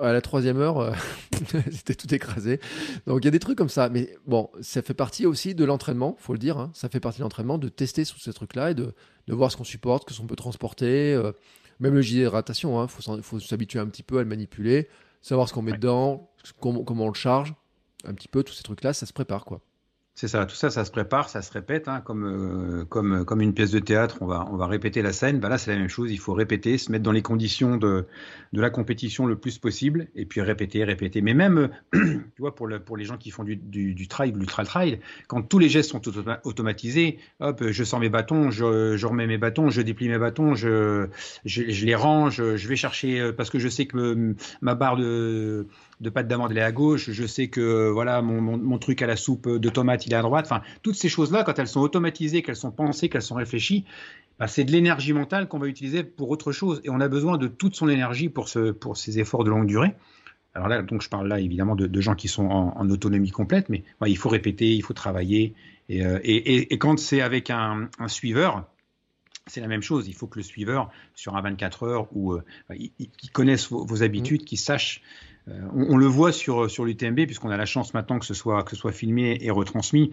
[0.00, 0.92] À la troisième heure, euh,
[1.72, 2.60] c'était tout écrasé.
[3.08, 3.88] Donc il y a des trucs comme ça.
[3.88, 6.58] Mais bon, ça fait partie aussi de l'entraînement, faut le dire.
[6.58, 6.70] Hein.
[6.72, 8.94] Ça fait partie de l'entraînement de tester sous ces trucs-là et de,
[9.26, 11.14] de, voir ce qu'on supporte, ce qu'on peut transporter.
[11.14, 11.32] Euh,
[11.80, 13.20] même le gilet d'hydratation, il hein.
[13.22, 14.88] faut s'habituer un petit peu à le manipuler
[15.22, 16.30] savoir ce qu'on met dedans,
[16.60, 17.54] comment, comment on le charge,
[18.04, 19.60] un petit peu tous ces trucs-là, ça se prépare quoi.
[20.14, 23.40] C'est ça, tout ça, ça se prépare, ça se répète, hein, comme, euh, comme, comme
[23.40, 25.40] une pièce de théâtre, on va, on va répéter la scène.
[25.40, 28.06] Bah là, c'est la même chose, il faut répéter, se mettre dans les conditions de,
[28.52, 31.22] de la compétition le plus possible, et puis répéter, répéter.
[31.22, 34.32] Mais même, tu vois, pour, le, pour les gens qui font du, du, du trail,
[34.36, 36.02] l'ultra trail, quand tous les gestes sont
[36.44, 40.54] automatisés, hop, je sors mes bâtons, je, je remets mes bâtons, je déplie mes bâtons,
[40.54, 41.08] je,
[41.46, 44.98] je, je les range, je vais chercher, euh, parce que je sais que ma barre
[44.98, 45.66] de
[46.02, 47.10] de pâte d'amande, elle est à gauche.
[47.10, 50.22] Je sais que voilà mon, mon, truc à la soupe de tomates, il est à
[50.22, 50.44] droite.
[50.46, 53.84] Enfin, toutes ces choses-là, quand elles sont automatisées, qu'elles sont pensées, qu'elles sont réfléchies,
[54.38, 56.80] bah, c'est de l'énergie mentale qu'on va utiliser pour autre chose.
[56.84, 59.66] Et on a besoin de toute son énergie pour, ce, pour ces efforts de longue
[59.66, 59.94] durée.
[60.54, 63.84] Alors là, donc je parle là évidemment de, gens qui sont en, autonomie complète, mais
[64.06, 65.54] il faut répéter, il faut travailler.
[65.88, 68.66] Et, euh, et, et, quand c'est avec un, un suiveur,
[69.46, 70.08] c'est la même chose.
[70.08, 74.02] Il faut que le suiveur, sur un 24 heures, ou euh, il, connaisse vos, vos
[74.02, 74.44] habitudes, mmh.
[74.44, 75.02] qu'il sache
[75.48, 78.62] euh, on, le voit sur, sur l'UTMB, puisqu'on a la chance maintenant que ce, soit,
[78.62, 80.12] que ce soit filmé et retransmis.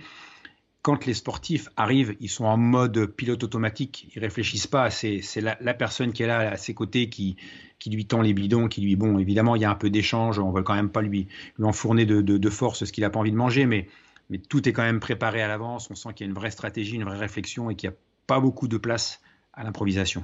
[0.81, 4.89] Quand les sportifs arrivent, ils sont en mode pilote automatique, ils réfléchissent pas.
[4.89, 7.35] C'est la, personne qui est là à ses côtés qui,
[7.79, 10.39] qui lui tend les bidons, qui lui, bon, évidemment, il y a un peu d'échange,
[10.39, 11.27] on ne veut quand même pas lui,
[11.57, 13.87] lui enfourner de, de, force ce qu'il n'a pas envie de manger, mais,
[14.29, 15.91] mais tout est quand même préparé à l'avance.
[15.91, 17.97] On sent qu'il y a une vraie stratégie, une vraie réflexion et qu'il n'y a
[18.25, 19.21] pas beaucoup de place
[19.53, 20.23] à l'improvisation.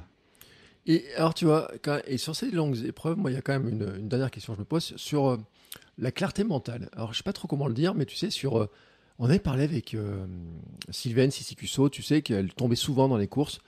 [0.86, 1.68] Et alors, tu vois,
[2.06, 4.58] et sur ces longues épreuves, moi, il y a quand même une, dernière question que
[4.58, 5.36] je me pose sur euh,
[5.98, 6.88] la clarté mentale.
[6.92, 8.28] Alors, je sais pas trop comment le dire, mais tu sais.
[8.46, 8.66] Euh,
[9.18, 10.26] on avait parlé avec euh,
[10.90, 13.58] Sylvaine Sissicusso, tu sais, qu'elle tombait souvent dans les courses,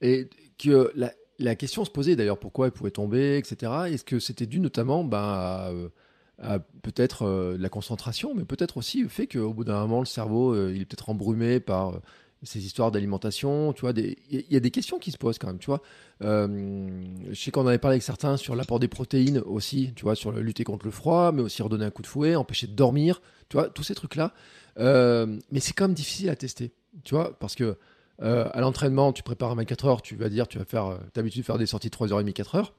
[0.00, 3.72] et que la, question se posait d'ailleurs pourquoi elle pouvait tomber, etc.
[3.88, 5.90] Est-ce que c'était dû notamment ben,
[6.38, 10.68] à, peut-être la concentration, mais peut-être aussi le fait qu'au bout d'un moment, le cerveau,
[10.70, 12.00] il est peut-être embrumé par
[12.42, 15.58] ces histoires d'alimentation, tu vois, il y a des questions qui se posent quand même,
[15.58, 15.80] tu vois.
[16.22, 20.16] Euh, je sais qu'on avait parlé avec certains sur l'apport des protéines aussi, tu vois,
[20.16, 23.22] sur lutter contre le froid, mais aussi redonner un coup de fouet, empêcher de dormir,
[23.48, 24.32] tu vois, tous ces trucs-là.
[24.78, 26.72] Euh, mais c'est quand même difficile à tester,
[27.04, 27.76] tu vois, parce que
[28.22, 31.20] euh, à l'entraînement, tu prépares un 24 heures, tu vas dire, tu vas faire, t'as
[31.20, 32.74] l'habitude de faire des sorties de 3h30, 4 heures,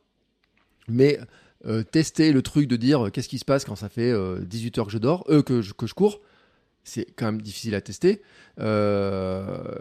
[0.87, 1.19] mais
[1.91, 4.91] tester le truc de dire qu'est-ce qui se passe quand ça fait 18 heures que
[4.91, 6.19] je dors, que je, que je cours,
[6.83, 8.21] c'est quand même difficile à tester.
[8.59, 9.75] Euh,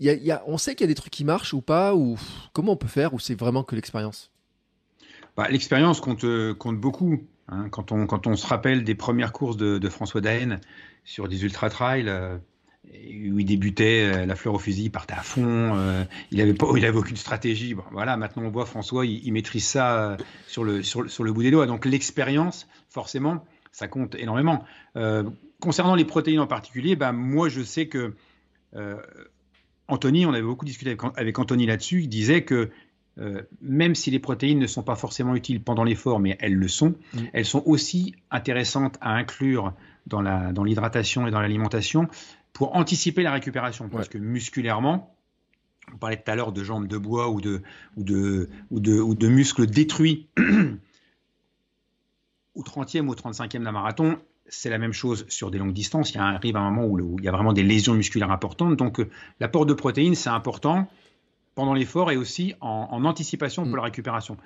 [0.00, 2.18] y a, on sait qu'il y a des trucs qui marchent ou pas, ou
[2.52, 4.30] comment on peut faire, ou c'est vraiment que l'expérience?
[5.36, 6.26] Bah, L'expérience compte,
[6.58, 7.20] compte beaucoup.
[7.48, 7.68] Hein.
[7.70, 10.58] quand, on, quand on se rappelle des premières courses de, François Daen
[11.04, 12.36] sur des ultra trails, euh,
[12.84, 15.44] où il débutait euh, la fleur au fusil, il partait à fond,
[15.76, 17.74] euh, il avait pas, il avait aucune stratégie.
[17.92, 20.16] Voilà, maintenant on voit François, il, maîtrise ça
[20.46, 21.66] sur le, sur, sur le bout des doigts.
[21.66, 23.44] Donc l'expérience, forcément,
[23.76, 24.64] ça compte énormément.
[24.96, 25.22] Euh,
[25.60, 28.14] concernant les protéines en particulier, ben, moi je sais que
[28.74, 28.96] euh,
[29.86, 32.70] Anthony, on avait beaucoup discuté avec, Anthony là-dessus, il disait que
[33.18, 36.68] euh, même si les protéines ne sont pas forcément utiles pendant l'effort, mais elles le
[36.68, 37.18] sont, mm.
[37.34, 39.74] elles sont aussi intéressantes à inclure
[40.06, 40.22] dans
[40.64, 42.08] l'hydratation dans et dans l'alimentation
[42.54, 43.90] pour anticiper la récupération.
[43.90, 45.14] Parce que musculairement,
[45.92, 47.62] on parlait tout à l'heure de jambes de bois ou de,
[47.98, 50.28] ou de, ou de, ou de muscles détruits
[52.56, 56.12] au 30e ou au 35e d'un marathon, c'est la même chose sur des longues distances.
[56.14, 58.76] Il arrive un moment où, il y a vraiment des lésions musculaires importantes.
[58.76, 59.08] Donc, euh,
[59.40, 60.88] l'apport de protéines, c'est important
[61.54, 63.76] pendant l'effort et aussi en, anticipation pour mm.
[63.76, 64.36] la récupération.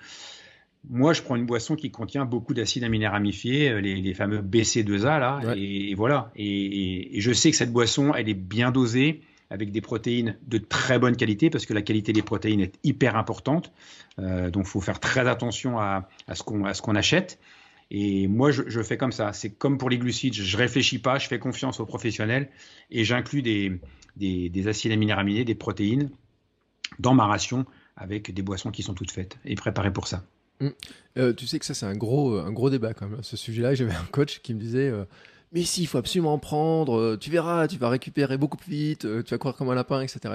[0.88, 5.20] Moi, je prends une boisson qui contient beaucoup d'acides aminés ramifiés, euh, les, fameux BC2A,
[5.20, 6.30] là, et, voilà.
[6.36, 10.98] Et, je sais que cette boisson, elle est bien dosée, avec des protéines de très
[10.98, 13.72] bonne qualité, parce que la qualité des protéines est hyper importante.
[14.20, 17.38] Euh, donc, il faut faire très attention à, à ce qu'on achète.
[17.90, 19.32] Et moi, je, fais comme ça.
[19.32, 20.34] C'est comme pour les glucides.
[20.34, 22.48] Je réfléchis pas, je fais confiance aux professionnels
[22.90, 23.80] et j'inclus des,
[24.16, 26.10] des, acides aminés aminés, des protéines
[26.98, 27.66] dans ma ration
[27.96, 30.24] avec des boissons qui sont toutes faites et préparées pour ça.
[30.60, 30.68] Mmh.
[31.18, 33.22] Euh, tu sais que ça, c'est un gros, un gros débat quand même.
[33.22, 35.04] Ce sujet-là, j'avais un coach qui me disait euh,
[35.52, 38.70] Mais si, il faut absolument en prendre, euh, tu verras, tu vas récupérer beaucoup plus
[38.70, 40.34] vite, tu vas courir comme un lapin, etc.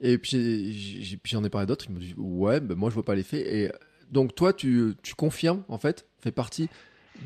[0.00, 3.14] Et, puis j'en ai, parlé d'autres, ils m'ont dit Ouais, ben moi je vois pas
[3.14, 3.64] l'effet.
[3.64, 3.70] Et
[4.10, 6.68] donc toi, tu, tu confirmes, en fait, fait partie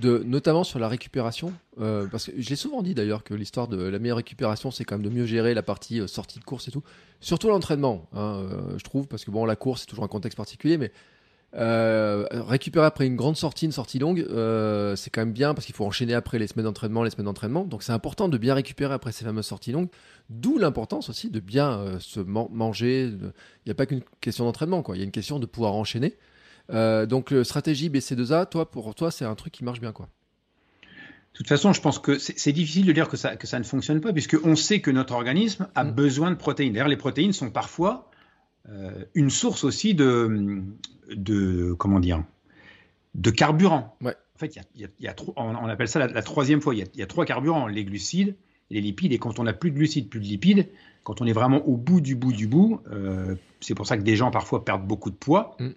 [0.01, 3.68] de, notamment sur la récupération, euh, parce que je l'ai souvent dit d'ailleurs que l'histoire
[3.68, 6.45] de la meilleure récupération, c'est quand même de mieux gérer la partie euh, sortie de
[6.45, 6.83] course et tout.
[7.20, 10.37] Surtout l'entraînement, hein, euh, je trouve, parce que bon, la course, c'est toujours un contexte
[10.37, 10.93] particulier, mais
[11.53, 14.24] récupérer après une grande sortie, une sortie longue,
[14.95, 17.64] c'est quand même bien parce qu'il faut enchaîner après les semaines d'entraînement, les semaines d'entraînement.
[17.64, 19.89] Donc c'est important de bien récupérer après ces fameuses sorties longues.
[20.28, 23.07] D'où l'importance aussi de bien se manger.
[23.07, 23.33] Il
[23.66, 24.95] n'y a pas qu'une question d'entraînement, quoi.
[24.95, 26.16] Il y a une question de pouvoir enchaîner.
[26.70, 30.08] Euh, donc, euh, stratégie BC2A, toi, pour toi, c'est un truc qui marche bien, quoi.
[31.32, 33.64] De toute façon, je pense que c'est difficile de dire que ça, que ça ne
[33.64, 35.92] fonctionne pas, puisqu'on sait que notre organisme a mm.
[35.92, 36.72] besoin de protéines.
[36.72, 38.11] D'ailleurs, les protéines sont parfois
[38.68, 40.62] euh, une source aussi de,
[41.08, 42.24] de comment dire,
[43.14, 43.96] de carburant.
[44.02, 44.16] Ouais.
[44.34, 46.74] En fait, il y a, on, appelle ça la, troisième fois.
[46.74, 48.36] Il y, a, trois carburants les glucides,
[48.70, 50.68] les lipides, et quand on n'a plus de glucides, plus de lipides,
[51.04, 52.80] quand on est vraiment au bout du bout du bout,
[53.61, 55.56] c'est pour ça que des gens parfois perdent beaucoup de poids.
[55.58, 55.70] Mm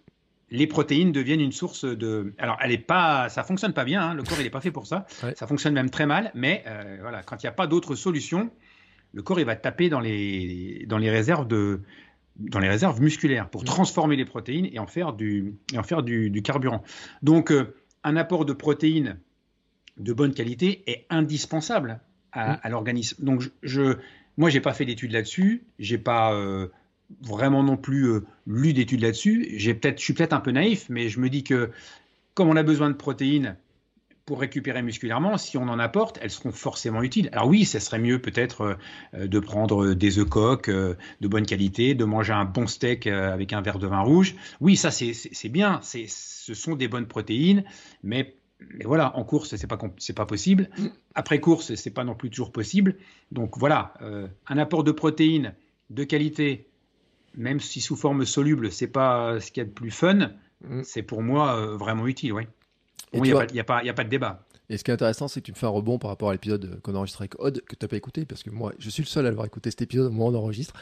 [0.50, 2.34] les protéines deviennent une source de.
[2.38, 4.02] Alors, elle est pas, ça fonctionne pas bien.
[4.02, 5.06] Hein, le corps, il n'est pas fait pour ça.
[5.36, 6.32] Ça fonctionne même très mal.
[6.36, 8.52] Mais euh, voilà, quand il n'y a pas d'autre solution,
[9.14, 11.82] le corps, il va taper dans les dans les réserves de
[12.38, 16.04] dans les réserves musculaires pour transformer les protéines et en faire du et en faire
[16.04, 16.84] du, carburant.
[17.22, 19.20] Donc, euh, un apport de protéines
[19.98, 22.00] de bonne qualité est indispensable
[22.32, 22.72] à, mm.
[22.72, 23.24] l'organisme.
[23.24, 23.98] Donc, je, je
[24.38, 25.64] moi, j'ai pas fait d'études là-dessus.
[25.80, 26.68] J'ai pas euh,
[27.22, 29.56] vraiment non plus euh, lu d'études là-dessus.
[29.58, 31.72] Je suis peut-être un peu naïf, mais je me dis que
[32.34, 33.56] comme on a besoin de protéines
[34.26, 37.30] pour récupérer musculairement, si on en apporte, elles seront forcément utiles.
[37.34, 38.78] Alors oui, ça serait mieux peut-être
[39.14, 43.08] euh, de prendre des œufs coques euh, de bonne qualité, de manger un bon steak
[43.08, 44.36] avec un verre de vin rouge.
[44.62, 47.64] Oui, ça c'est bien, ce sont des bonnes protéines,
[48.02, 48.36] mais
[48.86, 50.70] voilà, en course, c'est pas pas possible.
[51.16, 52.96] Après course, c'est pas non plus toujours possible.
[53.34, 53.94] Donc voilà,
[54.48, 55.54] un apport de protéines
[55.90, 56.66] de qualité
[57.36, 60.32] même si sous forme soluble, c'est pas ce qu'il y a de plus fun,
[60.68, 60.82] mm.
[60.84, 62.44] c'est pour moi euh, vraiment utile, oui.
[63.14, 64.44] Il n'y a, a, pas de débat.
[64.70, 66.32] Et ce qui est intéressant, c'est que tu me fais un rebond par rapport à
[66.32, 69.04] l'épisode qu'on enregistre avec Odd, que tu n'as pas écouté, parce que moi, je suis
[69.04, 70.74] le seul à avoir écouté cet épisode au moment où on enregistre.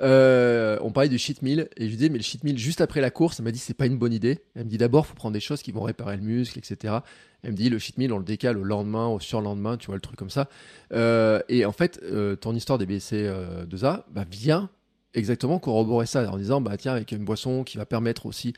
[0.00, 2.80] Euh, on parlait du cheat meal, et je lui disais, mais le cheat meal, juste
[2.80, 4.38] après la course, elle m'a dit, c'est pas une bonne idée.
[4.54, 6.98] Elle me dit, d'abord, il faut prendre des choses qui vont réparer le muscle, etc.
[7.42, 9.96] Elle me dit, le cheat meal, on le décale au lendemain, au surlendemain, tu vois,
[9.96, 10.48] le truc comme ça.
[10.92, 12.00] Euh, et en fait,
[12.40, 14.70] ton histoire des BC2A bah, vient
[15.14, 18.54] exactement corroborer ça en disant bah tiens avec une boisson qui va permettre aussi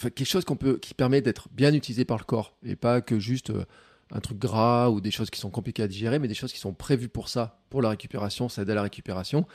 [0.00, 3.18] quelque chose qu'on peut qui permet d'être bien utilisé par le corps et pas que
[3.18, 3.64] juste euh,
[4.10, 6.58] un truc gras ou des choses qui sont compliquées à digérer mais des choses qui
[6.58, 9.46] sont prévues pour ça pour la récupération ça aide à la récupération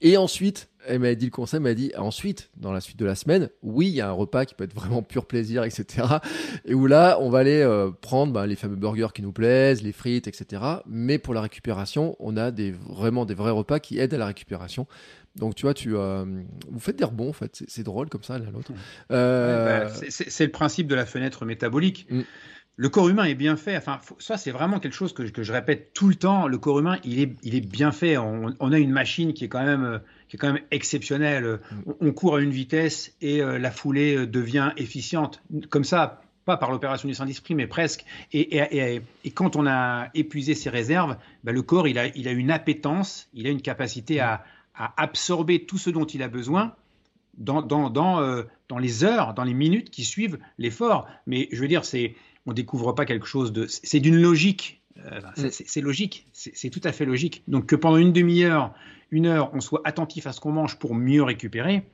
[0.00, 3.14] et ensuite, elle m'a dit le conseil, m'a dit ensuite, dans la suite de la
[3.14, 6.06] semaine, oui, il y a un repas qui peut être vraiment pur plaisir, etc.
[6.66, 9.82] Et où là, on va aller euh, prendre bah, les fameux burgers qui nous plaisent,
[9.82, 10.62] les frites, etc.
[10.86, 14.26] Mais pour la récupération, on a des, vraiment des vrais repas qui aident à la
[14.26, 14.86] récupération.
[15.36, 16.24] Donc tu vois, tu, euh,
[16.70, 18.72] vous faites des rebonds en fait, c'est drôle comme ça l'un l'autre.
[19.10, 19.84] Euh...
[19.84, 22.06] Bah, c'est le principe de la fenêtre métabolique.
[22.10, 22.22] Mm
[22.76, 23.76] le corps humain est bien fait.
[23.76, 26.48] Enfin, ça, c'est vraiment quelque chose que, je répète tout le temps.
[26.48, 28.16] Le corps humain, il est, il est bien fait.
[28.18, 31.60] On, a une machine qui est quand même, qui est quand même exceptionnelle.
[31.70, 31.92] Mm.
[32.00, 35.42] On, court à une vitesse et euh, la foulée euh, devient efficiente.
[35.70, 38.04] Comme ça, pas par l'opération du Saint-Esprit, mais presque.
[38.32, 42.32] Et, et, quand on a épuisé ses réserves, ben, le corps, il a, il a
[42.32, 44.44] une appétence, il a une capacité à,
[44.74, 46.74] à absorber tout ce dont il a besoin
[47.36, 51.06] dans, dans, dans, euh, dans les heures, dans les minutes qui suivent l'effort.
[51.26, 52.14] Mais je veux dire, c'est
[52.46, 53.66] on découvre pas quelque chose de.
[53.66, 54.82] C'est d'une logique.
[54.98, 55.48] Euh, mm.
[55.50, 56.26] c'est logique.
[56.32, 57.42] C'est tout à fait logique.
[57.48, 58.74] Donc que pendant une demi-heure,
[59.10, 61.86] une heure, on soit attentif à ce qu'on mange pour mieux récupérer,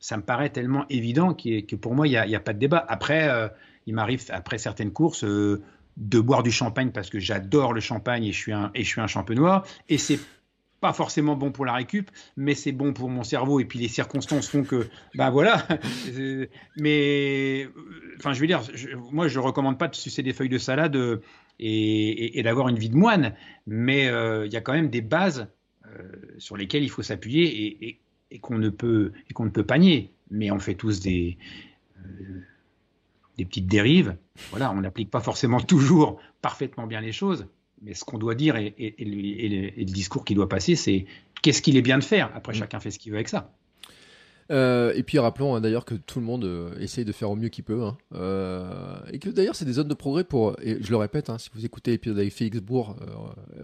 [0.00, 2.84] ça me paraît tellement évident que pour moi, il n'y a, pas de débat.
[2.88, 3.48] Après, euh,
[3.86, 5.62] il m'arrive, après certaines courses, euh,
[5.96, 8.88] de boire du champagne parce que j'adore le champagne et je suis un, et je
[8.88, 9.64] suis un champenois.
[9.88, 10.20] Et c'est
[10.80, 13.60] pas forcément bon pour la récup, mais c'est bon pour mon cerveau.
[13.60, 15.66] Et puis les circonstances font que, ben voilà.
[16.76, 17.68] mais,
[18.18, 18.62] enfin, je veux dire,
[19.12, 21.20] moi, je recommande pas de sucer des feuilles de salade euh,
[21.58, 23.34] et, d'avoir une vie de moine,
[23.66, 25.48] mais euh, il y a quand même des bases
[25.86, 27.98] euh, sur lesquelles il faut s'appuyer
[28.30, 30.12] et, qu'on ne peut et qu'on ne peut pas nier.
[30.30, 31.38] Mais on fait tous des
[33.38, 34.16] des petites dérives.
[34.50, 37.46] Voilà, on n'applique pas forcément toujours parfaitement bien les choses,
[37.82, 41.06] mais ce qu'on doit dire et, le, discours qui doit passer, c'est
[41.42, 42.30] qu'est-ce qu'il est bien de faire.
[42.34, 42.56] Après, mm.
[42.56, 43.52] chacun fait ce qu'il veut avec ça.
[44.50, 47.36] Euh, et puis rappelons hein, d'ailleurs que tout le monde euh, essaye de faire au
[47.36, 47.82] mieux qu'il peut.
[47.82, 47.98] Hein.
[48.14, 51.38] Euh, et que d'ailleurs c'est des zones de progrès pour, et je le répète, hein,
[51.38, 52.96] si vous écoutez l'épisode avec Félix Bourg,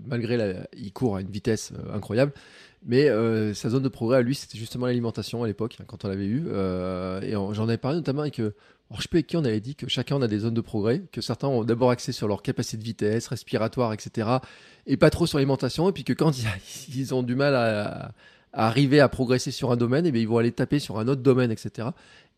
[0.05, 2.33] malgré la, il court à une vitesse incroyable,
[2.85, 3.09] mais
[3.55, 6.49] sa zone de progrès à lui c'était justement l'alimentation à l'époque, quand on l'avait eu.
[6.49, 8.41] et j'en avais parlé notamment avec
[8.91, 10.61] alors, je sais pas avec qui on avait dit que chacun a des zones de
[10.61, 14.29] progrès, que certains ont d'abord axé sur leur capacité de vitesse, respiratoire, etc.,
[14.87, 16.33] et pas trop sur l'alimentation, et puis que quand
[16.95, 18.13] ils ont du mal à,
[18.53, 21.23] arriver à progresser sur un domaine, et bien ils vont aller taper sur un autre
[21.23, 21.89] domaine, etc.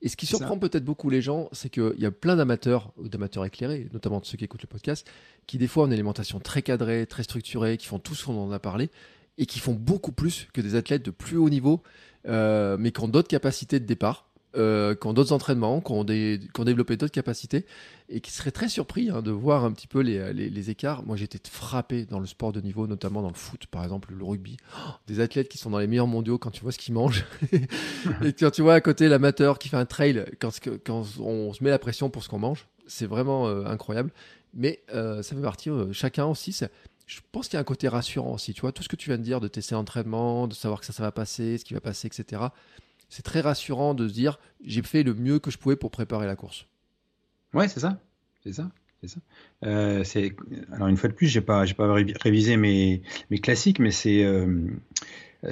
[0.03, 3.09] Et ce qui surprend peut-être beaucoup les gens, c'est qu'il y a plein d'amateurs, ou
[3.09, 5.07] d'amateurs éclairés, notamment de ceux qui écoutent le podcast,
[5.47, 8.39] qui des fois ont une alimentation très cadrée, très structurée, qui font tout ce qu'on
[8.39, 8.89] en a parlé,
[9.37, 11.83] et qui font beaucoup plus que des athlètes de plus haut niveau,
[12.29, 14.26] euh, mais qui ont d'autres capacités de départ
[14.57, 17.67] euh, qui ont d'autres entraînements, qui ont, des, qui ont développé d'autres capacités,
[18.09, 21.05] et qui seraient très surpris hein, de voir un petit peu les, les, écarts.
[21.05, 24.25] Moi, j'étais frappé dans le sport de niveau, notamment dans le foot, par exemple, le
[24.25, 24.57] rugby.
[24.77, 27.25] Oh, des athlètes qui sont dans les meilleurs mondiaux quand tu vois ce qu'ils mangent.
[27.53, 30.51] et quand tu vois à côté l'amateur qui fait un trail, quand,
[30.85, 34.11] quand on se met la pression pour ce qu'on mange, c'est vraiment euh, incroyable.
[34.55, 36.59] Mais euh, ça fait partie, chacun aussi,
[37.07, 38.55] je pense qu'il y a un côté rassurant aussi.
[38.55, 40.87] Tu vois, tout ce que tu viens de dire, de tester l'entraînement, de savoir que
[40.87, 42.49] ça, ça va passer, ce qui va passer, etc
[43.09, 46.27] c'est très rassurant de se dire j'ai fait le mieux que je pouvais pour préparer
[46.27, 46.67] la course.
[47.55, 48.01] Ouais, c'est ça,
[48.43, 48.71] c'est ça,
[49.01, 49.21] c'est ça.
[49.65, 50.05] Euh,
[50.73, 54.25] alors une fois de plus, j'ai pas, j'ai pas révisé mes, mes classiques, mais c'est
[54.25, 54.67] euh,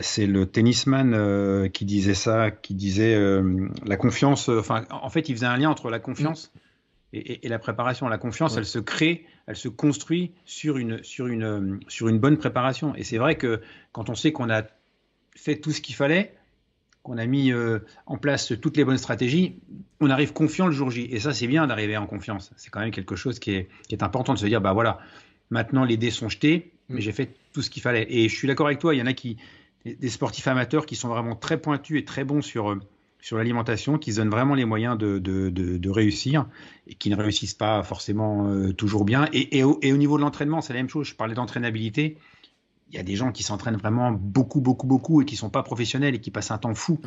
[0.01, 3.17] c'est le tennisman euh, qui disait ça, qui disait
[3.85, 4.49] la confiance.
[4.49, 6.53] Enfin, en fait, il faisait un lien entre la confiance
[7.13, 8.09] et, la préparation.
[8.09, 12.39] La confiance, elle se crée, elle se construit sur une sur une sur une bonne
[12.39, 12.95] préparation.
[12.97, 13.61] Et c'est vrai que
[13.93, 14.63] quand on sait qu'on a
[15.37, 16.35] fait tout ce qu'il fallait,
[17.05, 19.61] qu'on a mis euh, en place toutes les bonnes stratégies,
[20.01, 21.07] on arrive confiant le jour J.
[21.11, 22.51] Et ça, c'est bien d'arriver en confiance.
[22.57, 24.99] C'est quand même quelque chose qui est, important de se dire, bah voilà,
[25.51, 28.07] maintenant les dés sont jetés, mais j'ai fait tout ce qu'il fallait.
[28.09, 29.37] Et je suis d'accord avec toi, il y en a qui,
[29.85, 32.81] des sportifs amateurs qui sont vraiment très pointus et très bons sur, euh,
[33.21, 36.47] sur l'alimentation, qui se donnent vraiment les moyens de, de, réussir
[36.87, 39.29] et qui ne réussissent pas forcément euh, toujours bien.
[39.35, 41.07] Et, au, et au niveau de l'entraînement, c'est la même chose.
[41.07, 42.17] Je parlais d'entraînabilité
[42.89, 45.63] il y a des gens qui s'entraînent vraiment beaucoup, beaucoup, beaucoup et qui sont pas
[45.63, 47.01] professionnels et qui passent un temps fou.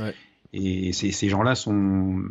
[0.53, 2.23] Et ces, ces gens-là sont,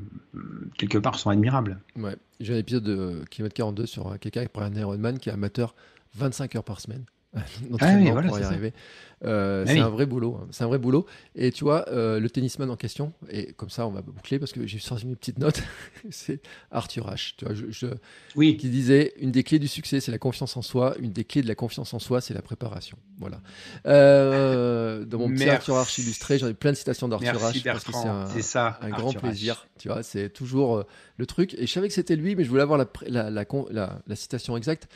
[0.78, 1.80] quelque part, sont admirables.
[1.96, 2.16] Ouais.
[2.40, 5.74] J'ai un épisode de Kilomètre 42 sur quelqu'un qui prend un Ironman qui est amateur
[6.14, 7.04] 25 heures par semaine.
[7.80, 8.72] ah oui, voilà, pour y arriver.
[9.24, 10.38] Euh, ah c'est un vrai boulot.
[10.40, 10.46] Hein.
[10.50, 11.06] C'est un vrai boulot.
[11.34, 14.52] Et tu vois, euh, le tennisman en question, et comme ça, on va boucler parce
[14.52, 15.62] que j'ai sorti mes petites notes.
[16.10, 16.40] c'est
[16.70, 17.34] Arthur H.
[17.36, 17.86] Tu vois, je,
[18.34, 18.56] oui.
[18.58, 20.94] Qui disait une des clés du succès, c'est la confiance en soi.
[21.00, 22.98] Une des clés de la confiance en soi, c'est la préparation.
[23.18, 23.40] Voilà.
[23.86, 27.84] Euh, dans mon petit Arthur H illustré, j'en ai plein de citations d'Arthur H parce
[27.84, 29.66] que c'est un, ça, un grand plaisir.
[29.78, 30.84] Tu vois, c'est toujours
[31.16, 31.54] le truc.
[31.54, 34.56] Et je savais que c'était lui, mais je voulais avoir la, la, la, la citation
[34.58, 34.88] exacte.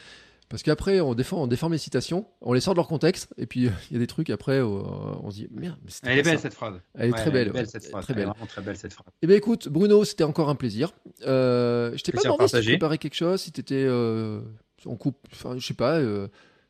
[0.50, 3.46] Parce qu'après, on défend, on déforme les citations, on les sort de leur contexte, et
[3.46, 5.78] puis il y a des trucs après, euh, on se dit merde.
[5.84, 6.74] Mais elle est belle cette phrase.
[6.94, 7.52] Elle est très belle.
[7.52, 8.04] belle cette phrase.
[8.04, 8.32] Très belle.
[8.48, 9.06] Très belle cette phrase.
[9.22, 10.92] Eh bien écoute, Bruno, c'était encore un plaisir.
[11.24, 14.40] Euh, je t'ai pas demandé si tu préparais quelque chose, si tu étais euh,
[14.86, 16.26] en coupe, enfin, je sais pas, euh,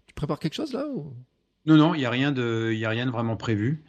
[0.07, 0.85] tu prépares quelque chose là
[1.65, 3.83] Non, non, il n'y a, rien de, y a rien de vraiment prévu.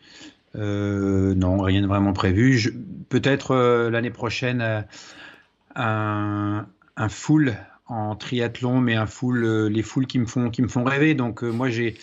[0.55, 2.73] non, rien de vraiment prévu.
[3.09, 4.85] Peut-être l'année prochaine,
[5.75, 6.65] un,
[6.95, 7.57] un full
[7.91, 11.13] en triathlon, mais un full, euh, les foules qui me font, qui me font rêver.
[11.13, 11.95] Donc euh, moi j'ai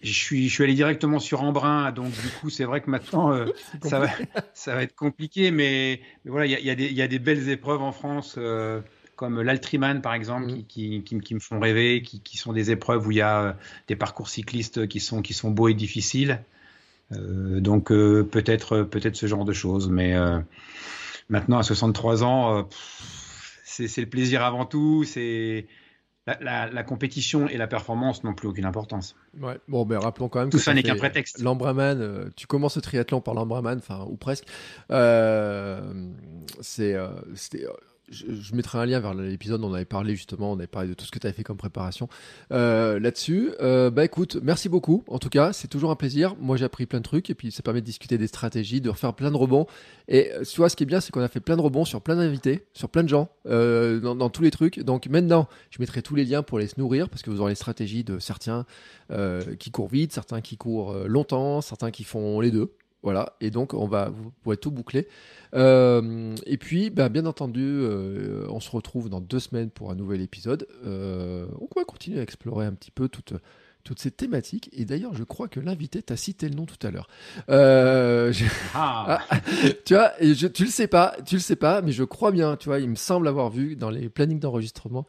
[0.00, 3.32] je suis, je suis allé directement sur Embrun, donc du coup, c'est vrai que maintenant,
[3.32, 3.46] euh,
[3.82, 4.08] ça, va,
[4.54, 7.48] ça va être compliqué, mais, mais voilà, il y a, y, y a, des belles
[7.48, 8.38] épreuves en France,
[9.16, 10.66] comme l'Altriman, par exemple, mm.
[10.68, 13.56] qui, qui, qui, me font rêver, qui, qui, sont des épreuves où il y a
[13.88, 16.44] des parcours cyclistes qui sont, qui sont beaux et difficiles.
[17.10, 20.14] donc peut-être peut-être ce genre de choses, mais
[21.28, 22.68] maintenant, à 63 ans,
[23.86, 25.04] c'est le plaisir avant tout.
[25.04, 25.66] C'est
[26.40, 29.16] la, compétition et la performance n'ont plus aucune importance.
[29.40, 29.58] Ouais.
[29.68, 31.40] Bon, ben rappelons quand même tout ça n'est qu'un prétexte.
[31.40, 34.44] L'Ambraman, euh, tu commences le triathlon par l'Ambraman, enfin ou presque.
[34.90, 36.10] Euh,
[36.60, 37.10] c'est euh,
[38.10, 41.04] je, mettrai un lien vers l'épisode on avait parlé justement, on avait parlé de tout
[41.04, 42.08] ce que tu avais fait comme préparation
[42.52, 43.52] euh, là-dessus.
[43.60, 45.04] Euh, bah écoute, merci beaucoup.
[45.08, 46.34] En tout cas, c'est toujours un plaisir.
[46.40, 48.90] Moi, j'ai appris plein de trucs et puis ça permet de discuter des stratégies, de
[48.90, 49.66] refaire plein de rebonds.
[50.08, 52.00] Et tu vois, ce qui est bien, c'est qu'on a fait plein de rebonds sur
[52.00, 54.80] plein d'invités, sur plein de gens, dans, dans, tous les trucs.
[54.80, 57.52] Donc maintenant, je mettrai tous les liens pour les se nourrir parce que vous aurez
[57.52, 58.64] les stratégies de certains
[59.58, 62.72] qui courent vite, certains qui courent longtemps, certains qui font les deux.
[63.08, 65.08] Voilà, et donc on va vous pourrez tout boucler.
[65.54, 69.94] Euh, et puis, bah, bien entendu, euh, on se retrouve dans deux semaines pour un
[69.94, 70.68] nouvel épisode.
[70.84, 73.32] Euh, on va continuer à explorer un petit peu toutes
[73.82, 74.68] toutes ces thématiques.
[74.74, 77.08] Et d'ailleurs, je crois que l'invité t'a cité le nom tout à l'heure.
[77.48, 78.28] Ah.
[78.74, 79.20] Ah,
[79.86, 82.30] tu vois, et je, tu le sais pas, tu le sais pas, mais je crois
[82.30, 82.56] bien.
[82.56, 85.06] Tu vois, il me semble avoir vu dans les plannings d'enregistrement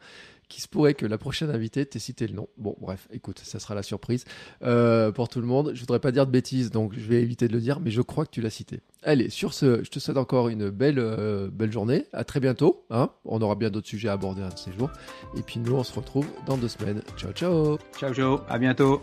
[0.50, 2.48] qu'il se pourrait que la prochaine invitée t'ait cité le nom.
[2.58, 4.24] Bon, bref, écoute, ça sera la surprise
[4.62, 5.72] euh, pour tout le monde.
[5.74, 8.02] Je voudrais pas dire de bêtises, donc je vais éviter de le dire, mais je
[8.02, 8.80] crois que tu l'as cité.
[9.02, 12.04] Allez, sur ce, je te souhaite encore une belle, euh, belle journée.
[12.12, 12.84] À très bientôt.
[12.90, 14.90] Hein on aura bien d'autres sujets à aborder un de ces jours.
[15.36, 17.02] Et puis nous, on se retrouve dans deux semaines.
[17.16, 17.78] Ciao, ciao.
[17.98, 18.40] Ciao, ciao.
[18.48, 19.02] À bientôt.